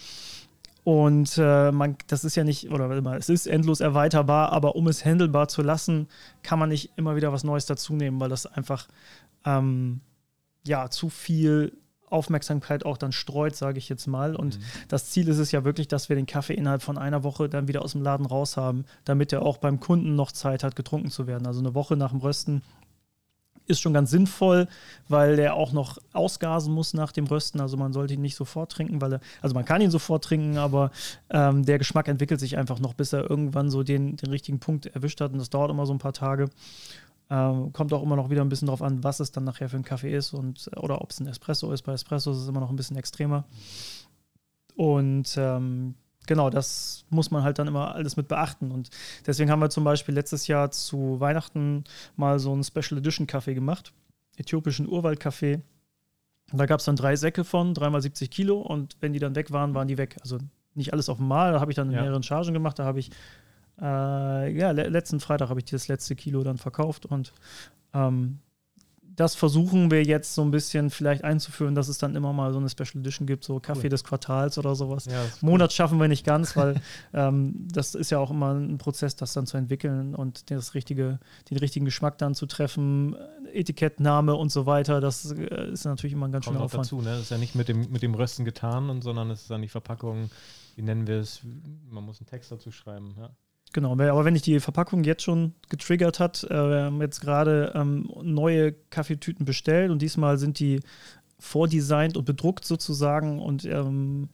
Und 0.84 1.38
äh, 1.38 1.72
man, 1.72 1.96
das 2.08 2.26
ist 2.26 2.36
ja 2.36 2.44
nicht, 2.44 2.70
oder 2.70 2.90
es 3.16 3.30
ist 3.30 3.48
endlos 3.48 3.80
erweiterbar, 3.80 4.52
aber 4.52 4.76
um 4.76 4.88
es 4.88 5.06
handelbar 5.06 5.48
zu 5.48 5.62
lassen, 5.62 6.08
kann 6.42 6.60
man 6.60 6.70
nicht 6.70 6.92
immer 6.98 7.16
wieder 7.16 7.32
was 7.32 7.46
Neues 7.46 7.66
dazu 7.66 7.94
nehmen, 7.94 8.20
weil 8.20 8.30
das 8.30 8.46
einfach 8.46 8.88
ähm, 9.46 10.02
ja, 10.66 10.90
zu 10.90 11.10
viel 11.10 11.78
Aufmerksamkeit 12.10 12.86
auch 12.86 12.98
dann 12.98 13.12
streut, 13.12 13.56
sage 13.56 13.78
ich 13.78 13.88
jetzt 13.90 14.08
mal. 14.08 14.36
Und 14.36 14.60
mhm. 14.60 14.64
das 14.88 15.10
Ziel 15.10 15.28
ist 15.30 15.40
es 15.40 15.52
ja 15.52 15.64
wirklich, 15.64 15.88
dass 15.88 16.10
wir 16.10 16.16
den 16.16 16.26
Kaffee 16.26 16.54
innerhalb 16.54 16.82
von 16.82 16.98
einer 16.98 17.24
Woche 17.24 17.50
dann 17.50 17.68
wieder 17.68 17.82
aus 17.82 17.94
dem 17.94 18.02
Laden 18.02 18.26
raus 18.26 18.58
haben, 18.58 18.86
damit 19.06 19.34
er 19.34 19.42
auch 19.42 19.58
beim 19.58 19.80
Kunden 19.80 20.16
noch 20.16 20.32
Zeit 20.32 20.64
hat, 20.64 20.76
getrunken 20.76 21.10
zu 21.10 21.28
werden. 21.28 21.48
Also 21.48 21.60
eine 21.60 21.74
Woche 21.74 21.96
nach 21.96 22.12
dem 22.12 22.20
Rösten 22.20 22.62
ist 23.68 23.82
schon 23.82 23.94
ganz 23.94 24.12
sinnvoll, 24.12 24.68
weil 25.08 25.36
der 25.36 25.56
auch 25.56 25.72
noch 25.72 25.98
ausgasen 26.12 26.74
muss 26.74 26.94
nach 26.94 27.12
dem 27.12 27.26
Rösten. 27.26 27.62
Also 27.62 27.78
man 27.78 27.94
sollte 27.94 28.14
ihn 28.14 28.22
nicht 28.22 28.36
sofort 28.36 28.72
trinken, 28.72 29.02
weil 29.02 29.14
er, 29.14 29.20
also 29.42 29.56
man 29.56 29.66
kann 29.66 29.82
ihn 29.82 29.92
sofort 29.92 30.24
trinken, 30.24 30.58
aber 30.58 30.92
ähm, 31.30 31.66
der 31.66 31.78
Geschmack 31.78 32.08
entwickelt 32.08 32.40
sich 32.40 32.58
einfach 32.58 32.80
noch, 32.80 32.94
bis 32.94 33.14
er 33.14 33.30
irgendwann 33.30 33.70
so 33.70 33.84
den, 33.84 34.18
den 34.18 34.30
richtigen 34.30 34.60
Punkt 34.60 34.88
erwischt 34.88 35.22
hat. 35.22 35.32
Und 35.32 35.40
das 35.40 35.50
dauert 35.50 35.72
immer 35.72 35.86
so 35.86 35.94
ein 35.94 36.00
paar 36.00 36.14
Tage. 36.14 36.50
Ähm, 37.30 37.72
kommt 37.72 37.94
auch 37.94 38.04
immer 38.04 38.16
noch 38.16 38.30
wieder 38.30 38.42
ein 38.42 38.50
bisschen 38.50 38.68
drauf 38.68 38.82
an, 38.82 39.04
was 39.04 39.20
es 39.20 39.32
dann 39.32 39.46
nachher 39.46 39.70
für 39.70 39.78
ein 39.78 39.84
Kaffee 39.84 40.16
ist 40.16 40.34
und 40.34 40.70
oder 40.76 41.02
ob 41.02 41.12
es 41.12 41.20
ein 41.20 41.28
Espresso 41.28 41.72
ist. 41.72 41.84
Bei 41.84 41.94
Espresso 41.94 42.32
ist 42.32 42.38
es 42.38 42.48
immer 42.48 42.60
noch 42.60 42.70
ein 42.70 42.76
bisschen 42.76 42.98
extremer. 42.98 43.46
Und 44.76 45.36
ähm, 45.38 45.96
genau, 46.28 46.50
das 46.50 47.06
muss 47.10 47.32
man 47.32 47.44
halt 47.44 47.60
dann 47.60 47.68
immer 47.68 47.96
alles 47.96 48.18
mit 48.18 48.28
beachten. 48.28 48.72
Und 48.72 48.90
deswegen 49.26 49.52
haben 49.52 49.62
wir 49.62 49.70
zum 49.70 49.84
Beispiel 49.84 50.16
letztes 50.16 50.48
Jahr 50.48 50.72
zu 50.72 51.20
Weihnachten 51.20 51.84
mal 52.16 52.40
so 52.40 52.52
einen 52.52 52.64
Special 52.64 52.98
Edition 52.98 53.28
Kaffee 53.28 53.54
gemacht. 53.54 53.94
Äthiopischen 54.38 54.88
Urwaldkaffee. 54.88 55.62
Da 56.52 56.66
gab 56.66 56.80
es 56.80 56.86
dann 56.86 56.96
drei 56.96 57.16
Säcke 57.16 57.44
von, 57.44 57.74
dreimal 57.74 58.02
70 58.02 58.30
Kilo. 58.30 58.60
Und 58.60 58.98
wenn 59.00 59.14
die 59.14 59.20
dann 59.20 59.36
weg 59.36 59.52
waren, 59.52 59.74
waren 59.74 59.88
die 59.88 59.98
weg. 59.98 60.18
Also 60.22 60.40
nicht 60.76 60.94
alles 60.94 61.10
auf 61.10 61.20
einmal. 61.20 61.54
Da 61.54 61.60
habe 61.60 61.72
ich 61.72 61.76
dann 61.76 61.90
in 61.90 61.96
ja. 61.96 62.02
mehreren 62.02 62.24
Chargen 62.24 62.54
gemacht. 62.54 62.80
Da 62.80 62.86
habe 62.86 63.00
ich 63.00 63.12
äh, 63.82 64.58
ja, 64.58 64.72
le 64.72 64.88
letzten 64.88 65.20
Freitag 65.20 65.50
habe 65.50 65.60
ich 65.60 65.66
das 65.66 65.88
letzte 65.88 66.16
Kilo 66.16 66.44
dann 66.44 66.58
verkauft 66.58 67.06
und 67.06 67.34
ähm, 67.94 68.40
das 69.16 69.36
versuchen 69.36 69.92
wir 69.92 70.04
jetzt 70.04 70.34
so 70.34 70.42
ein 70.42 70.52
bisschen 70.52 70.90
vielleicht 70.90 71.24
einzuführen, 71.24 71.76
dass 71.76 71.88
es 71.88 71.98
dann 71.98 72.16
immer 72.16 72.34
mal 72.34 72.52
so 72.52 72.60
eine 72.60 72.70
Special 72.70 73.02
Edition 73.02 73.28
gibt, 73.28 73.44
so 73.44 73.60
Kaffee 73.60 73.84
cool. 73.84 73.90
des 73.90 74.04
Quartals 74.04 74.58
oder 74.58 74.76
sowas. 74.76 75.06
Ja, 75.06 75.24
Monat 75.42 75.70
cool. 75.70 75.76
schaffen 75.76 76.00
wir 76.00 76.08
nicht 76.08 76.26
ganz, 76.26 76.56
weil 76.56 76.82
ähm, 77.14 77.68
das 77.72 77.96
ist 77.96 78.10
ja 78.10 78.20
auch 78.20 78.32
immer 78.32 78.54
ein 78.54 78.78
Prozess, 78.78 79.16
das 79.16 79.34
dann 79.34 79.46
zu 79.46 79.58
entwickeln 79.58 80.16
und 80.16 80.50
das 80.50 80.74
richtige, 80.74 81.20
den 81.50 81.58
richtigen 81.58 81.86
Geschmack 81.86 82.18
dann 82.18 82.34
zu 82.34 82.46
treffen, 82.46 83.16
Etikettname 83.52 84.36
und 84.36 84.52
so 84.52 84.66
weiter. 84.66 85.00
Das 85.00 85.32
äh, 85.32 85.72
ist 85.72 85.86
natürlich 85.86 86.14
immer 86.14 86.28
ein 86.28 86.32
ganz 86.32 86.46
schöner 86.46 86.62
Aufwand. 86.62 86.86
dazu, 86.86 87.02
ne? 87.02 87.12
Das 87.12 87.22
ist 87.22 87.32
ja 87.32 87.38
nicht 87.38 87.56
mit 87.56 87.68
dem, 87.68 87.92
mit 87.92 88.02
dem 88.02 88.16
Rösten 88.16 88.46
getan, 88.46 88.90
und, 88.90 89.04
sondern 89.04 89.30
es 89.30 89.44
ist 89.44 89.52
dann 89.52 89.62
die 89.62 89.70
Verpackung, 89.70 90.32
wie 90.76 90.82
nennen 90.82 91.08
wir 91.08 91.20
es, 91.20 91.42
man 91.90 92.04
muss 92.04 92.20
einen 92.20 92.28
Text 92.28 92.52
dazu 92.52 92.72
schreiben, 92.72 93.16
ja. 93.18 93.30
Genau, 93.74 93.94
aber 93.94 94.24
wenn 94.24 94.36
ich 94.36 94.44
die 94.44 94.60
Verpackung 94.60 95.04
jetzt 95.04 95.24
schon 95.24 95.54
getriggert 95.68 96.20
hat, 96.20 96.44
äh, 96.44 96.50
wir 96.50 96.84
haben 96.84 97.02
jetzt 97.02 97.22
gerade 97.22 97.74
ähm, 97.76 98.10
neue 98.22 98.74
Kaffeetüten 98.92 99.46
bestellt 99.46 99.90
und 99.90 100.02
diesmal 100.02 100.38
sind 100.38 100.60
die 100.60 100.80
vordesignt 101.40 102.16
und 102.16 102.26
bedruckt 102.26 102.66
sozusagen 102.66 103.40
und 103.40 103.66
ähm, 103.66 104.30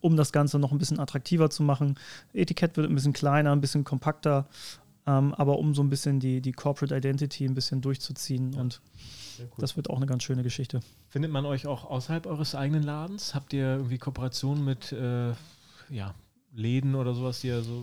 um 0.00 0.16
das 0.16 0.32
Ganze 0.32 0.60
noch 0.60 0.70
ein 0.70 0.78
bisschen 0.78 1.00
attraktiver 1.00 1.50
zu 1.50 1.64
machen. 1.64 1.98
Etikett 2.32 2.76
wird 2.76 2.88
ein 2.88 2.94
bisschen 2.94 3.12
kleiner, 3.12 3.50
ein 3.50 3.60
bisschen 3.60 3.82
kompakter, 3.82 4.46
ähm, 5.08 5.34
aber 5.34 5.58
um 5.58 5.74
so 5.74 5.82
ein 5.82 5.90
bisschen 5.90 6.20
die, 6.20 6.40
die 6.40 6.52
Corporate 6.52 6.96
Identity 6.96 7.44
ein 7.46 7.54
bisschen 7.54 7.80
durchzuziehen 7.80 8.52
ja. 8.52 8.60
und 8.60 8.80
cool. 9.40 9.48
das 9.58 9.76
wird 9.76 9.90
auch 9.90 9.96
eine 9.96 10.06
ganz 10.06 10.22
schöne 10.22 10.44
Geschichte. 10.44 10.80
Findet 11.08 11.32
man 11.32 11.44
euch 11.46 11.66
auch 11.66 11.84
außerhalb 11.84 12.26
eures 12.26 12.54
eigenen 12.54 12.84
Ladens? 12.84 13.34
Habt 13.34 13.52
ihr 13.52 13.64
irgendwie 13.76 13.98
Kooperationen 13.98 14.64
mit 14.64 14.92
äh, 14.92 15.32
ja, 15.90 16.14
Läden 16.52 16.94
oder 16.94 17.12
sowas, 17.14 17.40
die 17.40 17.48
ihr 17.48 17.62
so 17.62 17.82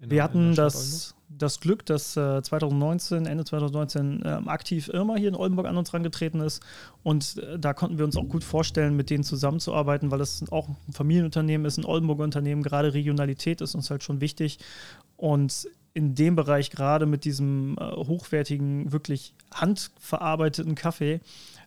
wir 0.00 0.22
hatten 0.22 0.54
das, 0.54 1.14
das 1.28 1.60
Glück, 1.60 1.84
dass 1.84 2.16
äh, 2.16 2.40
2019, 2.42 3.26
Ende 3.26 3.44
2019 3.44 4.22
äh, 4.22 4.28
aktiv 4.46 4.88
Irma 4.92 5.16
hier 5.16 5.28
in 5.28 5.34
Oldenburg 5.34 5.66
an 5.66 5.76
uns 5.76 5.92
herangetreten 5.92 6.40
ist. 6.40 6.62
Und 7.02 7.38
äh, 7.38 7.58
da 7.58 7.74
konnten 7.74 7.98
wir 7.98 8.04
uns 8.04 8.16
auch 8.16 8.28
gut 8.28 8.44
vorstellen, 8.44 8.96
mit 8.96 9.10
denen 9.10 9.24
zusammenzuarbeiten, 9.24 10.10
weil 10.10 10.20
das 10.20 10.44
auch 10.52 10.68
ein 10.68 10.92
Familienunternehmen 10.92 11.66
ist, 11.66 11.78
ein 11.78 11.84
Oldenburger 11.84 12.24
Unternehmen. 12.24 12.62
Gerade 12.62 12.94
Regionalität 12.94 13.60
ist 13.60 13.74
uns 13.74 13.90
halt 13.90 14.04
schon 14.04 14.20
wichtig. 14.20 14.58
Und 15.16 15.68
in 15.94 16.14
dem 16.14 16.36
Bereich, 16.36 16.70
gerade 16.70 17.06
mit 17.06 17.24
diesem 17.24 17.76
äh, 17.80 17.90
hochwertigen, 17.90 18.92
wirklich 18.92 19.34
handverarbeiteten 19.52 20.76
Kaffee, 20.76 21.20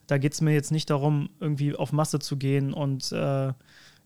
da 0.08 0.18
geht 0.18 0.34
es 0.34 0.42
mir 0.42 0.54
jetzt 0.54 0.72
nicht 0.72 0.90
darum, 0.90 1.30
irgendwie 1.42 1.76
auf 1.76 1.92
Masse 1.92 2.20
zu 2.20 2.38
gehen 2.38 2.74
und 2.74 3.12
äh, 3.12 3.54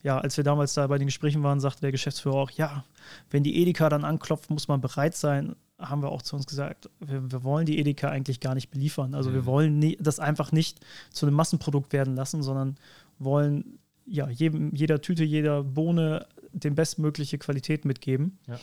ja, 0.05 0.19
als 0.19 0.37
wir 0.37 0.43
damals 0.43 0.75
da 0.75 0.85
bei 0.85 0.99
den 0.99 1.07
Gesprächen 1.07 1.41
waren, 1.41 1.59
sagte 1.59 1.81
der 1.81 1.91
Geschäftsführer 1.91 2.35
auch, 2.35 2.51
ja, 2.51 2.85
wenn 3.31 3.41
die 3.41 3.59
Edeka 3.59 3.89
dann 3.89 4.05
anklopft, 4.05 4.51
muss 4.51 4.67
man 4.67 4.79
bereit 4.79 5.15
sein. 5.15 5.55
Haben 5.79 6.03
wir 6.03 6.09
auch 6.09 6.21
zu 6.21 6.35
uns 6.35 6.45
gesagt, 6.45 6.91
wir, 6.99 7.31
wir 7.31 7.43
wollen 7.43 7.65
die 7.65 7.79
Edeka 7.79 8.09
eigentlich 8.09 8.39
gar 8.39 8.53
nicht 8.53 8.69
beliefern. 8.69 9.15
Also 9.15 9.31
mhm. 9.31 9.33
wir 9.33 9.45
wollen 9.47 9.79
nie, 9.79 9.97
das 9.99 10.19
einfach 10.19 10.51
nicht 10.51 10.79
zu 11.09 11.25
einem 11.25 11.35
Massenprodukt 11.35 11.91
werden 11.91 12.15
lassen, 12.15 12.43
sondern 12.43 12.77
wollen 13.17 13.79
ja 14.05 14.29
jedem, 14.29 14.75
jeder 14.75 15.01
Tüte, 15.01 15.23
jeder 15.23 15.63
Bohne 15.63 16.27
den 16.53 16.75
bestmögliche 16.75 17.39
Qualität 17.39 17.83
mitgeben. 17.83 18.37
Ja. 18.47 18.59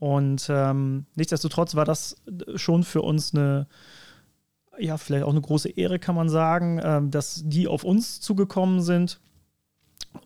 Und 0.00 0.48
ähm, 0.50 1.06
nichtsdestotrotz 1.14 1.74
war 1.76 1.86
das 1.86 2.16
schon 2.56 2.84
für 2.84 3.00
uns 3.00 3.32
eine, 3.32 3.68
ja, 4.78 4.98
vielleicht 4.98 5.24
auch 5.24 5.30
eine 5.30 5.40
große 5.40 5.70
Ehre, 5.70 5.98
kann 5.98 6.14
man 6.14 6.28
sagen, 6.28 6.78
ähm, 6.84 7.10
dass 7.10 7.40
die 7.42 7.68
auf 7.68 7.84
uns 7.84 8.20
zugekommen 8.20 8.82
sind 8.82 9.18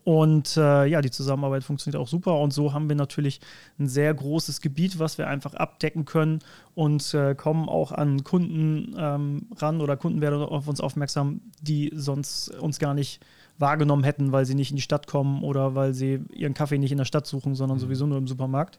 und 0.04 0.56
äh, 0.56 0.86
ja, 0.86 1.00
die 1.00 1.10
Zusammenarbeit 1.10 1.64
funktioniert 1.64 2.00
auch 2.00 2.08
super. 2.08 2.38
Und 2.40 2.52
so 2.52 2.72
haben 2.72 2.88
wir 2.88 2.96
natürlich 2.96 3.40
ein 3.78 3.88
sehr 3.88 4.12
großes 4.12 4.60
Gebiet, 4.60 4.98
was 4.98 5.18
wir 5.18 5.28
einfach 5.28 5.54
abdecken 5.54 6.04
können 6.04 6.40
und 6.74 7.14
äh, 7.14 7.34
kommen 7.34 7.68
auch 7.68 7.92
an 7.92 8.24
Kunden 8.24 8.94
ähm, 8.98 9.46
ran 9.56 9.80
oder 9.80 9.96
Kunden 9.96 10.20
werden 10.20 10.40
auf 10.42 10.68
uns 10.68 10.80
aufmerksam, 10.80 11.40
die 11.60 11.92
sonst 11.94 12.48
uns 12.58 12.78
gar 12.78 12.94
nicht 12.94 13.20
wahrgenommen 13.58 14.04
hätten, 14.04 14.32
weil 14.32 14.46
sie 14.46 14.54
nicht 14.54 14.70
in 14.70 14.76
die 14.76 14.82
Stadt 14.82 15.06
kommen 15.06 15.42
oder 15.42 15.74
weil 15.74 15.92
sie 15.92 16.20
ihren 16.32 16.54
Kaffee 16.54 16.78
nicht 16.78 16.92
in 16.92 16.98
der 16.98 17.04
Stadt 17.04 17.26
suchen, 17.26 17.54
sondern 17.54 17.78
mhm. 17.78 17.82
sowieso 17.82 18.06
nur 18.06 18.18
im 18.18 18.28
Supermarkt. 18.28 18.78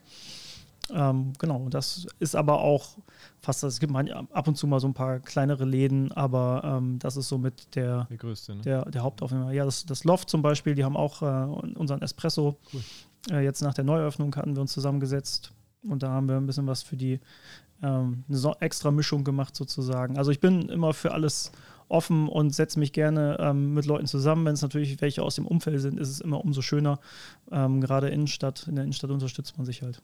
Ähm, 0.92 1.32
genau, 1.38 1.68
das 1.68 2.06
ist 2.18 2.34
aber 2.34 2.60
auch 2.60 2.98
fast, 3.40 3.62
es 3.64 3.80
gibt 3.80 3.94
ab 3.94 4.48
und 4.48 4.56
zu 4.56 4.66
mal 4.66 4.80
so 4.80 4.88
ein 4.88 4.94
paar 4.94 5.20
kleinere 5.20 5.64
Läden, 5.64 6.12
aber 6.12 6.62
ähm, 6.64 6.98
das 6.98 7.16
ist 7.16 7.28
somit 7.28 7.74
der, 7.74 8.04
der 8.04 8.16
größte, 8.16 8.56
ne? 8.56 8.62
der, 8.62 8.84
der 8.86 9.02
Hauptaufnehmer. 9.02 9.52
Ja, 9.52 9.64
das, 9.64 9.86
das 9.86 10.04
Loft 10.04 10.30
zum 10.30 10.42
Beispiel, 10.42 10.74
die 10.74 10.84
haben 10.84 10.96
auch 10.96 11.22
äh, 11.22 11.26
unseren 11.76 12.02
Espresso. 12.02 12.56
Cool. 12.72 12.82
Äh, 13.30 13.44
jetzt 13.44 13.62
nach 13.62 13.74
der 13.74 13.84
Neueröffnung 13.84 14.34
hatten 14.36 14.54
wir 14.54 14.62
uns 14.62 14.72
zusammengesetzt 14.72 15.52
und 15.82 16.02
da 16.02 16.10
haben 16.10 16.28
wir 16.28 16.36
ein 16.36 16.46
bisschen 16.46 16.66
was 16.66 16.82
für 16.82 16.96
die 16.96 17.20
ähm, 17.82 18.24
eine 18.28 18.36
so 18.36 18.54
extra 18.60 18.90
Mischung 18.90 19.24
gemacht 19.24 19.56
sozusagen. 19.56 20.18
Also 20.18 20.30
ich 20.30 20.40
bin 20.40 20.68
immer 20.68 20.92
für 20.92 21.12
alles 21.12 21.52
offen 21.88 22.28
und 22.28 22.54
setze 22.54 22.78
mich 22.78 22.92
gerne 22.92 23.36
ähm, 23.40 23.74
mit 23.74 23.86
Leuten 23.86 24.06
zusammen. 24.06 24.44
Wenn 24.44 24.54
es 24.54 24.62
natürlich 24.62 25.00
welche 25.00 25.22
aus 25.22 25.34
dem 25.34 25.46
Umfeld 25.46 25.80
sind, 25.80 25.98
ist 25.98 26.08
es 26.08 26.20
immer 26.20 26.42
umso 26.44 26.62
schöner. 26.62 27.00
Ähm, 27.50 27.80
gerade 27.80 28.08
Innenstadt, 28.08 28.66
in 28.68 28.76
der 28.76 28.84
Innenstadt 28.84 29.10
unterstützt 29.10 29.56
man 29.56 29.66
sich 29.66 29.82
halt. 29.82 30.02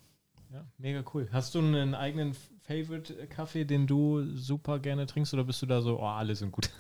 Ja, 0.57 0.65
mega 0.79 1.05
cool. 1.13 1.29
Hast 1.33 1.55
du 1.55 1.59
einen 1.59 1.95
eigenen 1.95 2.35
Favorite-Kaffee, 2.63 3.67
den 3.67 3.87
du 3.87 4.25
super 4.35 4.79
gerne 4.79 5.05
trinkst 5.05 5.35
oder 5.35 5.45
bist 5.45 5.61
du 5.61 5.67
da 5.67 5.83
so, 5.83 6.01
oh, 6.01 6.07
alle 6.07 6.35
sind 6.35 6.51
gut? 6.53 6.71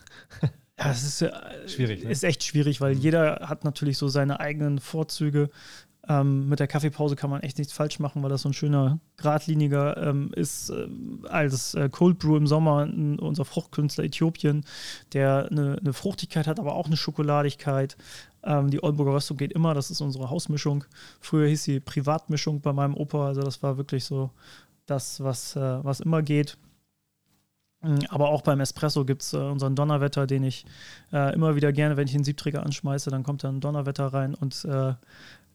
Ja, 0.78 0.90
es 0.90 1.04
ist, 1.04 1.22
äh, 1.22 1.30
schwierig, 1.66 2.04
ne? 2.04 2.10
ist 2.10 2.22
echt 2.22 2.44
schwierig, 2.44 2.82
weil 2.82 2.96
mhm. 2.96 3.00
jeder 3.00 3.48
hat 3.48 3.64
natürlich 3.64 3.96
so 3.96 4.08
seine 4.08 4.40
eigenen 4.40 4.78
Vorzüge. 4.78 5.48
Ähm, 6.06 6.50
mit 6.50 6.60
der 6.60 6.66
Kaffeepause 6.66 7.16
kann 7.16 7.30
man 7.30 7.42
echt 7.42 7.56
nichts 7.56 7.72
falsch 7.72 7.98
machen, 7.98 8.22
weil 8.22 8.28
das 8.28 8.42
so 8.42 8.50
ein 8.50 8.52
schöner, 8.52 9.00
geradliniger 9.16 9.96
ähm, 9.96 10.30
ist. 10.34 10.68
Äh, 10.68 10.86
als 11.28 11.72
äh, 11.72 11.88
Cold 11.88 12.18
Brew 12.18 12.36
im 12.36 12.46
Sommer, 12.46 12.82
n, 12.82 13.18
unser 13.18 13.46
Fruchtkünstler 13.46 14.04
Äthiopien, 14.04 14.66
der 15.14 15.48
eine, 15.50 15.78
eine, 15.80 15.94
Fruchtigkeit 15.94 16.46
hat, 16.46 16.60
aber 16.60 16.74
auch 16.74 16.86
eine 16.86 16.98
Schokoladigkeit. 16.98 17.96
Ähm, 18.46 18.70
die 18.70 18.82
Oldenburger 18.82 19.14
Röstung 19.14 19.36
geht 19.36 19.52
immer, 19.52 19.74
das 19.74 19.90
ist 19.90 20.00
unsere 20.00 20.30
Hausmischung. 20.30 20.84
Früher 21.20 21.48
hieß 21.48 21.64
sie 21.64 21.80
Privatmischung 21.80 22.60
bei 22.60 22.72
meinem 22.72 22.94
Opa, 22.94 23.26
also 23.26 23.42
das 23.42 23.62
war 23.62 23.76
wirklich 23.76 24.04
so 24.04 24.30
das, 24.86 25.20
was, 25.22 25.56
äh, 25.56 25.84
was 25.84 26.00
immer 26.00 26.22
geht. 26.22 26.56
Mm, 27.82 27.98
aber 28.08 28.28
auch 28.28 28.42
beim 28.42 28.60
Espresso 28.60 29.04
gibt 29.04 29.22
es 29.22 29.32
äh, 29.32 29.38
unseren 29.38 29.74
Donnerwetter, 29.74 30.26
den 30.26 30.44
ich 30.44 30.64
äh, 31.12 31.34
immer 31.34 31.56
wieder 31.56 31.72
gerne, 31.72 31.96
wenn 31.96 32.06
ich 32.06 32.12
den 32.12 32.24
Siebträger 32.24 32.62
anschmeiße, 32.64 33.10
dann 33.10 33.24
kommt 33.24 33.44
da 33.44 33.48
ein 33.48 33.60
Donnerwetter 33.60 34.06
rein 34.06 34.34
und 34.34 34.64
äh, 34.64 34.94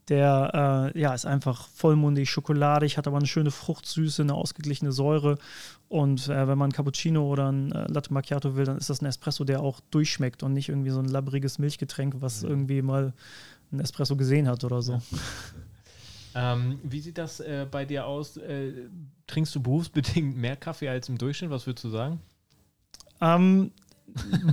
der 0.10 0.92
äh, 0.94 1.00
ja, 1.00 1.14
ist 1.14 1.26
einfach 1.26 1.68
vollmundig, 1.68 2.30
schokoladig, 2.30 2.98
hat 2.98 3.08
aber 3.08 3.18
eine 3.18 3.28
schöne 3.28 3.52
Fruchtsüße, 3.52 4.22
eine 4.22 4.34
ausgeglichene 4.34 4.92
Säure. 4.92 5.38
Und 5.90 6.28
äh, 6.28 6.48
wenn 6.48 6.58
man 6.58 6.70
ein 6.70 6.74
Cappuccino 6.74 7.28
oder 7.28 7.52
ein 7.52 7.72
äh, 7.72 7.86
Latte 7.88 8.14
Macchiato 8.14 8.56
will, 8.56 8.66
dann 8.66 8.78
ist 8.78 8.90
das 8.90 9.02
ein 9.02 9.06
Espresso, 9.06 9.44
der 9.44 9.62
auch 9.62 9.80
durchschmeckt 9.92 10.44
und 10.44 10.54
nicht 10.54 10.70
irgendwie 10.70 10.90
so 10.90 11.00
ein 11.00 11.06
labbriges 11.06 11.60
Milchgetränk, 11.60 12.16
was 12.20 12.44
mhm. 12.44 12.50
irgendwie 12.50 12.82
mal 12.82 13.14
ein 13.72 13.80
Espresso 13.80 14.16
gesehen 14.16 14.48
hat 14.48 14.64
oder 14.64 14.82
so. 14.82 14.94
Ja. 14.94 15.02
ähm, 16.54 16.80
wie 16.84 17.00
sieht 17.00 17.18
das 17.18 17.40
äh, 17.40 17.68
bei 17.70 17.86
dir 17.86 18.06
aus? 18.06 18.38
Äh, 18.38 18.90
trinkst 19.28 19.54
du 19.56 19.62
berufsbedingt 19.62 20.36
mehr 20.36 20.56
Kaffee 20.56 20.90
als 20.90 21.10
im 21.10 21.18
Durchschnitt? 21.18 21.52
Was 21.52 21.68
würdest 21.68 21.86
du 21.86 21.90
sagen? 21.90 22.20
Ähm, 23.22 23.72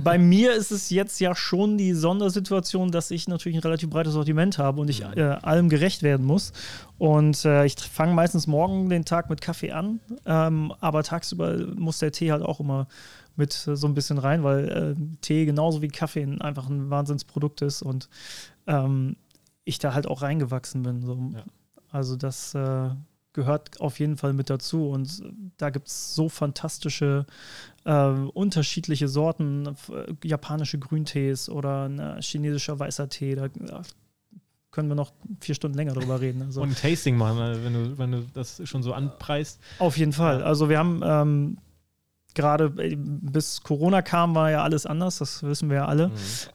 bei 0.03 0.17
mir 0.17 0.53
ist 0.53 0.71
es 0.71 0.89
jetzt 0.89 1.19
ja 1.19 1.35
schon 1.35 1.77
die 1.77 1.93
Sondersituation, 1.93 2.91
dass 2.91 3.11
ich 3.11 3.27
natürlich 3.27 3.57
ein 3.57 3.63
relativ 3.63 3.89
breites 3.89 4.13
Sortiment 4.13 4.57
habe 4.57 4.81
und 4.81 4.89
ich 4.89 5.01
äh, 5.01 5.21
allem 5.41 5.69
gerecht 5.69 6.03
werden 6.03 6.25
muss. 6.25 6.53
Und 6.97 7.45
äh, 7.45 7.65
ich 7.65 7.75
fange 7.75 8.13
meistens 8.13 8.47
morgen 8.47 8.89
den 8.89 9.05
Tag 9.05 9.29
mit 9.29 9.41
Kaffee 9.41 9.71
an, 9.71 9.99
ähm, 10.25 10.73
aber 10.79 11.03
tagsüber 11.03 11.57
muss 11.75 11.99
der 11.99 12.11
Tee 12.11 12.31
halt 12.31 12.43
auch 12.43 12.59
immer 12.59 12.87
mit 13.35 13.67
äh, 13.67 13.75
so 13.75 13.87
ein 13.87 13.93
bisschen 13.93 14.17
rein, 14.17 14.43
weil 14.43 14.69
äh, 14.69 15.17
Tee 15.21 15.45
genauso 15.45 15.81
wie 15.81 15.87
Kaffee 15.87 16.27
einfach 16.39 16.69
ein 16.69 16.89
Wahnsinnsprodukt 16.89 17.61
ist 17.61 17.81
und 17.81 18.09
ähm, 18.67 19.15
ich 19.63 19.79
da 19.79 19.93
halt 19.93 20.07
auch 20.07 20.21
reingewachsen 20.21 20.83
bin. 20.83 21.01
So. 21.01 21.31
Ja. 21.33 21.43
Also 21.91 22.15
das 22.15 22.53
äh, 22.53 22.89
gehört 23.39 23.79
auf 23.79 23.99
jeden 23.99 24.17
Fall 24.17 24.33
mit 24.33 24.49
dazu. 24.49 24.89
Und 24.89 25.23
da 25.57 25.69
gibt 25.69 25.87
es 25.87 26.13
so 26.13 26.27
fantastische 26.27 27.25
äh, 27.85 28.07
unterschiedliche 28.07 29.07
Sorten, 29.07 29.67
äh, 29.67 30.27
japanische 30.27 30.77
Grüntees 30.77 31.49
oder 31.49 31.87
ein 31.87 32.21
chinesischer 32.21 32.77
weißer 32.77 33.07
Tee. 33.07 33.35
Da 33.35 33.47
können 34.71 34.89
wir 34.89 34.95
noch 34.95 35.13
vier 35.39 35.55
Stunden 35.55 35.77
länger 35.77 35.93
drüber 35.93 36.19
reden. 36.19 36.41
Also. 36.41 36.61
Und 36.61 36.69
ein 36.69 36.75
Tasting 36.75 37.15
machen, 37.15 37.63
wenn 37.63 37.73
du, 37.73 37.97
wenn 37.97 38.11
du 38.11 38.25
das 38.33 38.61
schon 38.65 38.83
so 38.83 38.93
anpreist. 38.93 39.59
Auf 39.79 39.97
jeden 39.97 40.13
Fall. 40.13 40.43
Also 40.43 40.69
wir 40.69 40.77
haben 40.77 41.01
ähm, 41.03 41.57
gerade 42.35 42.73
äh, 42.77 42.95
bis 42.97 43.63
Corona 43.63 44.01
kam, 44.01 44.35
war 44.35 44.51
ja 44.51 44.63
alles 44.63 44.85
anders, 44.85 45.17
das 45.17 45.43
wissen 45.43 45.69
wir 45.69 45.77
ja 45.77 45.85
alle. 45.85 46.09
Mhm. 46.09 46.13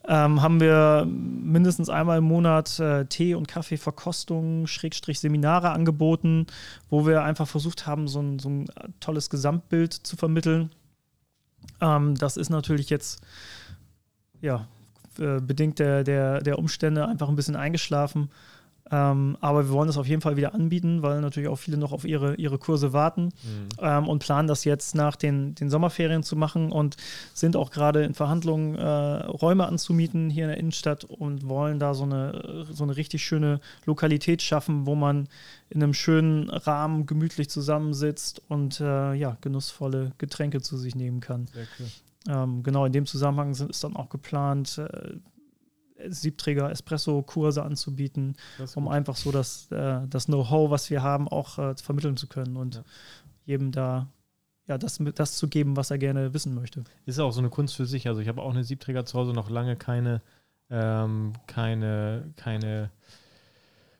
Ähm, 0.08 0.42
haben 0.42 0.60
wir 0.60 1.06
mindestens 1.06 1.88
einmal 1.88 2.18
im 2.18 2.24
Monat 2.24 2.78
äh, 2.80 3.06
Tee- 3.06 3.34
und 3.34 3.48
Kaffeeverkostungen, 3.48 4.66
Schrägstrich 4.66 5.20
Seminare 5.20 5.70
angeboten, 5.70 6.46
wo 6.90 7.06
wir 7.06 7.22
einfach 7.22 7.48
versucht 7.48 7.86
haben, 7.86 8.08
so 8.08 8.20
ein, 8.20 8.38
so 8.38 8.48
ein 8.48 8.66
tolles 9.00 9.30
Gesamtbild 9.30 9.92
zu 9.92 10.16
vermitteln. 10.16 10.70
Ähm, 11.80 12.14
das 12.14 12.36
ist 12.36 12.50
natürlich 12.50 12.90
jetzt, 12.90 13.20
ja, 14.40 14.68
äh, 15.18 15.40
bedingt 15.40 15.78
der, 15.78 16.04
der, 16.04 16.40
der 16.40 16.58
Umstände 16.58 17.06
einfach 17.06 17.28
ein 17.28 17.36
bisschen 17.36 17.56
eingeschlafen. 17.56 18.30
Ähm, 18.90 19.38
aber 19.40 19.64
wir 19.64 19.70
wollen 19.70 19.86
das 19.86 19.96
auf 19.96 20.06
jeden 20.06 20.20
Fall 20.20 20.36
wieder 20.36 20.54
anbieten, 20.54 21.02
weil 21.02 21.22
natürlich 21.22 21.48
auch 21.48 21.56
viele 21.56 21.78
noch 21.78 21.92
auf 21.92 22.04
ihre, 22.04 22.34
ihre 22.34 22.58
Kurse 22.58 22.92
warten 22.92 23.24
mhm. 23.24 23.68
ähm, 23.78 24.08
und 24.08 24.18
planen 24.18 24.46
das 24.46 24.64
jetzt 24.64 24.94
nach 24.94 25.16
den, 25.16 25.54
den 25.54 25.70
Sommerferien 25.70 26.22
zu 26.22 26.36
machen 26.36 26.70
und 26.70 26.96
sind 27.32 27.56
auch 27.56 27.70
gerade 27.70 28.04
in 28.04 28.12
Verhandlungen, 28.12 28.74
äh, 28.74 28.84
Räume 28.84 29.66
anzumieten 29.66 30.28
hier 30.28 30.44
in 30.44 30.50
der 30.50 30.58
Innenstadt 30.58 31.04
und 31.04 31.48
wollen 31.48 31.78
da 31.78 31.94
so 31.94 32.04
eine, 32.04 32.66
so 32.70 32.84
eine 32.84 32.96
richtig 32.96 33.24
schöne 33.24 33.60
Lokalität 33.86 34.42
schaffen, 34.42 34.84
wo 34.84 34.94
man 34.94 35.28
in 35.70 35.82
einem 35.82 35.94
schönen 35.94 36.50
Rahmen 36.50 37.06
gemütlich 37.06 37.48
zusammensitzt 37.48 38.42
und 38.48 38.80
äh, 38.80 39.14
ja, 39.14 39.38
genussvolle 39.40 40.12
Getränke 40.18 40.60
zu 40.60 40.76
sich 40.76 40.94
nehmen 40.94 41.20
kann. 41.20 41.46
Cool. 41.54 41.86
Ähm, 42.28 42.62
genau, 42.62 42.84
in 42.84 42.92
dem 42.92 43.06
Zusammenhang 43.06 43.54
sind, 43.54 43.70
ist 43.70 43.82
dann 43.82 43.96
auch 43.96 44.08
geplant, 44.08 44.78
äh, 44.78 45.14
Siebträger 46.08 46.70
Espresso-Kurse 46.70 47.62
anzubieten, 47.62 48.36
um 48.74 48.88
einfach 48.88 49.16
so 49.16 49.30
das, 49.30 49.70
äh, 49.70 50.00
das 50.08 50.26
Know-how, 50.26 50.70
was 50.70 50.90
wir 50.90 51.02
haben, 51.02 51.28
auch 51.28 51.58
äh, 51.58 51.74
vermitteln 51.76 52.16
zu 52.16 52.26
können 52.26 52.56
und 52.56 52.76
ja. 52.76 52.84
jedem 53.46 53.72
da 53.72 54.08
ja, 54.66 54.78
das, 54.78 54.98
das 55.14 55.36
zu 55.36 55.48
geben, 55.48 55.76
was 55.76 55.90
er 55.90 55.98
gerne 55.98 56.32
wissen 56.32 56.54
möchte. 56.54 56.84
Ist 57.06 57.18
auch 57.18 57.32
so 57.32 57.40
eine 57.40 57.50
Kunst 57.50 57.76
für 57.76 57.86
sich. 57.86 58.08
Also 58.08 58.20
ich 58.20 58.28
habe 58.28 58.40
auch 58.40 58.50
eine 58.50 58.64
Siebträger 58.64 59.04
zu 59.04 59.18
Hause, 59.18 59.32
noch 59.32 59.50
lange 59.50 59.76
keine, 59.76 60.22
ähm, 60.70 61.34
keine, 61.46 62.32
keine 62.36 62.90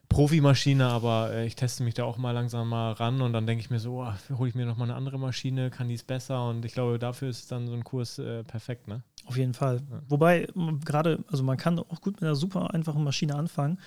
Profimaschine, 0.09 0.87
aber 0.87 1.31
äh, 1.33 1.45
ich 1.45 1.55
teste 1.55 1.83
mich 1.83 1.93
da 1.93 2.03
auch 2.05 2.17
mal 2.17 2.31
langsam 2.31 2.69
mal 2.69 2.93
ran 2.93 3.21
und 3.21 3.33
dann 3.33 3.45
denke 3.45 3.61
ich 3.61 3.69
mir 3.69 3.79
so, 3.79 4.01
oh, 4.01 4.37
hole 4.37 4.49
ich 4.49 4.55
mir 4.55 4.65
noch 4.65 4.77
mal 4.77 4.85
eine 4.85 4.95
andere 4.95 5.19
Maschine, 5.19 5.69
kann 5.69 5.87
die 5.87 5.95
es 5.95 6.03
besser 6.03 6.47
und 6.49 6.65
ich 6.65 6.73
glaube, 6.73 6.99
dafür 6.99 7.29
ist 7.29 7.51
dann 7.51 7.67
so 7.67 7.73
ein 7.73 7.83
Kurs 7.83 8.17
äh, 8.19 8.43
perfekt, 8.43 8.87
ne? 8.87 9.03
Auf 9.25 9.37
jeden 9.37 9.53
Fall. 9.53 9.81
Ja. 9.89 10.01
Wobei 10.07 10.47
gerade, 10.85 11.23
also 11.31 11.43
man 11.43 11.57
kann 11.57 11.79
auch 11.79 12.01
gut 12.01 12.15
mit 12.15 12.23
einer 12.23 12.35
super 12.35 12.73
einfachen 12.73 13.03
Maschine 13.03 13.35
anfangen. 13.35 13.79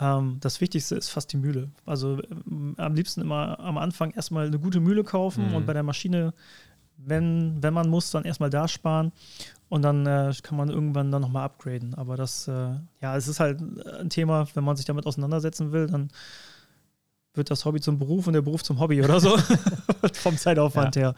Ähm, 0.00 0.38
das 0.40 0.60
Wichtigste 0.60 0.94
ist 0.94 1.10
fast 1.10 1.32
die 1.32 1.36
Mühle. 1.36 1.70
Also 1.84 2.18
ähm, 2.50 2.74
am 2.78 2.94
liebsten 2.94 3.20
immer 3.20 3.58
am 3.60 3.78
Anfang 3.78 4.10
erstmal 4.12 4.46
eine 4.46 4.58
gute 4.58 4.80
Mühle 4.80 5.04
kaufen 5.04 5.48
mhm. 5.48 5.54
und 5.54 5.66
bei 5.66 5.74
der 5.74 5.82
Maschine, 5.82 6.32
wenn, 6.96 7.62
wenn 7.62 7.74
man 7.74 7.88
muss, 7.88 8.10
dann 8.10 8.24
erstmal 8.24 8.50
da 8.50 8.68
sparen 8.68 9.12
und 9.68 9.82
dann 9.82 10.06
äh, 10.06 10.32
kann 10.42 10.56
man 10.56 10.70
irgendwann 10.70 11.10
dann 11.10 11.22
nochmal 11.22 11.44
upgraden. 11.44 11.94
Aber 11.94 12.16
das, 12.16 12.48
äh, 12.48 12.74
ja, 13.02 13.16
es 13.16 13.28
ist 13.28 13.40
halt 13.40 13.60
ein 13.60 14.10
Thema, 14.10 14.46
wenn 14.54 14.64
man 14.64 14.76
sich 14.76 14.86
damit 14.86 15.06
auseinandersetzen 15.06 15.72
will, 15.72 15.86
dann 15.88 16.08
wird 17.36 17.50
das 17.50 17.64
Hobby 17.64 17.80
zum 17.80 17.98
Beruf 17.98 18.26
und 18.26 18.32
der 18.32 18.42
Beruf 18.42 18.62
zum 18.62 18.80
Hobby 18.80 19.02
oder 19.02 19.20
so. 19.20 19.36
Vom 20.12 20.36
Zeitaufwand 20.36 20.96
ja. 20.96 21.02
her. 21.02 21.14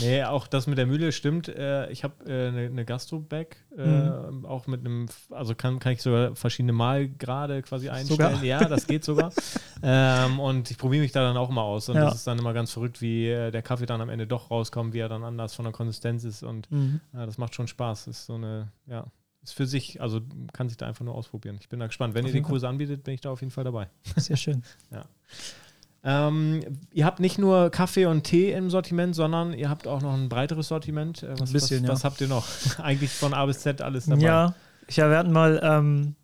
Nee, 0.00 0.24
auch 0.24 0.46
das 0.46 0.66
mit 0.66 0.78
der 0.78 0.86
Mühle 0.86 1.12
stimmt. 1.12 1.48
Äh, 1.48 1.90
ich 1.90 2.04
habe 2.04 2.14
eine 2.24 2.66
äh, 2.66 2.68
ne, 2.70 2.84
Gastro-Bag, 2.84 3.56
äh, 3.76 3.86
mhm. 3.86 4.46
auch 4.46 4.66
mit 4.66 4.80
einem, 4.80 5.06
also 5.30 5.54
kann, 5.54 5.78
kann 5.78 5.92
ich 5.92 6.02
sogar 6.02 6.34
verschiedene 6.34 6.72
Malgrade 6.72 7.62
quasi 7.62 7.88
einstellen. 7.88 8.34
Sogar? 8.34 8.44
Ja, 8.44 8.64
das 8.64 8.86
geht 8.86 9.04
sogar. 9.04 9.32
ähm, 9.82 10.40
und 10.40 10.70
ich 10.70 10.78
probiere 10.78 11.02
mich 11.02 11.12
da 11.12 11.22
dann 11.22 11.36
auch 11.36 11.50
mal 11.50 11.62
aus. 11.62 11.88
Und 11.88 11.96
ja. 11.96 12.04
das 12.04 12.16
ist 12.16 12.26
dann 12.26 12.38
immer 12.38 12.52
ganz 12.52 12.72
verrückt, 12.72 13.00
wie 13.00 13.26
der 13.26 13.62
Kaffee 13.62 13.86
dann 13.86 14.00
am 14.00 14.08
Ende 14.08 14.26
doch 14.26 14.50
rauskommt, 14.50 14.94
wie 14.94 14.98
er 14.98 15.08
dann 15.08 15.24
anders 15.24 15.54
von 15.54 15.64
der 15.64 15.72
Konsistenz 15.72 16.24
ist. 16.24 16.42
Und 16.42 16.70
mhm. 16.70 17.00
ja, 17.12 17.26
das 17.26 17.38
macht 17.38 17.54
schon 17.54 17.68
Spaß. 17.68 18.06
Ist 18.06 18.26
so 18.26 18.34
eine, 18.34 18.68
ja, 18.86 19.06
ist 19.42 19.54
für 19.54 19.66
sich, 19.66 20.00
also 20.00 20.20
kann 20.52 20.68
sich 20.68 20.78
da 20.78 20.86
einfach 20.86 21.04
nur 21.04 21.14
ausprobieren. 21.14 21.56
Ich 21.60 21.68
bin 21.68 21.80
da 21.80 21.86
gespannt. 21.86 22.14
Wenn 22.14 22.24
auf 22.24 22.30
ihr 22.30 22.34
die 22.34 22.42
Kurse 22.42 22.68
anbietet, 22.68 23.04
bin 23.04 23.14
ich 23.14 23.20
da 23.20 23.30
auf 23.30 23.40
jeden 23.40 23.50
Fall 23.50 23.64
dabei. 23.64 23.88
Sehr 24.16 24.36
schön. 24.36 24.62
ja. 24.90 25.04
Ähm, 26.04 26.60
ihr 26.92 27.04
habt 27.04 27.20
nicht 27.20 27.38
nur 27.38 27.70
Kaffee 27.70 28.06
und 28.06 28.24
Tee 28.24 28.52
im 28.52 28.70
Sortiment, 28.70 29.14
sondern 29.14 29.52
ihr 29.52 29.68
habt 29.68 29.86
auch 29.86 30.02
noch 30.02 30.14
ein 30.14 30.28
breiteres 30.28 30.68
Sortiment. 30.68 31.22
Äh, 31.22 31.38
was, 31.38 31.50
ein 31.50 31.52
bisschen, 31.52 31.82
was, 31.82 31.88
ja. 31.88 31.94
was 31.94 32.04
habt 32.04 32.20
ihr 32.20 32.28
noch? 32.28 32.46
Eigentlich 32.78 33.10
von 33.10 33.34
A 33.34 33.46
bis 33.46 33.60
Z 33.60 33.80
alles 33.82 34.06
dabei. 34.06 34.22
Ja, 34.22 34.54
ich, 34.88 34.96
ja 34.96 35.10
wir 35.10 35.18
hatten 35.18 35.32
mal, 35.32 35.60
ähm, 35.62 36.16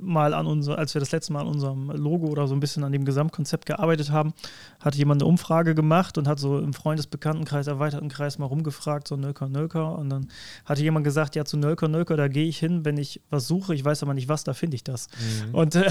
mal 0.00 0.34
an 0.34 0.46
unser, 0.46 0.78
als 0.78 0.94
wir 0.94 1.00
das 1.00 1.12
letzte 1.12 1.32
Mal 1.32 1.40
an 1.40 1.46
unserem 1.46 1.90
Logo 1.90 2.26
oder 2.28 2.46
so 2.46 2.54
ein 2.54 2.60
bisschen 2.60 2.84
an 2.84 2.92
dem 2.92 3.04
Gesamtkonzept 3.04 3.66
gearbeitet 3.66 4.10
haben, 4.10 4.32
hat 4.80 4.94
jemand 4.94 5.22
eine 5.22 5.28
Umfrage 5.28 5.74
gemacht 5.74 6.18
und 6.18 6.28
hat 6.28 6.38
so 6.38 6.58
im 6.58 6.72
Freundesbekanntenkreis, 6.72 7.66
erweiterten 7.66 8.08
Kreis 8.08 8.38
mal 8.38 8.46
rumgefragt, 8.46 9.08
so 9.08 9.16
Nölker, 9.16 9.48
Nölker. 9.48 9.96
Und 9.98 10.10
dann 10.10 10.28
hatte 10.64 10.82
jemand 10.82 11.04
gesagt, 11.04 11.36
ja, 11.36 11.44
zu 11.44 11.56
Nölker, 11.56 11.88
Nölker, 11.88 12.16
da 12.16 12.28
gehe 12.28 12.46
ich 12.46 12.58
hin, 12.58 12.84
wenn 12.84 12.96
ich 12.96 13.20
was 13.30 13.46
suche, 13.46 13.74
ich 13.74 13.84
weiß 13.84 14.02
aber 14.02 14.14
nicht 14.14 14.28
was, 14.28 14.44
da 14.44 14.54
finde 14.54 14.76
ich 14.76 14.84
das. 14.84 15.08
Mhm. 15.48 15.54
Und 15.54 15.74
äh, 15.74 15.90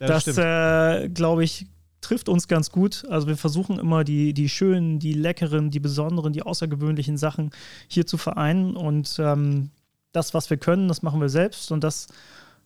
ja, 0.00 0.06
das, 0.06 0.26
äh, 0.38 1.08
glaube 1.08 1.44
ich, 1.44 1.66
trifft 2.00 2.28
uns 2.28 2.48
ganz 2.48 2.70
gut. 2.70 3.04
Also 3.08 3.26
wir 3.26 3.36
versuchen 3.36 3.78
immer 3.78 4.04
die, 4.04 4.32
die 4.32 4.48
schönen, 4.48 4.98
die 4.98 5.12
leckeren, 5.12 5.70
die 5.70 5.80
besonderen, 5.80 6.32
die 6.32 6.42
außergewöhnlichen 6.42 7.16
Sachen 7.16 7.50
hier 7.88 8.06
zu 8.06 8.16
vereinen. 8.16 8.76
Und 8.76 9.16
ähm, 9.18 9.70
das, 10.12 10.34
was 10.34 10.50
wir 10.50 10.56
können, 10.56 10.88
das 10.88 11.02
machen 11.02 11.20
wir 11.20 11.28
selbst. 11.28 11.70
Und 11.72 11.84
das, 11.84 12.08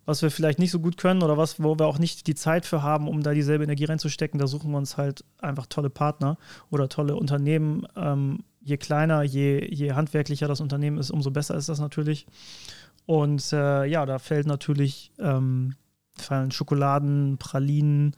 was 0.07 0.23
wir 0.23 0.31
vielleicht 0.31 0.59
nicht 0.59 0.71
so 0.71 0.81
gut 0.81 0.97
können 0.97 1.23
oder 1.23 1.37
was, 1.37 1.62
wo 1.62 1.79
wir 1.79 1.87
auch 1.87 1.99
nicht 1.99 2.27
die 2.27 2.35
Zeit 2.35 2.67
für 2.67 2.83
haben, 2.83 3.09
um 3.09 3.23
da 3.23 3.33
dieselbe 3.33 3.64
Energie 3.64 3.85
reinzustecken, 3.85 4.38
da 4.38 4.47
suchen 4.47 4.71
wir 4.71 4.79
uns 4.79 4.97
halt 4.97 5.25
einfach 5.38 5.67
tolle 5.67 5.90
Partner 5.90 6.37
oder 6.71 6.88
tolle 6.88 7.17
Unternehmen. 7.17 7.87
Ähm, 7.97 8.45
je 8.61 8.77
kleiner, 8.77 9.23
je, 9.23 9.67
je 9.73 9.93
handwerklicher 9.93 10.49
das 10.49 10.61
Unternehmen 10.61 10.99
ist, 10.99 11.11
umso 11.11 11.31
besser 11.31 11.55
ist 11.55 11.69
das 11.69 11.81
natürlich. 11.81 12.27
Und 13.07 13.53
äh, 13.53 13.85
ja, 13.85 14.07
da 14.07 14.19
fällt 14.19 14.47
natürlich 14.47 15.12
ähm, 15.19 15.75
fallen 16.17 16.51
Schokoladen, 16.51 17.37
Pralinen, 17.38 18.17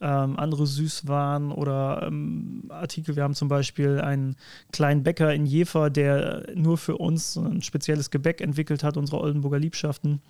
ähm, 0.00 0.38
andere 0.38 0.66
Süßwaren 0.66 1.52
oder 1.52 2.02
ähm, 2.06 2.64
Artikel. 2.70 3.14
Wir 3.14 3.22
haben 3.22 3.34
zum 3.34 3.48
Beispiel 3.48 4.00
einen 4.00 4.36
kleinen 4.72 5.02
Bäcker 5.02 5.32
in 5.32 5.46
Jever, 5.46 5.90
der 5.90 6.44
nur 6.54 6.78
für 6.78 6.96
uns 6.96 7.36
ein 7.36 7.62
spezielles 7.62 8.10
Gebäck 8.10 8.40
entwickelt 8.40 8.82
hat, 8.82 8.96
unsere 8.96 9.20
Oldenburger 9.20 9.58
Liebschaften, 9.58 10.20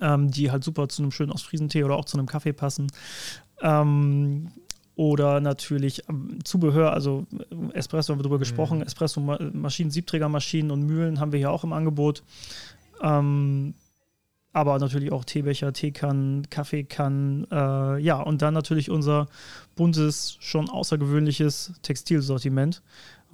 ähm, 0.00 0.30
die 0.30 0.50
halt 0.50 0.64
super 0.64 0.88
zu 0.88 1.02
einem 1.02 1.10
schönen 1.10 1.32
Ostfriesentee 1.32 1.84
oder 1.84 1.96
auch 1.96 2.04
zu 2.04 2.18
einem 2.18 2.26
Kaffee 2.26 2.52
passen. 2.52 2.90
Ähm, 3.62 4.50
oder 4.96 5.40
natürlich 5.40 6.08
ähm, 6.08 6.38
Zubehör, 6.44 6.92
also 6.92 7.26
Espresso 7.72 8.12
haben 8.12 8.20
wir 8.20 8.22
drüber 8.22 8.36
mhm. 8.36 8.40
gesprochen, 8.40 8.82
Espresso-Maschinen, 8.82 9.90
Siebträgermaschinen 9.90 10.70
und 10.70 10.82
Mühlen 10.82 11.20
haben 11.20 11.32
wir 11.32 11.38
hier 11.38 11.50
auch 11.50 11.64
im 11.64 11.72
Angebot. 11.72 12.22
Ähm, 13.02 13.74
aber 14.52 14.78
natürlich 14.78 15.10
auch 15.10 15.24
Teebecher, 15.24 15.72
Teekannen, 15.72 16.48
Kaffeekannen, 16.48 17.44
äh, 17.50 17.98
ja, 17.98 18.20
und 18.20 18.40
dann 18.40 18.54
natürlich 18.54 18.88
unser 18.88 19.26
buntes, 19.74 20.36
schon 20.38 20.70
außergewöhnliches 20.70 21.72
Textilsortiment, 21.82 22.80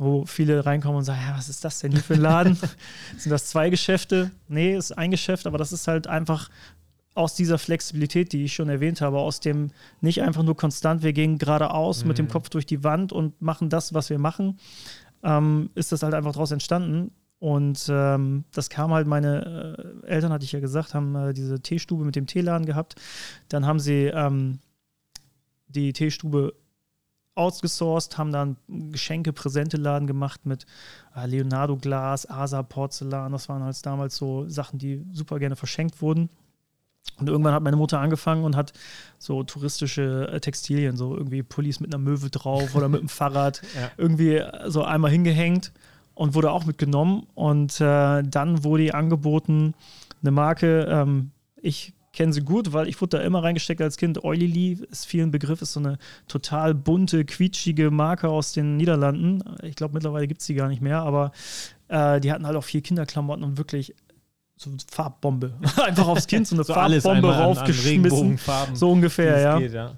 wo 0.01 0.25
viele 0.25 0.65
reinkommen 0.65 0.97
und 0.97 1.05
sagen, 1.05 1.21
ja, 1.27 1.37
was 1.37 1.51
ist 1.51 1.63
das 1.63 1.79
denn 1.81 1.93
hier 1.93 2.01
für 2.01 2.15
ein 2.15 2.23
Laden? 2.23 2.57
Sind 3.19 3.31
das 3.31 3.47
zwei 3.47 3.69
Geschäfte? 3.69 4.31
Nee, 4.49 4.75
ist 4.75 4.97
ein 4.97 5.11
Geschäft, 5.11 5.47
aber 5.47 5.59
das 5.59 5.73
ist 5.73 5.87
halt 5.89 6.07
einfach 6.07 6.49
aus 7.15 7.35
dieser 7.35 7.59
Flexibilität, 7.59 8.33
die 8.33 8.45
ich 8.45 8.55
schon 8.55 8.71
erwähnt 8.71 9.03
habe, 9.03 9.19
aus 9.19 9.41
dem 9.41 9.73
nicht 10.01 10.23
einfach 10.23 10.43
nur 10.43 10.57
konstant, 10.57 11.03
wir 11.03 11.13
gehen 11.13 11.37
geradeaus 11.37 12.03
mhm. 12.03 12.09
mit 12.09 12.19
dem 12.19 12.27
mhm. 12.27 12.31
Kopf 12.31 12.49
durch 12.49 12.65
die 12.65 12.83
Wand 12.83 13.13
und 13.13 13.43
machen 13.43 13.69
das, 13.69 13.93
was 13.93 14.09
wir 14.09 14.19
machen, 14.19 14.59
ähm, 15.23 15.69
ist 15.75 15.93
das 15.93 16.03
halt 16.03 16.15
einfach 16.15 16.33
daraus 16.33 16.51
entstanden. 16.51 17.11
Und 17.39 17.87
ähm, 17.91 18.45
das 18.53 18.71
kam 18.71 18.93
halt, 18.93 19.07
meine 19.07 20.03
äh, 20.05 20.07
Eltern, 20.07 20.33
hatte 20.33 20.47
ich 20.47 20.53
ja 20.53 20.61
gesagt, 20.61 20.95
haben 20.95 21.15
äh, 21.15 21.35
diese 21.35 21.61
Teestube 21.61 22.07
mit 22.07 22.17
dem 22.17 22.27
Teeladen 22.27 22.65
gehabt. 22.65 22.95
Dann 23.51 23.67
haben 23.67 23.81
sie 23.81 24.07
ähm, 24.07 24.61
die 25.69 25.93
Teestube 25.93 26.55
outgesourced, 27.35 28.19
haben 28.19 28.33
dann 28.33 28.57
Geschenke, 28.69 29.33
Präsenteladen 29.33 30.07
gemacht 30.07 30.47
mit 30.47 30.67
äh, 31.17 31.27
Leonardo 31.27 31.77
Glas, 31.77 32.29
Asa 32.29 32.63
Porzellan. 32.63 33.33
Das 33.33 33.49
waren 33.49 33.63
halt 33.63 33.85
damals 33.87 34.17
so 34.17 34.49
Sachen, 34.49 34.79
die 34.79 35.05
super 35.13 35.39
gerne 35.39 35.57
verschenkt 35.57 36.03
wurden. 36.03 36.29
Und 37.19 37.29
irgendwann 37.29 37.55
hat 37.55 37.63
meine 37.63 37.77
Mutter 37.77 38.01
angefangen 38.01 38.45
und 38.45 38.57
hat 38.57 38.73
so 39.19 39.43
touristische 39.43 40.29
äh, 40.33 40.41
Textilien, 40.41 40.97
so 40.97 41.17
irgendwie 41.17 41.43
Pullis 41.43 41.81
mit 41.81 41.95
einer 41.95 42.03
Möwe 42.03 42.31
drauf 42.31 42.75
oder 42.75 42.89
mit 42.89 43.01
einem 43.01 43.09
Fahrrad 43.11 43.63
ja. 43.75 43.91
irgendwie 43.97 44.37
äh, 44.37 44.71
so 44.71 44.83
einmal 44.83 45.11
hingehängt 45.11 45.73
und 46.15 46.35
wurde 46.35 46.51
auch 46.51 46.65
mitgenommen. 46.65 47.27
Und 47.35 47.81
äh, 47.81 48.23
dann 48.23 48.65
wurde 48.65 48.85
ihr 48.85 48.95
angeboten, 48.95 49.75
eine 50.23 50.31
Marke, 50.31 50.87
ähm, 50.91 51.31
ich 51.57 51.95
kenne 52.13 52.33
sie 52.33 52.43
gut, 52.43 52.73
weil 52.73 52.89
ich 52.89 53.01
wurde 53.01 53.19
da 53.19 53.23
immer 53.23 53.43
reingesteckt 53.43 53.81
als 53.81 53.97
Kind. 53.97 54.25
Oilily 54.25 54.85
ist 54.91 55.07
vielen 55.07 55.31
Begriff, 55.31 55.63
ist 55.63 55.73
so 55.73 55.81
eine 55.81 55.99
total 56.27 56.75
bunte, 56.75 57.25
quietschige 57.25 57.91
Marke 57.91 58.29
aus 58.29 58.53
den 58.53 58.77
Niederlanden. 58.77 59.43
Ich 59.63 59.77
glaube, 59.77 59.95
mittlerweile 59.95 60.27
gibt 60.27 60.41
es 60.41 60.47
die 60.47 60.55
gar 60.55 60.69
nicht 60.69 60.83
mehr, 60.83 61.01
aber 61.01 61.33
äh, 61.89 62.21
die 62.21 62.33
hatten 62.33 62.47
halt 62.47 62.57
auch 62.57 62.65
vier 62.65 62.83
Kinderklamotten 62.83 63.45
und 63.45 63.59
wirklich 63.59 63.95
so 64.57 64.71
Farbbombe. 64.91 65.55
Einfach 65.83 66.09
aufs 66.09 66.27
Kind 66.27 66.47
so 66.47 66.57
eine 66.57 66.65
so 66.65 66.75
Farbbombe 66.75 67.35
raufgeschmissen. 67.35 68.39
so 68.75 68.91
ungefähr, 68.91 69.41
ja. 69.41 69.59
Geht, 69.59 69.73
ja. 69.73 69.95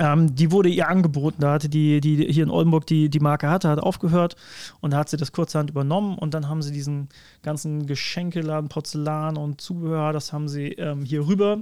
Ähm, 0.00 0.34
die 0.34 0.50
wurde 0.50 0.70
ihr 0.70 0.88
angeboten. 0.88 1.42
Da 1.42 1.52
hatte 1.52 1.68
die, 1.68 2.00
die 2.00 2.32
hier 2.32 2.44
in 2.44 2.50
Oldenburg 2.50 2.86
die, 2.86 3.10
die 3.10 3.20
Marke 3.20 3.50
hatte, 3.50 3.68
hat 3.68 3.78
aufgehört 3.78 4.34
und 4.80 4.92
da 4.92 4.96
hat 4.96 5.10
sie 5.10 5.18
das 5.18 5.30
kurzerhand 5.30 5.68
übernommen 5.68 6.16
und 6.16 6.32
dann 6.32 6.48
haben 6.48 6.62
sie 6.62 6.72
diesen 6.72 7.10
ganzen 7.42 7.86
Geschenkeladen, 7.86 8.70
Porzellan 8.70 9.36
und 9.36 9.60
Zubehör, 9.60 10.14
das 10.14 10.32
haben 10.32 10.48
sie 10.48 10.68
ähm, 10.72 11.04
hier 11.04 11.26
rüber 11.26 11.58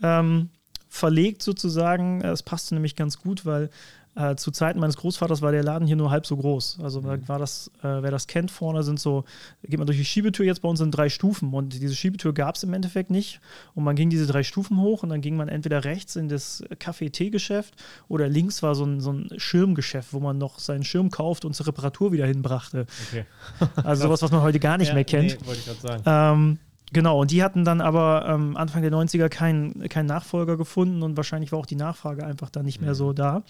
ähm, 0.00 0.50
verlegt 0.88 1.42
sozusagen. 1.42 2.20
Es 2.22 2.44
passte 2.44 2.74
nämlich 2.74 2.94
ganz 2.94 3.18
gut, 3.18 3.44
weil 3.44 3.70
Äh, 4.16 4.34
zu 4.36 4.50
Zeiten 4.50 4.80
meines 4.80 4.96
Großvaters 4.96 5.42
war 5.42 5.52
der 5.52 5.62
Laden 5.62 5.86
hier 5.86 5.96
nur 5.96 6.10
halb 6.10 6.26
so 6.26 6.38
groß. 6.38 6.78
Also 6.82 7.02
mhm. 7.02 7.28
war 7.28 7.38
das, 7.38 7.70
äh, 7.82 8.00
wer 8.00 8.10
das 8.10 8.26
kennt, 8.26 8.50
vorne 8.50 8.82
sind 8.82 8.98
so, 8.98 9.24
geht 9.62 9.78
man 9.78 9.86
durch 9.86 9.98
die 9.98 10.06
Schiebetür 10.06 10.46
jetzt 10.46 10.62
bei 10.62 10.68
uns 10.68 10.80
in 10.80 10.90
drei 10.90 11.10
Stufen 11.10 11.52
und 11.52 11.74
diese 11.74 11.94
Schiebetür 11.94 12.32
gab 12.32 12.54
es 12.54 12.62
im 12.62 12.72
Endeffekt 12.72 13.10
nicht. 13.10 13.40
Und 13.74 13.84
man 13.84 13.94
ging 13.94 14.08
diese 14.08 14.26
drei 14.26 14.42
Stufen 14.42 14.80
hoch 14.80 15.02
und 15.02 15.10
dann 15.10 15.20
ging 15.20 15.36
man 15.36 15.48
entweder 15.48 15.84
rechts 15.84 16.16
in 16.16 16.30
das 16.30 16.64
Kaffee-Tee-Geschäft 16.78 17.74
oder 18.08 18.26
links 18.26 18.62
war 18.62 18.74
so 18.74 18.84
ein, 18.84 19.00
so 19.00 19.12
ein 19.12 19.28
Schirmgeschäft, 19.36 20.14
wo 20.14 20.20
man 20.20 20.38
noch 20.38 20.60
seinen 20.60 20.84
Schirm 20.84 21.10
kauft 21.10 21.44
und 21.44 21.54
zur 21.54 21.66
Reparatur 21.66 22.10
wieder 22.10 22.26
hinbrachte. 22.26 22.86
Okay. 23.08 23.26
also 23.84 24.04
sowas, 24.04 24.22
was 24.22 24.30
man 24.30 24.40
heute 24.40 24.58
gar 24.58 24.78
nicht 24.78 24.88
ja, 24.88 24.94
mehr 24.94 25.04
kennt. 25.04 25.38
Nee, 25.40 25.46
wollte 25.46 25.60
ich 25.60 25.66
gerade 25.66 25.80
sagen. 25.80 26.02
Ähm, 26.06 26.58
Genau, 26.92 27.20
und 27.20 27.32
die 27.32 27.42
hatten 27.42 27.64
dann 27.64 27.80
aber 27.80 28.26
ähm, 28.28 28.56
Anfang 28.56 28.82
der 28.82 28.92
90er 28.92 29.28
keinen 29.28 29.88
kein 29.88 30.06
Nachfolger 30.06 30.56
gefunden 30.56 31.02
und 31.02 31.16
wahrscheinlich 31.16 31.50
war 31.50 31.58
auch 31.58 31.66
die 31.66 31.76
Nachfrage 31.76 32.24
einfach 32.24 32.48
dann 32.48 32.64
nicht 32.64 32.80
mehr 32.80 32.94
so 32.94 33.08
mhm. 33.08 33.14
da. 33.16 33.42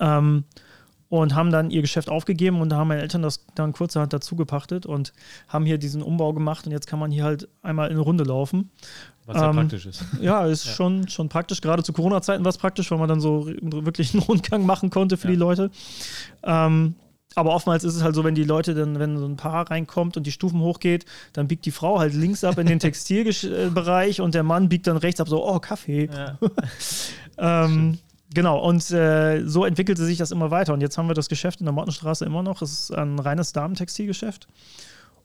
Ähm, 0.00 0.44
und 1.08 1.34
haben 1.34 1.50
dann 1.50 1.70
ihr 1.70 1.82
Geschäft 1.82 2.08
aufgegeben 2.08 2.62
und 2.62 2.70
da 2.70 2.76
haben 2.76 2.88
meine 2.88 3.02
Eltern 3.02 3.20
das 3.20 3.44
dann 3.54 3.74
kurzerhand 3.74 4.14
dazu 4.14 4.34
gepachtet 4.34 4.86
und 4.86 5.12
haben 5.46 5.66
hier 5.66 5.76
diesen 5.76 6.00
Umbau 6.00 6.32
gemacht 6.32 6.64
und 6.64 6.72
jetzt 6.72 6.86
kann 6.86 6.98
man 6.98 7.10
hier 7.10 7.24
halt 7.24 7.48
einmal 7.60 7.88
in 7.88 7.96
eine 7.96 8.00
Runde 8.00 8.24
laufen. 8.24 8.70
Was 9.26 9.36
ja 9.36 9.50
ähm, 9.50 9.56
praktisch 9.56 9.84
ist. 9.84 10.02
Ja, 10.22 10.46
ist 10.46 10.64
ja. 10.64 10.72
Schon, 10.72 11.08
schon 11.08 11.28
praktisch. 11.28 11.60
Gerade 11.60 11.82
zu 11.82 11.92
Corona-Zeiten 11.92 12.42
war 12.44 12.48
es 12.48 12.56
praktisch, 12.56 12.90
weil 12.90 12.96
man 12.96 13.10
dann 13.10 13.20
so 13.20 13.46
wirklich 13.46 14.14
einen 14.14 14.22
Rundgang 14.22 14.64
machen 14.64 14.88
konnte 14.88 15.18
für 15.18 15.28
ja. 15.28 15.32
die 15.32 15.38
Leute. 15.38 15.70
Ähm, 16.44 16.94
aber 17.34 17.54
oftmals 17.54 17.84
ist 17.84 17.94
es 17.94 18.02
halt 18.02 18.14
so, 18.14 18.24
wenn 18.24 18.34
die 18.34 18.44
Leute 18.44 18.74
dann, 18.74 18.98
wenn 18.98 19.18
so 19.18 19.26
ein 19.26 19.36
Paar 19.36 19.70
reinkommt 19.70 20.16
und 20.16 20.26
die 20.26 20.32
Stufen 20.32 20.60
hochgeht, 20.60 21.04
dann 21.34 21.46
biegt 21.46 21.66
die 21.66 21.70
Frau 21.72 21.98
halt 21.98 22.14
links 22.14 22.42
ab 22.42 22.56
in 22.56 22.66
den 22.66 22.78
Textilbereich 22.80 24.22
und 24.22 24.34
der 24.34 24.44
Mann 24.44 24.70
biegt 24.70 24.86
dann 24.86 24.96
rechts 24.96 25.20
ab, 25.20 25.28
so, 25.28 25.46
oh, 25.46 25.58
Kaffee. 25.58 26.08
Ja. 26.10 26.38
ähm, 27.66 27.98
genau, 28.34 28.58
und 28.58 28.90
äh, 28.90 29.44
so 29.46 29.64
entwickelte 29.64 30.04
sich 30.04 30.18
das 30.18 30.30
immer 30.30 30.50
weiter. 30.50 30.72
Und 30.72 30.80
jetzt 30.80 30.98
haben 30.98 31.08
wir 31.08 31.14
das 31.14 31.28
Geschäft 31.28 31.60
in 31.60 31.66
der 31.66 31.72
Mottenstraße 31.72 32.24
immer 32.24 32.42
noch. 32.42 32.62
Es 32.62 32.72
ist 32.72 32.90
ein 32.94 33.18
reines 33.18 33.52
Damentextilgeschäft. 33.52 34.48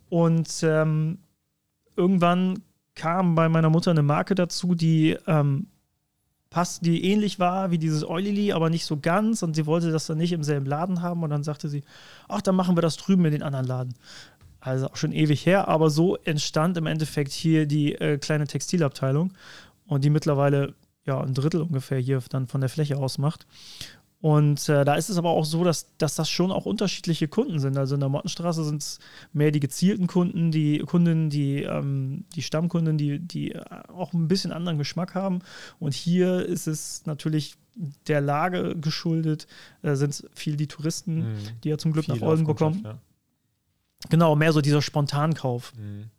Und 0.10 0.50
ähm, 0.64 1.20
irgendwann 1.96 2.64
kam 2.96 3.36
bei 3.36 3.50
meiner 3.50 3.70
Mutter 3.70 3.92
eine 3.92 4.02
Marke 4.02 4.36
dazu, 4.36 4.74
die 4.74 5.18
ähm, 5.28 5.68
passt, 6.50 6.86
die 6.86 7.04
ähnlich 7.04 7.40
war 7.40 7.72
wie 7.72 7.78
dieses 7.78 8.08
Oilily, 8.08 8.54
aber 8.54 8.70
nicht 8.70 8.86
so 8.86 8.98
ganz. 8.98 9.44
Und 9.44 9.56
sie 9.56 9.66
wollte 9.66 9.92
das 9.92 10.08
dann 10.08 10.18
nicht 10.18 10.32
im 10.32 10.44
selben 10.44 10.66
Laden 10.66 11.02
haben. 11.02 11.24
Und 11.24 11.30
dann 11.30 11.44
sagte 11.44 11.70
sie, 11.70 11.84
ach, 12.28 12.42
dann 12.42 12.56
machen 12.56 12.78
wir 12.78 12.82
das 12.82 12.98
drüben 12.98 13.26
in 13.26 13.32
den 13.32 13.44
anderen 13.44 13.68
Laden. 13.68 13.94
Also 14.60 14.88
auch 14.88 14.96
schon 14.96 15.12
ewig 15.12 15.46
her, 15.46 15.68
aber 15.68 15.90
so 15.90 16.18
entstand 16.18 16.78
im 16.78 16.88
Endeffekt 16.88 17.32
hier 17.32 17.68
die 17.68 17.94
äh, 17.96 18.18
kleine 18.18 18.48
Textilabteilung 18.48 19.32
und 19.86 20.04
die 20.04 20.10
mittlerweile 20.10 20.74
ja 21.08 21.22
ein 21.22 21.34
Drittel 21.34 21.62
ungefähr 21.62 22.00
hier 22.00 22.22
dann 22.30 22.48
von 22.48 22.62
der 22.62 22.70
Fläche 22.70 22.98
ausmacht. 22.98 23.48
Und 24.20 24.68
äh, 24.68 24.84
da 24.84 24.96
ist 24.96 25.10
es 25.10 25.18
aber 25.18 25.30
auch 25.30 25.46
so, 25.46 25.64
dass, 25.64 25.96
dass 25.98 26.16
das 26.16 26.30
schon 26.30 26.52
auch 26.52 26.66
unterschiedliche 26.66 27.28
Kunden 27.28 27.60
sind. 27.60 27.78
Also 27.78 27.94
in 27.94 28.00
der 28.00 28.10
Mottenstraße 28.10 28.64
sind 28.64 28.82
es 28.82 29.00
mehr 29.32 29.52
die 29.52 29.60
gezielten 29.60 30.08
Kunden, 30.08 30.52
die 30.52 30.80
Kundinnen, 30.80 31.30
die, 31.30 31.62
ähm, 31.62 32.26
die 32.36 32.42
Stammkunden, 32.42 32.98
die, 32.98 33.20
die 33.20 33.56
auch 33.88 34.14
ein 34.14 34.28
bisschen 34.28 34.52
anderen 34.52 34.80
Geschmack 34.80 35.14
haben. 35.14 35.40
Und 35.80 35.94
hier 35.94 36.44
ist 36.44 36.66
es 36.66 37.06
natürlich 37.06 37.58
der 38.08 38.22
Lage 38.22 38.76
geschuldet, 38.76 39.46
äh, 39.84 39.94
sind 39.94 40.10
es 40.10 40.28
viel 40.34 40.58
die 40.58 40.68
Touristen, 40.68 41.34
mhm. 41.34 41.38
die 41.64 41.70
ja 41.70 41.78
zum 41.78 41.94
Glück 41.94 42.06
viel 42.06 42.16
nach 42.16 42.24
Oldenburg 42.24 42.58
kommen. 42.58 42.82
Ja. 42.84 42.98
Genau, 44.10 44.36
mehr 44.36 44.52
so 44.52 44.62
dieser 44.62 44.82
Spontankauf. 44.82 45.74
Mhm. 45.76 46.10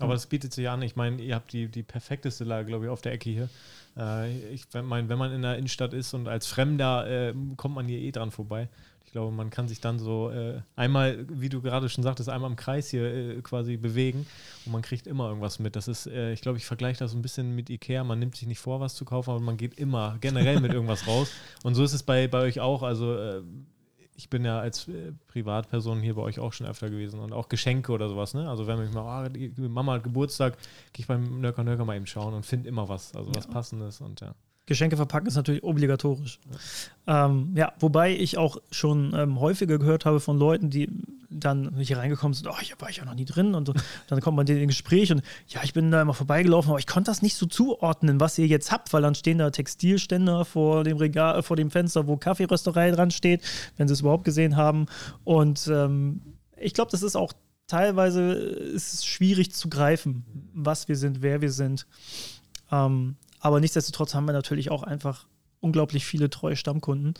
Aber 0.00 0.14
das 0.14 0.26
bietet 0.26 0.52
sich 0.52 0.68
an. 0.68 0.82
Ich 0.82 0.96
meine, 0.96 1.22
ihr 1.22 1.34
habt 1.34 1.52
die, 1.52 1.68
die 1.68 1.82
perfekteste 1.82 2.44
Lage, 2.44 2.66
glaube 2.66 2.86
ich, 2.86 2.90
auf 2.90 3.00
der 3.00 3.12
Ecke 3.12 3.30
hier. 3.30 3.48
Äh, 3.96 4.48
ich 4.48 4.66
meine, 4.72 5.08
wenn 5.08 5.18
man 5.18 5.32
in 5.32 5.42
der 5.42 5.56
Innenstadt 5.56 5.92
ist 5.94 6.14
und 6.14 6.26
als 6.26 6.46
Fremder 6.46 7.06
äh, 7.06 7.34
kommt 7.56 7.74
man 7.74 7.86
hier 7.86 7.98
eh 7.98 8.10
dran 8.10 8.30
vorbei. 8.30 8.68
Ich 9.06 9.12
glaube, 9.12 9.32
man 9.32 9.50
kann 9.50 9.68
sich 9.68 9.80
dann 9.80 10.00
so 10.00 10.30
äh, 10.30 10.60
einmal, 10.74 11.24
wie 11.28 11.48
du 11.48 11.62
gerade 11.62 11.88
schon 11.88 12.02
sagtest, 12.02 12.28
einmal 12.28 12.50
im 12.50 12.56
Kreis 12.56 12.88
hier 12.88 13.04
äh, 13.04 13.40
quasi 13.42 13.76
bewegen 13.76 14.26
und 14.66 14.72
man 14.72 14.82
kriegt 14.82 15.06
immer 15.06 15.28
irgendwas 15.28 15.60
mit. 15.60 15.76
Das 15.76 15.86
ist, 15.86 16.08
äh, 16.08 16.32
ich 16.32 16.40
glaube, 16.40 16.58
ich 16.58 16.66
vergleiche 16.66 16.98
das 16.98 17.12
so 17.12 17.18
ein 17.18 17.22
bisschen 17.22 17.54
mit 17.54 17.70
Ikea. 17.70 18.02
Man 18.02 18.18
nimmt 18.18 18.34
sich 18.34 18.48
nicht 18.48 18.58
vor, 18.58 18.80
was 18.80 18.96
zu 18.96 19.04
kaufen, 19.04 19.30
aber 19.30 19.40
man 19.40 19.56
geht 19.56 19.74
immer 19.74 20.16
generell 20.20 20.60
mit 20.60 20.72
irgendwas 20.74 21.06
raus. 21.06 21.30
Und 21.62 21.76
so 21.76 21.84
ist 21.84 21.92
es 21.92 22.02
bei, 22.02 22.26
bei 22.26 22.40
euch 22.40 22.58
auch. 22.58 22.82
Also 22.82 23.16
äh, 23.16 23.42
ich 24.14 24.30
bin 24.30 24.44
ja 24.44 24.60
als 24.60 24.88
äh, 24.88 25.12
Privatperson 25.28 26.00
hier 26.00 26.14
bei 26.14 26.22
euch 26.22 26.38
auch 26.38 26.52
schon 26.52 26.66
öfter 26.66 26.88
gewesen 26.88 27.20
und 27.20 27.32
auch 27.32 27.48
Geschenke 27.48 27.92
oder 27.92 28.08
sowas, 28.08 28.34
ne? 28.34 28.48
Also 28.48 28.66
wenn 28.66 28.78
mich 28.78 28.92
mal, 28.92 29.28
die 29.30 29.52
Mama 29.56 29.94
hat 29.94 30.04
Geburtstag, 30.04 30.56
gehe 30.92 31.02
ich 31.02 31.06
beim 31.06 31.40
Nöcker 31.40 31.64
Nöcker 31.64 31.84
mal 31.84 31.96
eben 31.96 32.06
schauen 32.06 32.34
und 32.34 32.46
finde 32.46 32.68
immer 32.68 32.88
was, 32.88 33.14
also 33.14 33.34
was 33.34 33.46
ja. 33.46 33.50
passendes 33.50 34.00
und 34.00 34.20
ja. 34.20 34.34
Geschenke 34.66 34.96
verpacken 34.96 35.26
ist 35.26 35.34
natürlich 35.34 35.62
obligatorisch. 35.62 36.38
Ja, 37.06 37.26
ähm, 37.26 37.52
ja 37.54 37.72
wobei 37.80 38.16
ich 38.16 38.38
auch 38.38 38.56
schon 38.70 39.12
ähm, 39.14 39.40
häufiger 39.40 39.78
gehört 39.78 40.06
habe 40.06 40.20
von 40.20 40.38
Leuten, 40.38 40.70
die 40.70 40.88
dann 41.28 41.76
hier 41.78 41.98
reingekommen 41.98 42.32
sind, 42.32 42.48
oh, 42.48 42.58
hier 42.60 42.76
war 42.78 42.88
ich 42.88 42.98
ja 42.98 43.04
noch 43.04 43.14
nie 43.14 43.24
drin 43.24 43.54
und 43.54 43.72
dann 44.08 44.20
kommt 44.20 44.36
man 44.36 44.46
in 44.46 44.58
ein 44.58 44.68
Gespräch 44.68 45.12
und 45.12 45.22
ja, 45.48 45.60
ich 45.64 45.74
bin 45.74 45.90
da 45.90 46.00
immer 46.00 46.14
vorbeigelaufen, 46.14 46.70
aber 46.70 46.78
ich 46.78 46.86
konnte 46.86 47.10
das 47.10 47.22
nicht 47.22 47.34
so 47.34 47.46
zuordnen, 47.46 48.20
was 48.20 48.38
ihr 48.38 48.46
jetzt 48.46 48.70
habt, 48.72 48.92
weil 48.92 49.02
dann 49.02 49.14
stehen 49.14 49.38
da 49.38 49.50
Textilständer 49.50 50.44
vor 50.44 50.84
dem 50.84 50.96
Regal, 50.96 51.42
vor 51.42 51.56
dem 51.56 51.70
Fenster, 51.70 52.06
wo 52.06 52.16
Kaffeerösterei 52.16 52.90
dran 52.92 53.10
steht, 53.10 53.42
wenn 53.76 53.88
sie 53.88 53.94
es 53.94 54.00
überhaupt 54.00 54.24
gesehen 54.24 54.56
haben 54.56 54.86
und 55.24 55.68
ähm, 55.68 56.22
ich 56.56 56.72
glaube, 56.72 56.90
das 56.90 57.02
ist 57.02 57.16
auch 57.16 57.32
teilweise 57.66 58.32
ist 58.32 59.06
schwierig 59.06 59.52
zu 59.52 59.68
greifen, 59.68 60.24
was 60.54 60.88
wir 60.88 60.96
sind, 60.96 61.22
wer 61.22 61.40
wir 61.40 61.50
sind. 61.50 61.86
Ähm, 62.70 63.16
aber 63.44 63.60
nichtsdestotrotz 63.60 64.14
haben 64.14 64.24
wir 64.24 64.32
natürlich 64.32 64.70
auch 64.70 64.82
einfach 64.82 65.26
unglaublich 65.60 66.06
viele 66.06 66.30
treue 66.30 66.56
Stammkunden, 66.56 67.12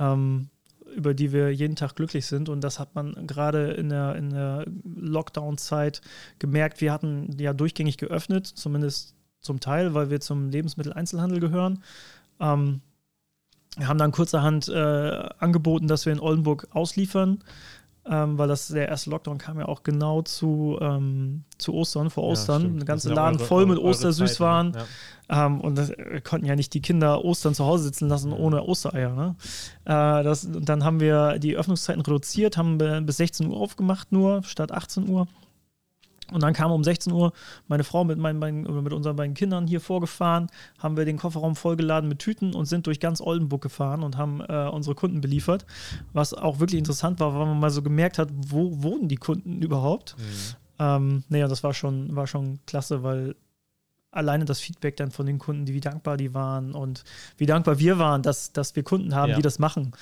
ähm, 0.00 0.48
über 0.96 1.14
die 1.14 1.30
wir 1.30 1.54
jeden 1.54 1.76
Tag 1.76 1.94
glücklich 1.94 2.26
sind. 2.26 2.48
Und 2.48 2.62
das 2.62 2.80
hat 2.80 2.96
man 2.96 3.28
gerade 3.28 3.70
in 3.74 3.88
der, 3.88 4.16
in 4.16 4.30
der 4.30 4.64
Lockdown-Zeit 4.82 6.00
gemerkt. 6.40 6.80
Wir 6.80 6.92
hatten 6.92 7.36
ja 7.38 7.52
durchgängig 7.52 7.98
geöffnet, 7.98 8.48
zumindest 8.48 9.14
zum 9.38 9.60
Teil, 9.60 9.94
weil 9.94 10.10
wir 10.10 10.20
zum 10.20 10.48
Lebensmitteleinzelhandel 10.48 11.38
gehören. 11.38 11.84
Ähm, 12.40 12.80
wir 13.76 13.86
haben 13.86 13.98
dann 13.98 14.10
kurzerhand 14.10 14.68
äh, 14.68 15.28
angeboten, 15.38 15.86
dass 15.86 16.04
wir 16.04 16.12
in 16.12 16.18
Oldenburg 16.18 16.66
ausliefern 16.72 17.44
ähm, 18.08 18.38
weil 18.38 18.48
das 18.48 18.68
der 18.68 18.88
erste 18.88 19.10
Lockdown 19.10 19.38
kam 19.38 19.58
ja 19.58 19.66
auch 19.66 19.82
genau 19.82 20.22
zu, 20.22 20.78
ähm, 20.80 21.44
zu 21.58 21.74
Ostern, 21.74 22.10
vor 22.10 22.24
Ostern. 22.24 22.62
Ja, 22.62 22.68
Ein 22.68 22.84
ganzer 22.84 23.14
Laden 23.14 23.38
eure, 23.38 23.46
voll 23.46 23.66
mit 23.66 23.78
Ostersüßwaren. 23.78 24.74
Ja. 25.28 25.46
Ähm, 25.46 25.60
und 25.60 25.76
das, 25.76 25.90
wir 25.90 26.20
konnten 26.20 26.46
ja 26.46 26.56
nicht 26.56 26.72
die 26.74 26.80
Kinder 26.80 27.24
Ostern 27.24 27.54
zu 27.54 27.64
Hause 27.64 27.84
sitzen 27.84 28.08
lassen 28.08 28.32
ohne 28.32 28.62
Ostereier. 28.62 29.14
Ne? 29.14 29.36
Äh, 29.84 30.24
das, 30.24 30.48
dann 30.50 30.84
haben 30.84 31.00
wir 31.00 31.38
die 31.38 31.56
Öffnungszeiten 31.56 32.02
reduziert, 32.02 32.56
haben 32.56 32.78
bis 32.78 33.18
16 33.18 33.48
Uhr 33.48 33.60
aufgemacht 33.60 34.12
nur, 34.12 34.42
statt 34.44 34.72
18 34.72 35.08
Uhr. 35.08 35.28
Und 36.32 36.42
dann 36.42 36.52
kam 36.52 36.70
um 36.70 36.84
16 36.84 37.12
Uhr 37.12 37.32
meine 37.68 37.84
Frau 37.84 38.04
mit, 38.04 38.18
meinen 38.18 38.40
beiden, 38.40 38.82
mit 38.82 38.92
unseren 38.92 39.16
beiden 39.16 39.34
Kindern 39.34 39.66
hier 39.66 39.80
vorgefahren, 39.80 40.48
haben 40.78 40.96
wir 40.96 41.04
den 41.04 41.18
Kofferraum 41.18 41.56
vollgeladen 41.56 42.08
mit 42.08 42.18
Tüten 42.18 42.54
und 42.54 42.66
sind 42.66 42.86
durch 42.86 43.00
ganz 43.00 43.20
Oldenburg 43.20 43.62
gefahren 43.62 44.02
und 44.02 44.16
haben 44.16 44.40
äh, 44.40 44.68
unsere 44.68 44.94
Kunden 44.94 45.20
beliefert. 45.20 45.66
Was 46.12 46.34
auch 46.34 46.60
wirklich 46.60 46.78
interessant 46.78 47.20
war, 47.20 47.34
weil 47.34 47.46
man 47.46 47.60
mal 47.60 47.70
so 47.70 47.82
gemerkt 47.82 48.18
hat, 48.18 48.28
wo 48.32 48.82
wohnen 48.82 49.08
die 49.08 49.16
Kunden 49.16 49.62
überhaupt. 49.62 50.16
Mhm. 50.18 50.56
Ähm, 50.78 51.24
naja, 51.28 51.48
das 51.48 51.62
war 51.62 51.74
schon, 51.74 52.14
war 52.16 52.26
schon 52.26 52.58
klasse, 52.66 53.02
weil 53.02 53.36
alleine 54.10 54.44
das 54.44 54.60
Feedback 54.60 54.96
dann 54.96 55.10
von 55.10 55.26
den 55.26 55.38
Kunden, 55.38 55.66
die 55.66 55.74
wie 55.74 55.80
dankbar 55.80 56.16
die 56.16 56.34
waren 56.34 56.72
und 56.72 57.04
wie 57.36 57.46
dankbar 57.46 57.78
wir 57.78 57.98
waren, 57.98 58.22
dass, 58.22 58.52
dass 58.52 58.74
wir 58.74 58.82
Kunden 58.82 59.14
haben, 59.14 59.30
ja. 59.30 59.36
die 59.36 59.42
das 59.42 59.58
machen. 59.58 59.92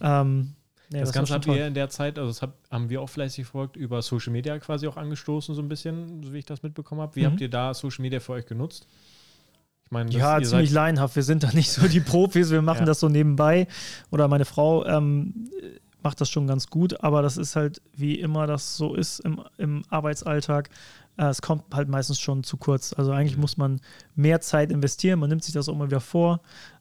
Ähm, 0.00 0.54
Nee, 0.90 1.00
das, 1.00 1.10
das 1.10 1.14
Ganze 1.16 1.34
habt 1.34 1.46
ihr 1.46 1.66
in 1.66 1.74
der 1.74 1.90
Zeit, 1.90 2.18
also 2.18 2.30
das 2.30 2.40
hab, 2.40 2.54
haben 2.70 2.88
wir 2.88 3.02
auch 3.02 3.10
fleißig 3.10 3.44
verfolgt, 3.44 3.76
über 3.76 4.00
Social 4.00 4.32
Media 4.32 4.58
quasi 4.58 4.86
auch 4.88 4.96
angestoßen, 4.96 5.54
so 5.54 5.60
ein 5.60 5.68
bisschen, 5.68 6.22
so 6.22 6.32
wie 6.32 6.38
ich 6.38 6.46
das 6.46 6.62
mitbekommen 6.62 7.02
habe. 7.02 7.14
Wie 7.16 7.20
mhm. 7.20 7.26
habt 7.26 7.40
ihr 7.40 7.50
da 7.50 7.74
Social 7.74 8.02
Media 8.02 8.20
für 8.20 8.32
euch 8.32 8.46
genutzt? 8.46 8.86
Ich 9.84 9.90
meine, 9.90 10.10
ja, 10.10 10.40
ziemlich 10.42 10.70
laienhaft. 10.70 11.16
Wir 11.16 11.22
sind 11.22 11.42
da 11.42 11.52
nicht 11.52 11.70
so 11.70 11.88
die 11.88 12.00
Profis, 12.00 12.50
wir 12.50 12.62
machen 12.62 12.80
ja. 12.80 12.86
das 12.86 13.00
so 13.00 13.08
nebenbei. 13.08 13.66
Oder 14.10 14.28
meine 14.28 14.44
Frau 14.44 14.84
ähm, 14.86 15.48
macht 16.02 16.20
das 16.20 16.30
schon 16.30 16.46
ganz 16.46 16.68
gut, 16.68 17.02
aber 17.02 17.22
das 17.22 17.36
ist 17.36 17.56
halt, 17.56 17.82
wie 17.94 18.14
immer 18.18 18.46
das 18.46 18.76
so 18.76 18.94
ist 18.94 19.20
im, 19.20 19.42
im 19.56 19.82
Arbeitsalltag. 19.90 20.70
Äh, 21.18 21.26
es 21.26 21.42
kommt 21.42 21.64
halt 21.74 21.88
meistens 21.88 22.18
schon 22.18 22.44
zu 22.44 22.56
kurz. 22.56 22.94
Also 22.94 23.12
eigentlich 23.12 23.36
mhm. 23.36 23.42
muss 23.42 23.56
man 23.56 23.80
mehr 24.14 24.40
Zeit 24.40 24.72
investieren, 24.72 25.20
man 25.20 25.28
nimmt 25.28 25.44
sich 25.44 25.54
das 25.54 25.68
auch 25.68 25.74
immer 25.74 25.86
wieder 25.86 26.00
vor. 26.00 26.40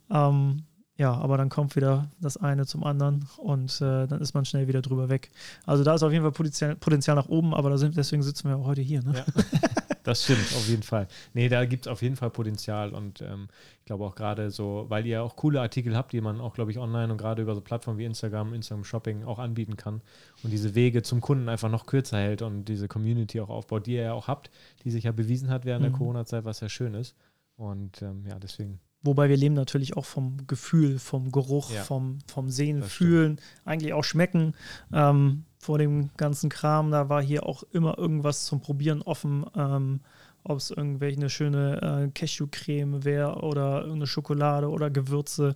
Ähm, 0.09 0.63
ja, 0.97 1.13
aber 1.13 1.37
dann 1.37 1.49
kommt 1.49 1.75
wieder 1.75 2.09
das 2.19 2.37
eine 2.37 2.65
zum 2.65 2.83
anderen 2.83 3.27
und 3.37 3.81
äh, 3.81 4.07
dann 4.07 4.19
ist 4.19 4.33
man 4.33 4.45
schnell 4.45 4.67
wieder 4.67 4.81
drüber 4.81 5.09
weg. 5.09 5.29
Also 5.65 5.83
da 5.83 5.93
ist 5.93 6.01
auf 6.01 6.11
jeden 6.11 6.23
Fall 6.23 6.31
Potenzial, 6.31 6.75
Potenzial 6.75 7.15
nach 7.15 7.29
oben, 7.29 7.53
aber 7.53 7.69
da 7.69 7.77
sind, 7.77 7.95
deswegen 7.95 8.23
sitzen 8.23 8.49
wir 8.49 8.57
auch 8.57 8.65
heute 8.65 8.81
hier. 8.81 9.03
Ne? 9.03 9.13
Ja, 9.15 9.43
das 10.03 10.23
stimmt, 10.23 10.51
auf 10.55 10.67
jeden 10.67 10.81
Fall. 10.81 11.07
Nee, 11.35 11.49
da 11.49 11.65
gibt 11.65 11.85
es 11.85 11.91
auf 11.91 12.01
jeden 12.01 12.15
Fall 12.15 12.31
Potenzial 12.31 12.95
und 12.95 13.21
ähm, 13.21 13.47
ich 13.77 13.85
glaube 13.85 14.05
auch 14.05 14.15
gerade 14.15 14.49
so, 14.49 14.87
weil 14.89 15.05
ihr 15.05 15.21
auch 15.21 15.35
coole 15.35 15.61
Artikel 15.61 15.95
habt, 15.95 16.13
die 16.13 16.21
man 16.21 16.41
auch, 16.41 16.55
glaube 16.55 16.71
ich, 16.71 16.79
online 16.79 17.11
und 17.11 17.19
gerade 17.19 17.43
über 17.43 17.53
so 17.53 17.61
Plattformen 17.61 17.99
wie 17.99 18.05
Instagram, 18.05 18.55
Instagram 18.55 18.83
Shopping 18.83 19.23
auch 19.23 19.37
anbieten 19.37 19.77
kann 19.77 20.01
und 20.43 20.49
diese 20.49 20.73
Wege 20.73 21.03
zum 21.03 21.21
Kunden 21.21 21.47
einfach 21.47 21.69
noch 21.69 21.85
kürzer 21.85 22.17
hält 22.17 22.41
und 22.41 22.65
diese 22.65 22.87
Community 22.87 23.39
auch 23.39 23.49
aufbaut, 23.49 23.85
die 23.85 23.93
ihr 23.93 24.03
ja 24.03 24.13
auch 24.13 24.27
habt, 24.27 24.49
die 24.83 24.89
sich 24.89 25.03
ja 25.03 25.11
bewiesen 25.11 25.51
hat 25.51 25.63
während 25.63 25.83
mhm. 25.83 25.89
der 25.89 25.97
Corona-Zeit, 25.99 26.43
was 26.43 26.59
ja 26.59 26.69
schön 26.69 26.95
ist. 26.95 27.15
Und 27.55 28.01
ähm, 28.01 28.25
ja, 28.27 28.37
deswegen 28.39 28.79
wobei 29.07 29.29
wir 29.29 29.37
leben 29.37 29.55
natürlich 29.55 29.97
auch 29.97 30.05
vom 30.05 30.45
Gefühl, 30.45 30.99
vom 30.99 31.31
Geruch, 31.31 31.73
Ja. 31.73 31.83
vom, 31.83 32.19
vom 32.27 32.49
Sehen, 32.51 32.81
Das 32.81 32.93
Fühlen, 32.93 33.39
eigentlich 33.65 33.93
auch 33.93 34.03
Schmecken. 34.03 34.53
Ähm, 34.93 35.43
vor 35.57 35.79
dem 35.79 36.11
ganzen 36.17 36.49
Kram, 36.49 36.91
da 36.91 37.09
war 37.09 37.21
hier 37.23 37.45
auch 37.47 37.63
immer 37.71 37.97
irgendwas 37.97 38.45
zum 38.45 38.61
Probieren 38.61 39.01
offen. 39.01 39.45
Ähm, 39.55 40.01
ob 40.43 40.59
es 40.59 40.69
irgendwelche 40.71 41.17
eine 41.17 41.29
schöne 41.29 42.07
äh, 42.07 42.11
Cashewcreme 42.11 43.03
wäre 43.03 43.41
oder 43.41 43.79
irgendeine 43.81 44.07
Schokolade 44.07 44.69
oder 44.69 44.89
Gewürze. 44.89 45.55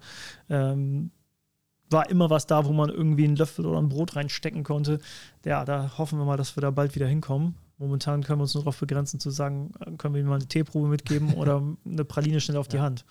Ähm, 0.50 1.12
war 1.90 2.10
immer 2.10 2.30
was 2.30 2.46
da, 2.48 2.66
wo 2.66 2.74
man 2.74 2.90
irgendwie 2.90 3.26
einen 3.26 3.36
Löffel 3.36 3.66
oder 3.66 3.80
ein 3.80 3.90
Brot 3.90 4.16
reinstecken 4.16 4.64
konnte. 4.64 5.00
Ja, 5.46 5.64
da 5.66 5.98
hoffen 5.98 6.20
wir 6.20 6.26
mal, 6.26 6.38
dass 6.38 6.56
wir 6.58 6.62
da 6.62 6.72
bald 6.72 6.96
wieder 6.96 7.08
hinkommen. 7.08 7.56
Momentan 7.82 8.24
können 8.24 8.40
wir 8.40 8.44
uns 8.44 8.54
nur 8.54 8.64
darauf 8.64 8.80
begrenzen 8.80 9.20
zu 9.20 9.32
sagen, 9.32 9.72
äh, 9.80 9.92
können 9.98 10.14
wir 10.14 10.22
ihm 10.22 10.28
mal 10.28 10.36
eine 10.36 10.48
Teeprobe 10.48 10.88
mitgeben 10.88 11.34
oder 11.36 11.62
eine 11.86 12.06
Praline 12.06 12.40
schnell 12.40 12.58
auf 12.58 12.68
die 12.68 12.78
Ja. 12.78 12.84
Hand. 12.84 13.04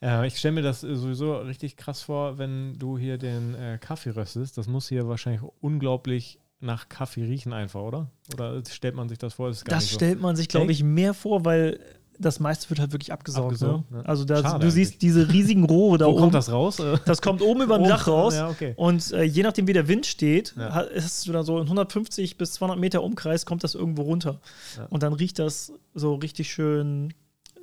Äh, 0.00 0.26
ich 0.26 0.38
stelle 0.38 0.52
mir 0.54 0.62
das 0.62 0.82
äh, 0.82 0.94
sowieso 0.96 1.36
richtig 1.38 1.76
krass 1.76 2.02
vor, 2.02 2.38
wenn 2.38 2.78
du 2.78 2.96
hier 2.98 3.18
den 3.18 3.54
äh, 3.54 3.78
Kaffee 3.80 4.10
röstest. 4.10 4.58
Das 4.58 4.66
muss 4.66 4.88
hier 4.88 5.08
wahrscheinlich 5.08 5.42
unglaublich 5.60 6.38
nach 6.60 6.88
Kaffee 6.88 7.24
riechen 7.24 7.52
einfach, 7.52 7.80
oder? 7.80 8.08
Oder 8.32 8.62
stellt 8.70 8.94
man 8.94 9.08
sich 9.08 9.18
das 9.18 9.34
vor? 9.34 9.48
Das 9.48 9.64
nicht 9.64 9.90
so. 9.90 9.94
stellt 9.96 10.20
man 10.20 10.36
sich, 10.36 10.48
glaube 10.48 10.70
ich, 10.70 10.84
mehr 10.84 11.12
vor, 11.14 11.44
weil 11.44 11.80
das 12.22 12.40
meiste 12.40 12.70
wird 12.70 12.80
halt 12.80 12.92
wirklich 12.92 13.12
abgesaugt. 13.12 13.46
Abgesaugt, 13.52 13.90
ne? 13.90 13.98
ne? 13.98 14.06
Also 14.06 14.24
da, 14.24 14.40
Schade 14.42 14.64
du 14.64 14.70
siehst 14.70 14.92
eigentlich. 14.92 14.98
diese 15.00 15.28
riesigen 15.32 15.64
Rohre 15.64 15.98
da 15.98 16.06
Wo 16.06 16.10
oben. 16.12 16.20
kommt 16.20 16.34
das 16.34 16.50
raus? 16.50 16.76
Das 17.04 17.20
kommt 17.20 17.42
oben 17.42 17.62
über 17.62 17.76
dem 17.76 17.82
oben? 17.82 17.90
Dach 17.90 18.06
raus. 18.08 18.34
Ja, 18.34 18.48
okay. 18.48 18.72
Und 18.76 19.12
äh, 19.12 19.22
je 19.24 19.42
nachdem, 19.42 19.66
wie 19.66 19.72
der 19.74 19.88
Wind 19.88 20.06
steht, 20.06 20.54
Ja. 20.56 20.74
ha- 20.74 20.86
hast 20.96 21.26
du 21.28 21.32
da 21.32 21.42
so 21.42 21.58
in 21.58 21.64
150 21.64 22.38
bis 22.38 22.52
200 22.54 22.78
Meter 22.78 23.02
Umkreis, 23.02 23.44
kommt 23.44 23.62
das 23.64 23.74
irgendwo 23.74 24.02
runter. 24.02 24.40
Ja. 24.78 24.86
Und 24.86 25.02
dann 25.02 25.12
riecht 25.12 25.38
das 25.38 25.72
so 25.94 26.14
richtig 26.14 26.50
schön, 26.52 27.12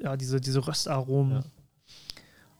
ja, 0.03 0.15
diese, 0.17 0.39
diese 0.39 0.65
Röstaromen. 0.67 1.43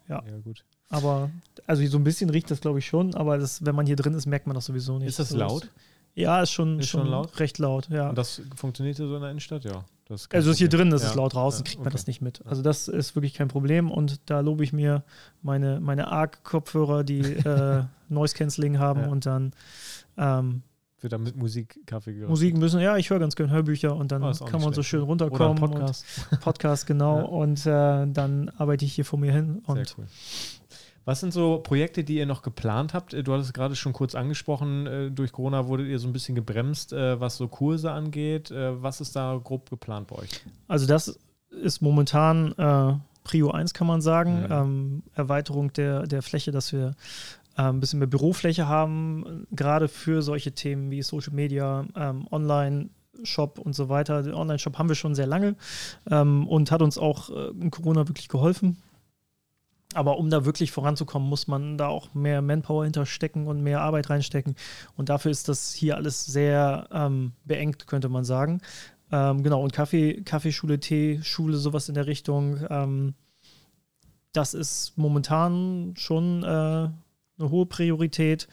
Ja. 0.08 0.16
Ja. 0.18 0.24
ja, 0.26 0.38
gut. 0.44 0.66
Aber, 0.90 1.30
also 1.68 1.86
so 1.86 1.98
ein 1.98 2.04
bisschen 2.04 2.30
riecht 2.32 2.50
das, 2.50 2.62
glaube 2.62 2.80
ich, 2.80 2.88
schon, 2.88 3.14
aber 3.14 3.38
das, 3.38 3.64
wenn 3.64 3.76
man 3.76 3.86
hier 3.86 3.96
drin 3.96 4.16
ist, 4.16 4.26
merkt 4.26 4.48
man 4.48 4.56
das 4.56 4.66
sowieso 4.66 4.98
nicht. 4.98 5.08
Ist 5.10 5.20
das 5.20 5.30
So, 5.30 5.38
laut? 5.38 5.70
Ja, 6.16 6.42
ist 6.42 6.50
schon, 6.52 6.80
Ist 6.80 6.90
schon, 6.90 7.02
schon 7.02 7.12
laut? 7.12 7.40
recht 7.40 7.60
laut, 7.60 7.88
ja. 7.90 8.10
Und 8.10 8.18
das 8.18 8.42
funktioniert 8.56 8.98
hier 8.98 9.08
so 9.08 9.16
in 9.16 9.22
der 9.22 9.30
Innenstadt? 9.30 9.64
Ja. 9.66 9.86
Das 10.10 10.22
ist 10.22 10.34
Also 10.36 10.52
ist 10.52 10.58
hier 10.58 10.70
drin, 10.70 10.90
das 10.90 11.04
Ja. 11.04 11.10
ist 11.10 11.16
laut 11.16 11.34
draußen, 11.36 11.64
kriegt 11.64 11.78
man 11.80 11.88
okay. 11.88 11.94
das 11.96 12.08
nicht 12.08 12.22
mit. 12.22 12.42
Also 12.46 12.62
das 12.62 12.88
ist 12.88 13.16
wirklich 13.16 13.34
kein 13.36 13.48
Problem 13.48 13.90
und 13.92 14.20
da 14.30 14.40
lobe 14.42 14.64
ich 14.64 14.74
mir 14.74 15.04
meine, 15.42 15.80
meine 15.80 16.08
ARC-Kopfhörer, 16.12 17.04
die 17.04 17.20
äh, 17.46 17.84
Noise 18.10 18.36
Cancelling 18.36 18.80
haben 18.80 19.06
und 19.06 19.26
dann 19.26 19.54
ähm, 20.18 20.64
Wird 21.02 21.14
dann 21.14 21.24
mit 21.24 21.36
Musik 21.38 21.80
Kaffee 21.86 22.12
geröstet. 22.14 22.30
Musik 22.30 22.58
müssen, 22.58 22.80
ja, 22.82 22.98
ich 22.98 23.10
höre 23.12 23.20
ganz 23.20 23.36
gerne 23.36 23.52
Hörbücher 23.54 23.96
und 23.96 24.12
dann 24.12 24.24
Oh, 24.24 24.34
kann 24.46 24.62
man 24.62 24.74
so 24.74 24.84
schön 24.84 25.02
runterkommen. 25.04 25.60
Oder 25.60 25.68
Podcast. 25.74 26.06
Podcast, 26.42 26.88
genau. 26.88 27.18
Ja. 27.20 27.24
Und 27.26 27.66
äh, 27.66 28.08
dann 28.12 28.50
arbeite 28.58 28.84
ich 28.86 28.94
hier 28.94 29.06
vor 29.06 29.20
mir 29.20 29.32
hin. 29.32 29.62
Sehr 29.66 29.76
Und 29.76 29.96
cool. 29.98 30.08
Was 31.10 31.22
sind 31.22 31.34
so 31.34 31.58
Projekte, 31.58 32.04
die 32.04 32.18
ihr 32.18 32.28
noch 32.28 32.44
geplant 32.44 32.94
habt? 32.94 33.16
Äh, 33.16 33.24
Du 33.24 33.34
hattest 33.34 33.50
es 33.50 33.54
gerade 33.54 33.76
schon 33.76 33.94
kurz 33.94 34.14
angesprochen, 34.14 34.86
äh, 34.86 35.10
durch 35.10 35.32
Corona 35.32 35.68
wurdet 35.68 35.88
ihr 35.88 35.98
so 35.98 36.08
ein 36.08 36.14
bisschen 36.14 36.36
gebremst, 36.36 36.94
äh, 36.94 37.20
was 37.20 37.38
so 37.38 37.48
Kurse 37.48 37.92
angeht. 37.92 38.52
Was 38.52 39.02
ist 39.02 39.16
da 39.16 39.42
grob 39.44 39.72
geplant 39.72 40.06
bei 40.06 40.18
euch? 40.18 40.30
also 40.68 40.86
das 40.86 41.18
ist 41.50 41.82
momentan 41.82 42.52
äh, 42.60 42.94
Prio 43.24 43.50
1, 43.50 43.74
kann 43.74 43.88
man 43.88 44.02
sagen. 44.02 44.42
Mhm. 44.42 44.52
Ähm, 44.52 45.04
Erweiterung 45.16 45.74
der, 45.74 46.06
der 46.06 46.22
Fläche, 46.22 46.52
dass 46.52 46.74
wir 46.74 46.94
äh, 47.58 47.64
ein 47.64 47.80
bisschen 47.80 47.98
mehr 47.98 48.08
Bürofläche 48.08 48.68
haben, 48.68 49.48
gerade 49.50 49.88
für 49.88 50.22
solche 50.22 50.52
Themen 50.52 50.92
wie 50.92 51.02
Social 51.02 51.34
Media, 51.34 51.88
ähm, 51.96 52.28
Online. 52.30 52.90
Shop 53.24 53.60
und 53.60 53.74
so 53.74 53.90
weiter. 53.90 54.24
Den 54.24 54.34
Online-Shop 54.34 54.78
haben 54.78 54.88
wir 54.88 54.96
schon 54.96 55.14
sehr 55.14 55.28
lange 55.28 55.58
ähm, 56.10 56.48
und 56.48 56.72
hat 56.72 56.82
uns 56.82 56.98
auch 56.98 57.30
äh, 57.30 57.50
in 57.50 57.70
Corona 57.70 58.08
wirklich 58.08 58.30
geholfen. 58.30 58.78
Aber 59.96 60.18
um 60.18 60.30
da 60.30 60.46
wirklich 60.46 60.72
voranzukommen, 60.72 61.28
muss 61.28 61.48
man 61.48 61.78
da 61.78 61.88
auch 61.88 62.14
mehr 62.14 62.42
Manpower 62.42 62.84
hinterstecken 62.84 63.48
und 63.48 63.64
mehr 63.64 63.82
Arbeit 63.82 64.10
reinstecken. 64.10 64.56
Und 64.96 65.10
dafür 65.10 65.32
ist 65.32 65.50
das 65.50 65.74
hier 65.74 65.96
alles 65.96 66.26
sehr 66.26 66.88
ähm, 66.92 67.32
beengt, 67.46 67.88
könnte 67.88 68.08
man 68.08 68.24
sagen. 68.24 68.62
Ähm, 69.12 69.42
genau, 69.42 69.64
und 69.64 69.74
Kaffee, 69.74 70.22
Kaffeeschule, 70.22 70.80
Teeschule, 70.80 71.58
sowas 71.58 71.90
in 71.90 71.96
der 71.96 72.06
Richtung. 72.06 72.60
Ähm, 72.70 73.16
das 74.32 74.54
ist 74.54 74.94
momentan 74.96 75.96
schon 75.98 76.44
äh, 76.44 76.48
eine 76.48 76.94
hohe 77.40 77.66
Priorität. 77.66 78.48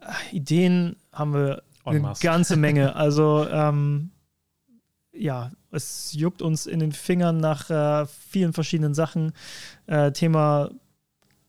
Äh, 0.00 0.36
Ideen 0.36 0.96
haben 1.12 1.34
wir 1.34 1.62
eine 1.84 2.14
ganze 2.20 2.56
Menge. 2.56 2.94
Also 2.96 3.46
ähm, 3.48 4.10
ja, 5.12 5.52
es 5.70 6.12
juckt 6.12 6.42
uns 6.42 6.66
in 6.66 6.80
den 6.80 6.92
Fingern 6.92 7.38
nach 7.38 7.70
äh, 7.70 8.06
vielen 8.06 8.52
verschiedenen 8.52 8.94
Sachen. 8.94 9.32
Äh, 9.86 10.12
Thema 10.12 10.70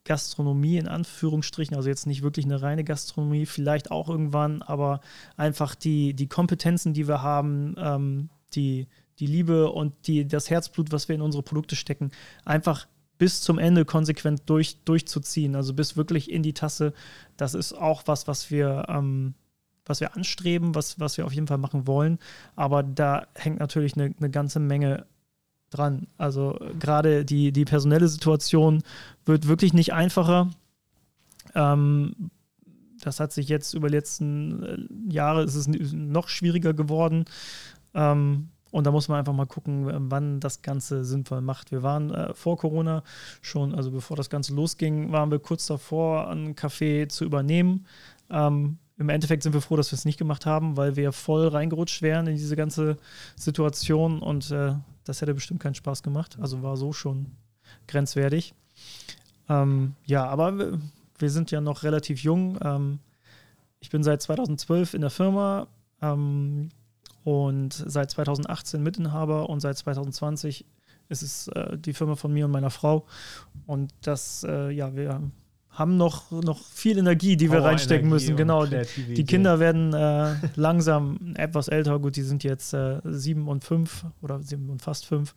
Gastronomie 0.04 0.78
in 0.78 0.88
Anführungsstrichen, 0.88 1.76
also 1.76 1.88
jetzt 1.88 2.08
nicht 2.08 2.24
wirklich 2.24 2.46
eine 2.46 2.62
reine 2.62 2.84
Gastronomie, 2.84 3.46
vielleicht 3.46 3.92
auch 3.92 4.10
irgendwann, 4.10 4.62
aber 4.64 5.02
einfach 5.38 5.76
die, 5.76 6.16
die 6.16 6.28
Kompetenzen, 6.28 6.94
die 6.94 7.08
wir 7.08 7.22
haben, 7.22 7.76
ähm, 7.78 8.30
die, 8.54 8.88
die 9.20 9.28
Liebe 9.28 9.72
und 9.72 9.94
die, 10.08 10.28
das 10.28 10.50
Herzblut, 10.50 10.92
was 10.92 11.10
wir 11.10 11.16
in 11.16 11.22
unsere 11.22 11.44
Produkte 11.44 11.76
stecken, 11.76 12.10
einfach 12.44 12.88
bis 13.20 13.42
zum 13.42 13.60
Ende 13.60 13.86
konsequent 13.86 14.42
durch, 14.48 14.84
durchzuziehen, 14.84 15.56
also 15.56 15.74
bis 15.74 15.96
wirklich 15.96 16.32
in 16.32 16.42
die 16.42 16.54
Tasse. 16.54 16.94
Das 17.38 17.54
ist 17.54 17.74
auch 17.74 18.04
was, 18.06 18.28
was 18.28 18.50
wir, 18.50 18.86
ähm, 18.88 19.36
was 19.89 19.99
wir 19.99 20.15
anstreben, 20.15 20.75
was, 20.75 20.99
was 20.99 21.17
wir 21.17 21.25
auf 21.25 21.34
jeden 21.34 21.47
Fall 21.47 21.58
machen 21.58 21.88
wollen. 21.88 22.19
Aber 22.56 22.84
da 22.84 23.28
hängt 23.36 23.60
natürlich 23.60 23.95
eine, 23.95 24.13
eine 24.17 24.30
ganze 24.30 24.60
Menge 24.60 25.06
dran. 25.69 26.08
Also 26.17 26.60
äh, 26.60 26.73
gerade 26.80 27.25
die, 27.25 27.52
die 27.52 27.65
personelle 27.65 28.08
Situation 28.08 28.84
wird 29.25 29.47
wirklich 29.47 29.73
nicht 29.73 29.93
einfacher. 29.93 30.49
Ähm, 31.56 32.32
das 33.02 33.19
hat 33.19 33.32
sich 33.32 33.47
jetzt 33.47 33.73
über 33.73 33.88
die 33.88 33.95
letzten 33.95 34.63
äh, 34.63 35.13
Jahre 35.13 35.43
ist 35.43 35.56
es 35.56 35.67
noch 35.67 36.28
schwieriger 36.28 36.73
geworden. 36.73 37.25
Ähm, 37.93 38.49
und 38.71 38.86
da 38.86 38.91
muss 38.91 39.08
man 39.08 39.17
einfach 39.17 39.34
mal 39.34 39.47
gucken, 39.47 40.12
wann 40.12 40.39
das 40.39 40.62
Ganze 40.62 41.04
sinnvoll 41.04 41.41
macht. 41.41 41.71
Wir 41.71 41.82
waren 41.82 42.12
äh, 42.13 42.34
vor 42.36 42.58
Corona 42.58 43.04
schon, 43.41 43.73
also 43.73 43.89
bevor 43.89 44.15
das 44.15 44.30
Ganze 44.30 44.54
losging, 44.54 45.12
waren 45.12 45.32
wir 45.32 45.39
kurz 45.39 45.65
davor, 45.65 46.30
ein 46.30 46.56
Café 46.56 47.10
zu 47.10 47.25
übernehmen. 47.25 47.88
Ähm, 48.30 48.78
Im 49.00 49.08
Endeffekt 49.08 49.44
sind 49.44 49.54
wir 49.54 49.62
froh, 49.62 49.78
dass 49.78 49.92
wir 49.92 49.96
es 49.96 50.04
nicht 50.04 50.20
gemacht 50.20 50.46
haben, 50.46 50.76
weil 50.76 50.98
wir 50.98 51.14
voll 51.14 51.48
reingerutscht 51.48 52.02
wären 52.02 52.28
in 52.28 52.36
diese 52.36 52.58
ganze 52.58 52.98
Situation 53.38 54.22
und 54.22 54.52
äh, 54.52 54.74
das 55.06 55.22
hätte 55.22 55.34
bestimmt 55.34 55.62
keinen 55.62 55.74
Spaß 55.74 56.04
gemacht. 56.04 56.38
Also 56.42 56.62
war 56.64 56.76
so 56.76 56.92
schon 56.92 57.28
grenzwertig. 57.88 58.54
Ähm, 59.48 59.96
ja, 60.06 60.26
aber 60.26 60.78
wir, 61.18 61.30
sind 61.30 61.50
ja 61.50 61.62
noch 61.62 61.84
relativ 61.84 62.22
jung. 62.24 62.60
Ähm, 62.62 63.00
ich 63.80 63.90
bin 63.90 64.04
seit 64.04 64.22
2012 64.22 64.94
in 64.94 65.02
der 65.02 65.10
Firma 65.10 65.68
ähm, 66.02 66.68
und 67.24 67.72
seit 67.72 68.12
2018 68.12 68.84
Mitinhaber 68.84 69.50
und 69.50 69.62
seit 69.62 69.78
2020 69.78 70.66
ist 71.08 71.22
es 71.22 71.48
äh, 71.48 71.78
die 71.78 71.94
Firma 71.94 72.18
von 72.18 72.34
mir 72.34 72.46
und 72.46 72.52
meiner 72.52 72.70
Frau. 72.70 73.06
Und 73.66 73.94
das, 74.02 74.44
äh, 74.44 74.72
ja, 74.72 74.94
wir 74.94 75.22
haben 75.70 75.98
noch, 75.98 76.32
noch 76.32 76.64
viel 76.66 76.98
Energie, 76.98 77.38
die 77.38 77.52
wir 77.52 77.64
reinstecken 77.64 78.10
müssen. 78.10 78.36
Genau. 78.36 78.66
Die. 78.66 79.24
Kinder 79.24 79.60
werden 79.60 79.94
äh, 79.94 80.36
langsam 80.56 81.36
etwas 81.36 81.68
älter. 81.68 82.00
Gut, 82.00 82.16
die 82.16 82.24
sind 82.24 82.44
jetzt 82.44 82.74
äh, 82.74 83.00
sieben 83.06 83.48
und 83.48 83.64
fünf 83.64 84.06
oder 84.22 84.42
sieben 84.42 84.70
und 84.70 84.82
fast 84.82 85.06
fünf. 85.06 85.36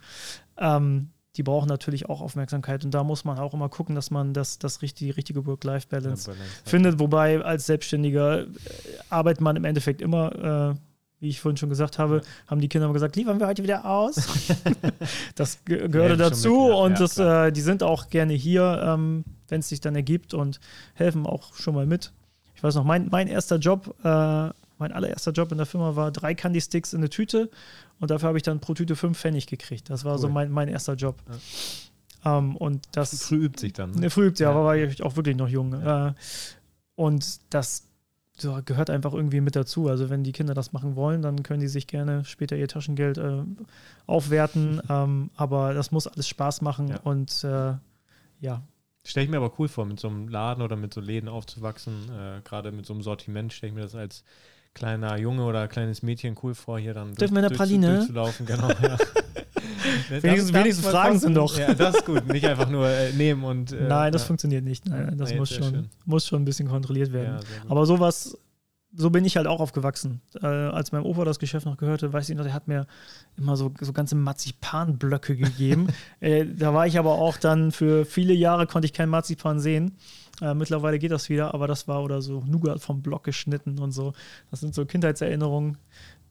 Ähm, 0.58 1.10
die 1.36 1.42
brauchen 1.42 1.68
natürlich 1.68 2.08
auch 2.08 2.20
Aufmerksamkeit. 2.20 2.84
Und 2.84 2.92
da 2.92 3.04
muss 3.04 3.24
man 3.24 3.38
auch 3.38 3.54
immer 3.54 3.68
gucken, 3.68 3.94
dass 3.94 4.10
man 4.10 4.34
das, 4.34 4.58
das 4.58 4.82
richtige, 4.82 5.12
die 5.12 5.16
richtige 5.16 5.46
Work-Life-Balance 5.46 6.30
Ja, 6.30 6.36
findet. 6.64 6.98
Wobei 6.98 7.40
als 7.42 7.66
Selbstständiger 7.66 8.42
äh, 8.42 8.46
arbeitet 9.08 9.40
man 9.40 9.56
im 9.56 9.64
Endeffekt 9.64 10.02
immer, 10.02 10.74
äh, 10.74 10.74
wie 11.22 11.28
ich 11.28 11.40
vorhin 11.40 11.56
schon 11.56 11.68
gesagt 11.68 12.00
habe, 12.00 12.20
haben 12.48 12.60
die 12.60 12.68
Kinder 12.68 12.86
immer 12.86 12.94
gesagt, 12.94 13.14
liefern 13.14 13.38
wir 13.38 13.46
heute 13.46 13.62
wieder 13.62 13.86
aus. 13.86 14.16
das 15.36 15.64
ge 15.64 15.88
gehörte 15.88 16.10
schon 16.14 16.18
dazu 16.18 16.48
mit, 16.48 16.68
ja. 16.68 16.74
und 16.74 16.92
Ja, 16.94 16.98
das, 16.98 17.18
äh, 17.18 17.52
die 17.52 17.60
sind 17.60 17.82
auch 17.84 18.10
gerne 18.10 18.32
hier, 18.32 18.82
ähm, 18.84 19.24
wenn 19.48 19.60
es 19.60 19.68
sich 19.68 19.80
dann 19.80 19.94
ergibt 19.94 20.34
und 20.34 20.58
helfen 20.94 21.24
auch 21.24 21.54
schon 21.54 21.74
mal 21.74 21.86
mit. 21.86 22.12
Ich 22.56 22.62
weiß 22.64 22.74
noch, 22.74 22.84
mein, 22.84 23.08
mein 23.10 23.28
erster 23.28 23.56
Job, 23.56 23.94
äh, 24.02 24.08
mein 24.78 24.90
allererster 24.92 25.30
Job 25.30 25.52
in 25.52 25.58
der 25.58 25.66
Firma 25.66 25.94
war 25.94 26.10
drei 26.10 26.34
Candy 26.34 26.60
Sticks 26.60 26.92
in 26.92 26.98
eine 26.98 27.08
Tüte 27.08 27.50
und 28.00 28.10
dafür 28.10 28.26
habe 28.28 28.38
ich 28.38 28.42
dann 28.42 28.58
pro 28.58 28.74
Tüte 28.74 28.96
fünf 28.96 29.16
Pfennig 29.16 29.46
gekriegt. 29.46 29.90
Das 29.90 30.04
war 30.04 30.18
so 30.18 30.26
Cool. 30.26 30.32
mein, 30.32 30.50
mein 30.50 30.66
erster 30.66 30.94
Job. 30.94 31.22
Ähm, 32.24 32.56
und 32.56 32.82
das 32.90 33.22
Früh 33.22 33.44
übt 33.44 33.60
sich 33.60 33.72
dann. 33.74 33.92
Ne? 33.92 34.00
Ne, 34.00 34.10
früh 34.10 34.26
übt 34.26 34.42
ja, 34.42 34.50
Ja. 34.50 34.56
aber 34.56 34.64
war 34.64 34.76
ich 34.76 35.02
auch 35.04 35.14
wirklich 35.14 35.36
noch 35.36 35.48
jung. 35.48 35.72
Ja. 35.72 36.08
Äh, 36.08 36.12
und 36.96 37.40
das 37.50 37.84
so, 38.38 38.58
gehört 38.64 38.90
einfach 38.90 39.12
irgendwie 39.12 39.40
mit 39.40 39.54
dazu. 39.56 39.88
Also 39.88 40.08
wenn 40.10 40.24
die 40.24 40.32
Kinder 40.32 40.54
das 40.54 40.72
machen 40.72 40.96
wollen, 40.96 41.22
dann 41.22 41.42
können 41.42 41.60
die 41.60 41.68
sich 41.68 41.86
gerne 41.86 42.24
später 42.24 42.56
ihr 42.56 42.68
Taschengeld 42.68 43.18
äh, 43.18 43.42
aufwerten. 44.06 44.80
ähm, 44.88 45.30
aber 45.36 45.74
das 45.74 45.90
muss 45.92 46.06
alles 46.06 46.28
Spaß 46.28 46.62
machen 46.62 46.88
Ja. 46.88 47.00
und 47.04 47.44
äh, 47.44 47.74
ja, 48.40 48.62
Stelle 49.04 49.24
ich 49.24 49.30
mir 49.30 49.38
aber 49.38 49.52
cool 49.58 49.66
vor, 49.66 49.84
mit 49.84 49.98
so 49.98 50.06
einem 50.06 50.28
Laden 50.28 50.62
oder 50.62 50.76
mit 50.76 50.94
so 50.94 51.00
Läden 51.00 51.28
aufzuwachsen. 51.28 52.08
Äh, 52.08 52.40
Gerade 52.44 52.70
mit 52.70 52.86
so 52.86 52.92
einem 52.92 53.02
Sortiment 53.02 53.52
stelle 53.52 53.70
ich 53.70 53.74
mir 53.74 53.82
das 53.82 53.96
als 53.96 54.22
kleiner 54.74 55.18
Junge 55.18 55.44
oder 55.44 55.66
kleines 55.66 56.02
Mädchen 56.02 56.36
cool 56.42 56.54
vor, 56.54 56.78
hier 56.78 56.94
dann 56.94 57.12
Dürfen 57.14 57.34
wir 57.34 57.40
eine 57.40 57.48
durch, 57.48 57.58
Praline? 57.58 57.96
durchzulaufen. 57.96 58.46
Genau, 58.46 58.68
ja. 58.68 58.96
wenigstens, 60.08 60.52
wenigstens 60.52 60.86
Fragen 60.86 61.18
sind 61.18 61.34
doch. 61.34 61.56
Ja, 61.58 61.74
das 61.74 61.96
ist 61.96 62.06
gut. 62.06 62.26
Nicht 62.26 62.46
einfach 62.46 62.68
nur 62.68 62.88
äh, 62.88 63.12
nehmen 63.12 63.44
und. 63.44 63.72
Äh, 63.72 63.88
Nein, 63.88 64.12
das 64.12 64.22
ja. 64.22 64.26
funktioniert 64.26 64.64
nicht. 64.64 64.88
Nein, 64.88 65.16
das 65.16 65.30
nee, 65.30 65.36
muss, 65.36 65.50
schon, 65.50 65.88
muss 66.04 66.26
schon 66.26 66.42
ein 66.42 66.44
bisschen 66.44 66.68
kontrolliert 66.68 67.12
werden. 67.12 67.38
Ja, 67.40 67.70
Aber 67.70 67.86
sowas, 67.86 68.36
so 68.94 69.10
bin 69.10 69.24
ich 69.24 69.36
halt 69.36 69.46
auch 69.46 69.60
aufgewachsen. 69.60 70.20
Äh, 70.40 70.46
als 70.46 70.92
mein 70.92 71.02
Opa 71.02 71.24
das 71.24 71.38
Geschäft 71.38 71.66
noch 71.66 71.76
gehörte, 71.76 72.12
weiß 72.12 72.28
ich 72.28 72.36
noch, 72.36 72.44
der 72.44 72.52
hat 72.52 72.68
mir 72.68 72.86
immer 73.36 73.56
so, 73.56 73.72
so 73.80 73.92
ganze 73.92 74.14
Marzipanblöcke 74.14 75.36
gegeben. 75.36 75.88
äh, 76.20 76.44
da 76.46 76.74
war 76.74 76.86
ich 76.86 76.98
aber 76.98 77.12
auch 77.12 77.36
dann 77.36 77.72
für 77.72 78.04
viele 78.04 78.34
Jahre, 78.34 78.66
konnte 78.66 78.86
ich 78.86 78.92
kein 78.92 79.08
Marzipan 79.08 79.60
sehen. 79.60 79.96
Äh, 80.40 80.54
mittlerweile 80.54 80.98
geht 80.98 81.10
das 81.12 81.28
wieder, 81.28 81.54
aber 81.54 81.66
das 81.66 81.88
war 81.88 82.02
oder 82.02 82.20
so 82.20 82.42
Nougat 82.46 82.80
vom 82.80 83.02
Block 83.02 83.24
geschnitten 83.24 83.78
und 83.78 83.92
so. 83.92 84.12
Das 84.50 84.60
sind 84.60 84.74
so 84.74 84.84
Kindheitserinnerungen, 84.84 85.78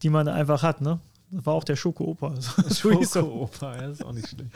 die 0.04 0.10
man 0.10 0.28
einfach 0.28 0.64
hat, 0.64 0.82
ne? 0.82 0.99
Das 1.32 1.45
war 1.45 1.53
auch 1.53 1.63
der 1.63 1.75
Schoko-Opa. 1.75 2.36
Schoko-Opa, 2.73 3.75
ja, 3.75 3.89
ist 3.89 4.03
auch 4.03 4.11
nicht 4.11 4.27
schlecht. 4.27 4.51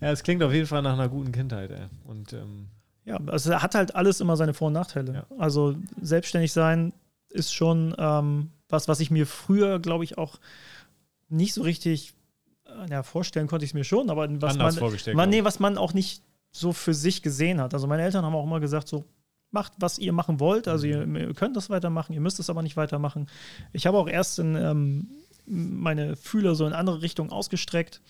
Ja, 0.00 0.10
es 0.10 0.22
klingt 0.22 0.42
auf 0.42 0.52
jeden 0.52 0.66
Fall 0.66 0.82
nach 0.82 0.92
einer 0.92 1.08
guten 1.08 1.32
Kindheit, 1.32 1.70
ey. 1.70 1.86
Und, 2.04 2.32
ähm 2.32 2.68
ja, 3.06 3.18
also 3.26 3.50
er 3.50 3.62
hat 3.62 3.74
halt 3.74 3.94
alles 3.94 4.20
immer 4.20 4.36
seine 4.36 4.54
Vor- 4.54 4.68
und 4.68 4.74
Nachteile. 4.74 5.14
Ja. 5.14 5.26
Also 5.38 5.76
selbstständig 6.00 6.52
sein 6.52 6.92
ist 7.28 7.52
schon 7.52 7.94
ähm, 7.98 8.50
was, 8.68 8.88
was 8.88 9.00
ich 9.00 9.10
mir 9.10 9.26
früher, 9.26 9.78
glaube 9.78 10.04
ich, 10.04 10.16
auch 10.18 10.38
nicht 11.28 11.54
so 11.54 11.62
richtig 11.62 12.14
äh, 12.66 12.90
ja, 12.90 13.02
vorstellen 13.02 13.46
konnte 13.46 13.64
ich 13.64 13.70
es 13.70 13.74
mir 13.74 13.84
schon, 13.84 14.10
aber 14.10 14.28
was 14.40 14.58
Anders 14.58 14.80
man, 14.80 15.16
man, 15.16 15.30
nee, 15.30 15.44
was 15.44 15.60
man 15.60 15.78
auch 15.78 15.92
nicht 15.92 16.22
so 16.50 16.72
für 16.72 16.94
sich 16.94 17.22
gesehen 17.22 17.60
hat. 17.60 17.74
Also 17.74 17.86
meine 17.86 18.02
Eltern 18.02 18.24
haben 18.24 18.34
auch 18.34 18.44
immer 18.44 18.60
gesagt, 18.60 18.88
so 18.88 19.04
macht, 19.50 19.72
was 19.78 19.98
ihr 19.98 20.12
machen 20.12 20.40
wollt. 20.40 20.68
Also 20.68 20.86
ihr, 20.86 21.06
mhm. 21.06 21.16
ihr 21.16 21.34
könnt 21.34 21.56
das 21.56 21.70
weitermachen, 21.70 22.12
ihr 22.12 22.20
müsst 22.20 22.40
es 22.40 22.50
aber 22.50 22.62
nicht 22.62 22.76
weitermachen. 22.76 23.28
Ich 23.72 23.86
habe 23.86 23.98
auch 23.98 24.08
erst 24.08 24.38
in, 24.38 24.54
ähm, 24.54 25.08
meine 25.46 26.16
Fühler 26.16 26.54
so 26.54 26.66
in 26.66 26.72
andere 26.72 27.02
Richtungen 27.02 27.30
ausgestreckt. 27.30 28.00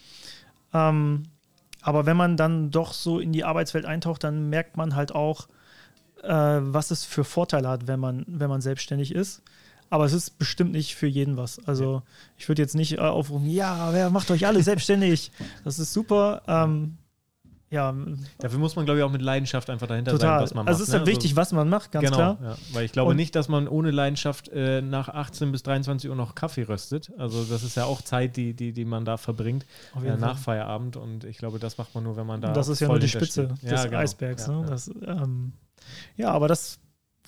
Ähm, 0.72 1.24
aber 1.80 2.07
wenn 2.07 2.16
man 2.16 2.37
dann 2.37 2.70
doch 2.70 2.93
so 2.93 3.18
in 3.18 3.32
die 3.32 3.45
Arbeitswelt 3.45 3.85
eintaucht, 3.85 4.24
dann 4.24 4.49
merkt 4.49 4.76
man 4.76 4.95
halt 4.95 5.14
auch, 5.14 5.49
äh, 6.22 6.28
was 6.28 6.91
es 6.91 7.05
für 7.05 7.24
Vorteile 7.24 7.68
hat, 7.68 7.87
wenn 7.87 8.01
man, 8.01 8.24
wenn 8.26 8.49
man 8.49 8.61
selbstständig 8.61 9.14
ist. 9.14 9.43
Aber 9.91 10.07
es 10.07 10.12
ist 10.12 10.39
bestimmt 10.39 10.72
nicht 10.72 10.95
für 10.95 11.07
jeden 11.07 11.37
was. 11.37 11.64
Also 11.66 12.03
ich 12.39 12.49
würde 12.49 12.62
jetzt 12.62 12.74
nicht 12.74 12.95
äh, 12.95 13.01
aufrufen, 13.01 13.49
ja, 13.49 13.93
wer 13.93 14.11
macht 14.11 14.30
euch 14.30 14.47
alle 14.47 14.62
selbstständig? 14.62 15.30
Das 15.62 15.78
ist 15.78 15.93
super. 15.93 16.43
Ähm, 16.49 16.97
ja. 17.71 17.95
Dafür 18.39 18.59
muss 18.59 18.77
man, 18.77 18.85
glaube 18.85 19.01
ich, 19.01 19.05
auch 19.05 19.11
mit 19.11 19.23
Leidenschaft 19.23 19.69
einfach 19.71 19.87
dahinter 19.87 20.12
total. 20.12 20.29
sein, 20.29 20.43
was 20.43 20.55
man 20.55 20.65
macht. 20.65 20.73
Also 20.73 20.83
es 20.83 20.89
ist 20.89 20.95
ne? 20.95 21.01
ja 21.01 21.07
wichtig, 21.07 21.31
also, 21.33 21.37
was 21.37 21.53
man 21.53 21.69
macht, 21.69 21.93
ganz 21.93 22.05
genau, 22.05 22.17
klar. 22.17 22.39
Ja. 22.43 22.57
Weil 22.73 22.85
ich 22.85 22.93
glaube 22.93 23.11
und 23.11 23.17
nicht, 23.17 23.35
dass 23.35 23.49
man 23.49 23.67
ohne 23.67 23.91
Leidenschaft 23.91 24.49
äh, 24.49 24.81
nach 24.81 25.09
18 25.09 25.51
bis 25.51 25.62
23 25.65 26.09
Uhr 26.09 26.17
noch 26.17 26.35
Kaffee 26.35 26.62
röstet. 26.62 27.12
Also 27.19 27.45
das 27.45 27.62
ist 27.62 27.77
ja 27.77 27.85
auch 27.85 28.03
Zeit, 28.03 28.37
die, 28.37 28.55
die, 28.55 28.73
die 28.73 28.85
man 28.85 29.05
da 29.05 29.17
verbringt 29.17 29.67
äh, 30.03 30.17
nach 30.17 30.39
Feierabend. 30.39 30.97
Und 30.97 31.25
ich 31.25 31.39
glaube, 31.39 31.59
das 31.59 31.79
macht 31.79 31.95
man 31.95 32.05
nur, 32.05 32.17
wenn 32.17 32.27
man 32.27 32.41
da. 32.41 32.53
Das 32.53 32.69
ist 32.69 32.81
ja 32.81 32.89
nur 32.89 32.99
die 32.99 33.09
Spitze 33.09 33.49
des 33.49 33.71
ja, 33.71 33.85
genau. 33.85 33.99
Eisbergs. 33.99 34.47
Ne? 34.47 34.65
Das, 34.69 34.89
ähm, 35.07 35.53
ja, 36.17 36.31
aber 36.31 36.49
das 36.49 36.79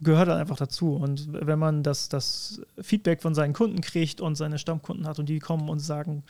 gehört 0.03 0.29
dann 0.29 0.39
einfach 0.39 0.57
dazu. 0.57 0.95
Und 0.95 1.29
wenn 1.33 1.59
man 1.59 1.83
das, 1.83 2.09
das 2.09 2.61
Feedback 2.81 3.23
von 3.23 3.35
seinen 3.35 3.53
Kunden 3.53 3.81
kriegt 3.81 4.21
und 4.21 4.37
seine 4.37 4.59
Stammkunden 4.59 5.07
hat 5.07 5.19
und 5.19 5.29
die 5.29 5.39
kommen 5.39 5.69
und 5.69 5.79
sagen, 5.79 6.25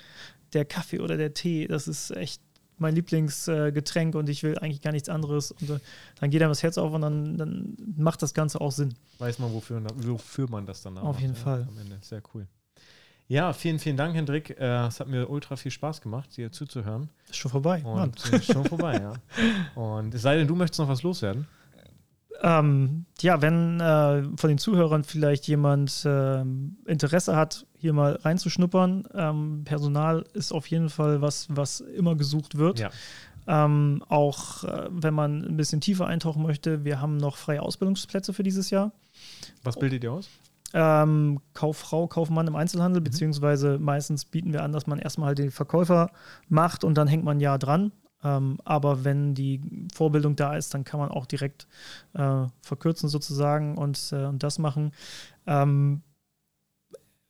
der 0.53 0.65
Kaffee 0.65 1.01
oder 1.01 1.17
der 1.17 1.35
Tee, 1.35 1.67
das 1.67 1.89
ist 1.89 2.11
echt 2.13 2.41
mein 2.79 2.95
Lieblingsgetränk 2.95 4.15
und 4.15 4.29
ich 4.29 4.43
will 4.43 4.59
eigentlich 4.59 4.83
gar 4.83 4.93
nichts 4.93 5.09
anderes. 5.09 5.53
Und 5.53 5.71
äh, 5.71 5.79
dann 6.21 6.31
geht 6.31 6.43
einem 6.43 6.51
das 6.51 6.63
Herz 6.63 6.79
auf 6.79 6.93
und 6.93 7.01
dann, 7.01 7.37
dann 7.37 7.77
macht 7.97 8.23
das 8.23 8.35
Ganze 8.35 8.61
auch 8.61 8.73
Sinn. 8.73 8.95
Weiß 9.19 9.39
man, 9.39 9.53
wofür, 9.53 9.83
wofür 9.97 10.49
man 10.49 10.67
das 10.67 10.83
dann 10.83 10.99
Auf 10.99 11.21
jeden 11.21 11.35
ja, 11.35 11.41
Fall. 11.41 11.67
Am 11.69 11.79
Ende. 11.79 11.99
Sehr 12.03 12.23
cool. 12.35 12.47
Ja, 13.29 13.53
vielen, 13.53 13.81
vielen 13.81 13.97
Dank, 13.97 14.15
Hendrik. 14.15 14.51
Äh, 14.51 14.87
es 14.87 15.01
hat 15.01 15.09
mir 15.09 15.29
ultra 15.29 15.57
viel 15.57 15.73
Spaß 15.73 16.01
gemacht, 16.01 16.37
dir 16.37 16.53
zuzuhören. 16.53 17.09
Ist 17.29 17.37
schon 17.37 17.51
vorbei. 17.51 17.83
Und, 17.83 18.25
ist 18.33 18.53
schon 18.53 18.65
vorbei, 18.65 19.01
ja. 19.01 19.15
Und 19.81 20.15
es 20.15 20.23
sei 20.23 20.37
denn, 20.37 20.47
du 20.47 20.55
möchtest 20.55 20.79
noch 20.79 20.89
was 20.89 21.03
loswerden. 21.03 21.49
Ähm, 22.43 23.06
ja, 23.23 23.41
wenn 23.41 23.81
äh, 23.81 24.23
von 24.37 24.49
den 24.49 24.59
Zuhörern 24.59 25.05
vielleicht 25.05 25.49
jemand 25.49 26.05
äh, 26.05 26.43
Interesse 26.87 27.37
hat, 27.37 27.67
hier 27.79 27.93
mal 27.93 28.17
reinzuschnuppern, 28.17 29.09
ähm, 29.15 29.63
Personal 29.65 30.25
ist 30.35 30.53
auf 30.53 30.67
jeden 30.67 30.91
Fall 30.91 31.23
was, 31.23 31.47
was 31.51 31.81
immer 31.81 32.15
gesucht 32.15 32.59
wird. 32.59 32.81
Ja. 32.81 32.91
Ähm, 33.49 34.03
auch 34.09 34.65
äh, 34.65 34.89
wenn 34.91 35.15
man 35.15 35.45
ein 35.45 35.57
bisschen 35.57 35.81
tiefer 35.81 36.07
eintauchen 36.07 36.43
möchte, 36.43 36.85
wir 36.85 37.01
haben 37.01 37.17
noch 37.17 37.37
freie 37.37 37.63
Ausbildungsplätze 37.63 38.33
für 38.33 38.43
dieses 38.43 38.71
Jahr. 38.71 38.93
Was 39.63 39.79
bildet 39.79 40.03
ihr 40.05 40.13
aus? 40.13 40.29
Ähm, 40.75 41.41
Kauffrau, 41.55 42.09
Kaufmann 42.09 42.49
im 42.49 42.57
Einzelhandel, 42.57 43.01
mhm. 43.01 43.05
beziehungsweise 43.05 43.79
meistens 43.79 44.25
bieten 44.25 44.53
wir 44.53 44.63
an, 44.63 44.73
dass 44.73 44.87
man 44.87 44.99
erstmal 44.99 45.29
halt 45.29 45.39
den 45.39 45.53
Verkäufer 45.53 46.11
macht 46.49 46.85
und 46.85 46.99
dann 46.99 47.09
hängt 47.09 47.25
man 47.25 47.39
ein 47.39 47.41
Jahr 47.41 47.59
dran. 47.59 47.93
Ähm, 48.27 48.59
aber 48.65 49.05
wenn 49.05 49.35
die 49.35 49.61
Vorbildung 49.95 50.35
da 50.35 50.57
ist, 50.57 50.75
dann 50.75 50.83
kann 50.83 50.99
man 50.99 51.11
auch 51.11 51.27
direkt 51.27 51.69
äh, 52.15 52.47
verkürzen 52.61 53.09
sozusagen 53.09 53.79
und, 53.79 54.13
äh, 54.13 54.25
und 54.25 54.43
das 54.43 54.59
machen. 54.59 54.93
Ähm, 55.47 56.03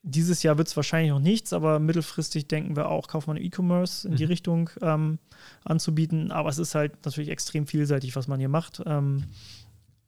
dieses 0.03 0.43
Jahr 0.43 0.57
wird 0.57 0.69
es 0.69 0.77
wahrscheinlich 0.77 1.11
noch 1.11 1.21
nichts, 1.21 1.53
aber 1.53 1.81
mittelfristig 1.81 2.47
denken 2.49 2.77
wir 2.77 2.89
auch, 2.89 3.09
Kaufmann 3.09 3.37
E-Commerce 3.37 4.07
in 4.07 4.15
mhm. 4.15 4.17
die 4.17 4.25
Richtung 4.25 4.71
ähm, 4.81 5.19
anzubieten. 5.65 6.31
Aber 6.31 6.49
es 6.49 6.59
ist 6.59 6.75
halt 6.75 7.05
natürlich 7.05 7.29
extrem 7.29 7.67
vielseitig, 7.67 8.17
was 8.17 8.29
man 8.29 8.39
hier 8.39 8.49
macht. 8.49 8.83
Ähm, 8.87 9.25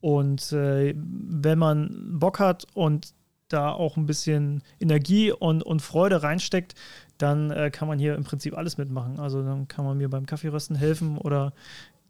und 0.01 0.53
äh, 0.53 0.95
wenn 0.97 1.59
man 1.59 2.18
Bock 2.18 2.39
hat 2.39 2.66
und 2.74 3.12
da 3.49 3.72
auch 3.72 3.97
ein 3.97 4.07
bisschen 4.07 4.62
Energie 4.78 5.32
und, 5.32 5.62
und 5.62 5.82
Freude 5.82 6.22
reinsteckt, 6.22 6.74
dann 7.19 7.51
äh, 7.51 7.71
kann 7.71 7.89
man 7.89 7.99
hier 7.99 8.14
im 8.14 8.25
Prinzip 8.25 8.57
alles 8.57 8.79
mitmachen. 8.79 9.19
Also 9.19 9.43
dann 9.43 9.69
kann 9.69 9.85
man 9.85 9.99
mir 9.99 10.09
beim 10.09 10.27
Kaffeerösten 10.27 10.77
helfen 10.77 11.19
oder 11.19 11.53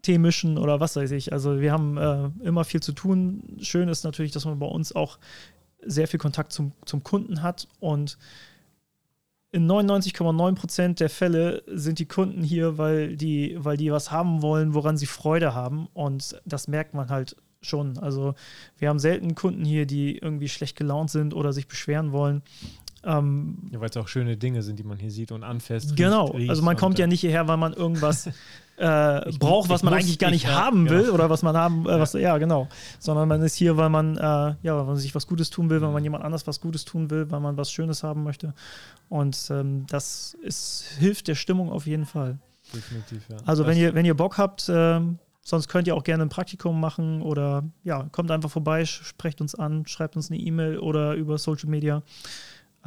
Tee 0.02 0.18
mischen 0.18 0.58
oder 0.58 0.80
was 0.80 0.96
weiß 0.96 1.10
ich. 1.12 1.32
Also 1.32 1.60
wir 1.60 1.72
haben 1.72 1.96
äh, 1.96 2.30
immer 2.44 2.64
viel 2.64 2.80
zu 2.80 2.92
tun. 2.92 3.58
Schön 3.60 3.88
ist 3.88 4.04
natürlich, 4.04 4.32
dass 4.32 4.44
man 4.44 4.58
bei 4.58 4.66
uns 4.66 4.94
auch 4.94 5.18
sehr 5.84 6.08
viel 6.08 6.20
Kontakt 6.20 6.52
zum, 6.52 6.72
zum 6.84 7.02
Kunden 7.02 7.42
hat 7.42 7.68
und 7.80 8.18
in 9.50 9.66
99,9 9.66 10.54
Prozent 10.56 11.00
der 11.00 11.08
Fälle 11.08 11.62
sind 11.66 11.98
die 11.98 12.06
Kunden 12.06 12.42
hier, 12.42 12.76
weil 12.76 13.16
die, 13.16 13.56
weil 13.58 13.78
die 13.78 13.90
was 13.90 14.10
haben 14.10 14.42
wollen, 14.42 14.74
woran 14.74 14.98
sie 14.98 15.06
Freude 15.06 15.54
haben. 15.54 15.88
Und 15.94 16.38
das 16.44 16.68
merkt 16.68 16.92
man 16.92 17.08
halt 17.08 17.34
schon. 17.62 17.96
Also 17.98 18.34
wir 18.76 18.88
haben 18.90 18.98
selten 18.98 19.34
Kunden 19.34 19.64
hier, 19.64 19.86
die 19.86 20.18
irgendwie 20.18 20.48
schlecht 20.48 20.76
gelaunt 20.76 21.10
sind 21.10 21.32
oder 21.32 21.52
sich 21.52 21.66
beschweren 21.66 22.12
wollen. 22.12 22.42
Ähm, 23.04 23.58
ja, 23.70 23.80
weil 23.80 23.90
es 23.90 23.96
auch 23.96 24.08
schöne 24.08 24.36
Dinge 24.36 24.62
sind, 24.62 24.78
die 24.78 24.82
man 24.82 24.98
hier 24.98 25.10
sieht 25.10 25.30
und 25.30 25.44
anfasst. 25.44 25.96
Genau, 25.96 26.26
riecht, 26.26 26.38
riecht 26.38 26.50
also 26.50 26.62
man 26.62 26.76
kommt 26.76 26.98
ja 26.98 27.06
nicht 27.06 27.20
hierher, 27.20 27.46
weil 27.46 27.56
man 27.56 27.72
irgendwas 27.72 28.26
äh, 28.76 29.30
braucht, 29.38 29.68
was 29.68 29.82
man 29.82 29.94
muss, 29.94 30.02
eigentlich 30.02 30.18
gar 30.18 30.30
nicht 30.30 30.48
haben 30.48 30.86
ja, 30.86 30.92
will 30.92 31.02
genau. 31.02 31.14
oder 31.14 31.30
was 31.30 31.42
man 31.42 31.56
haben, 31.56 31.86
äh, 31.88 32.00
was, 32.00 32.14
ja 32.14 32.38
genau, 32.38 32.68
sondern 32.98 33.28
man 33.28 33.40
ist 33.42 33.54
hier, 33.54 33.76
weil 33.76 33.88
man, 33.88 34.16
äh, 34.16 34.20
ja, 34.20 34.76
weil 34.76 34.84
man 34.84 34.96
sich 34.96 35.14
was 35.14 35.26
Gutes 35.26 35.50
tun 35.50 35.70
will, 35.70 35.80
weil 35.80 35.92
man 35.92 36.02
jemand 36.02 36.24
anders 36.24 36.46
was 36.46 36.60
Gutes 36.60 36.84
tun 36.84 37.08
will, 37.10 37.30
weil 37.30 37.40
man 37.40 37.56
was 37.56 37.70
Schönes 37.70 38.02
haben 38.02 38.24
möchte 38.24 38.52
und 39.08 39.48
ähm, 39.50 39.86
das 39.88 40.36
ist, 40.42 40.84
hilft 40.98 41.28
der 41.28 41.36
Stimmung 41.36 41.70
auf 41.70 41.86
jeden 41.86 42.06
Fall. 42.06 42.38
Definitiv, 42.74 43.28
ja. 43.28 43.36
Also 43.46 43.66
wenn 43.66 43.78
ihr, 43.78 43.94
wenn 43.94 44.04
ihr 44.04 44.14
Bock 44.14 44.38
habt, 44.38 44.68
ähm, 44.68 45.18
Sonst 45.48 45.68
könnt 45.68 45.88
ihr 45.88 45.94
auch 45.94 46.04
gerne 46.04 46.24
ein 46.24 46.28
Praktikum 46.28 46.78
machen 46.78 47.22
oder 47.22 47.64
ja, 47.82 48.02
kommt 48.12 48.30
einfach 48.30 48.50
vorbei, 48.50 48.84
sprecht 48.84 49.40
uns 49.40 49.54
an, 49.54 49.86
schreibt 49.86 50.14
uns 50.14 50.30
eine 50.30 50.38
E-Mail 50.38 50.78
oder 50.78 51.14
über 51.14 51.38
Social 51.38 51.70
Media. 51.70 52.02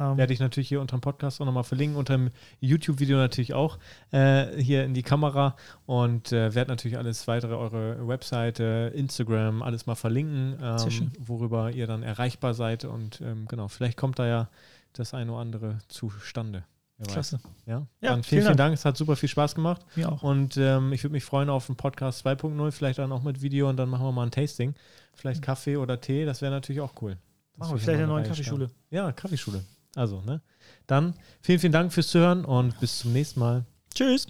Ähm, 0.02 0.16
Werde 0.16 0.32
ich 0.32 0.40
natürlich 0.40 0.68
hier 0.68 0.80
unter 0.80 0.96
dem 0.96 1.00
Podcast 1.00 1.40
auch 1.40 1.46
nochmal 1.46 1.64
verlinken, 1.64 1.96
unter 1.96 2.16
dem 2.16 2.30
YouTube-Video 2.60 3.16
natürlich 3.16 3.54
auch 3.54 3.78
äh, 4.10 4.46
hier 4.60 4.84
in 4.84 4.94
die 4.94 5.02
Kamera 5.02 5.56
und 5.86 6.32
äh, 6.32 6.54
werde 6.54 6.70
natürlich 6.70 6.98
alles 6.98 7.26
weitere, 7.28 7.54
eure 7.54 8.06
Webseite, 8.08 8.92
Instagram, 8.94 9.62
alles 9.62 9.86
mal 9.86 9.94
verlinken, 9.94 10.58
ähm, 10.62 11.12
worüber 11.18 11.70
ihr 11.70 11.86
dann 11.86 12.02
erreichbar 12.02 12.54
seid 12.54 12.84
und 12.84 13.20
ähm, 13.20 13.46
genau, 13.48 13.68
vielleicht 13.68 13.96
kommt 13.96 14.18
da 14.18 14.26
ja 14.26 14.48
das 14.92 15.14
eine 15.14 15.32
oder 15.32 15.40
andere 15.40 15.78
zustande. 15.88 16.64
Klasse. 17.08 17.40
Ja, 17.66 17.86
ja 18.00 18.10
dann 18.10 18.22
vielen, 18.22 18.42
vielen 18.42 18.44
Dank. 18.44 18.58
Dank. 18.58 18.74
Es 18.74 18.84
hat 18.84 18.96
super 18.96 19.16
viel 19.16 19.28
Spaß 19.28 19.56
gemacht. 19.56 19.84
Mir 19.96 20.12
auch. 20.12 20.22
Und 20.22 20.56
ähm, 20.56 20.92
ich 20.92 21.02
würde 21.02 21.14
mich 21.14 21.24
freuen 21.24 21.50
auf 21.50 21.68
einen 21.68 21.76
Podcast 21.76 22.24
2.0, 22.24 22.70
vielleicht 22.70 23.00
dann 23.00 23.10
auch 23.10 23.24
mit 23.24 23.42
Video 23.42 23.68
und 23.68 23.76
dann 23.76 23.88
machen 23.88 24.06
wir 24.06 24.12
mal 24.12 24.22
ein 24.22 24.30
Tasting. 24.30 24.74
Vielleicht 25.12 25.40
mhm. 25.40 25.44
Kaffee 25.44 25.76
oder 25.78 26.00
Tee, 26.00 26.24
das 26.24 26.42
wäre 26.42 26.52
natürlich 26.52 26.80
auch 26.80 26.92
cool. 27.02 27.16
Machen 27.56 27.74
wir 27.74 27.80
vielleicht 27.80 27.98
eine 27.98 28.06
neue 28.06 28.22
Kaffeeschule. 28.22 28.70
Ja, 28.90 29.10
Kaffeeschule. 29.10 29.64
Also, 29.94 30.20
ne? 30.22 30.40
Dann 30.86 31.14
vielen, 31.42 31.58
vielen 31.58 31.72
Dank 31.72 31.92
fürs 31.92 32.08
Zuhören 32.08 32.44
und 32.44 32.78
bis 32.80 33.00
zum 33.00 33.12
nächsten 33.12 33.40
Mal. 33.40 33.64
Tschüss. 33.94 34.26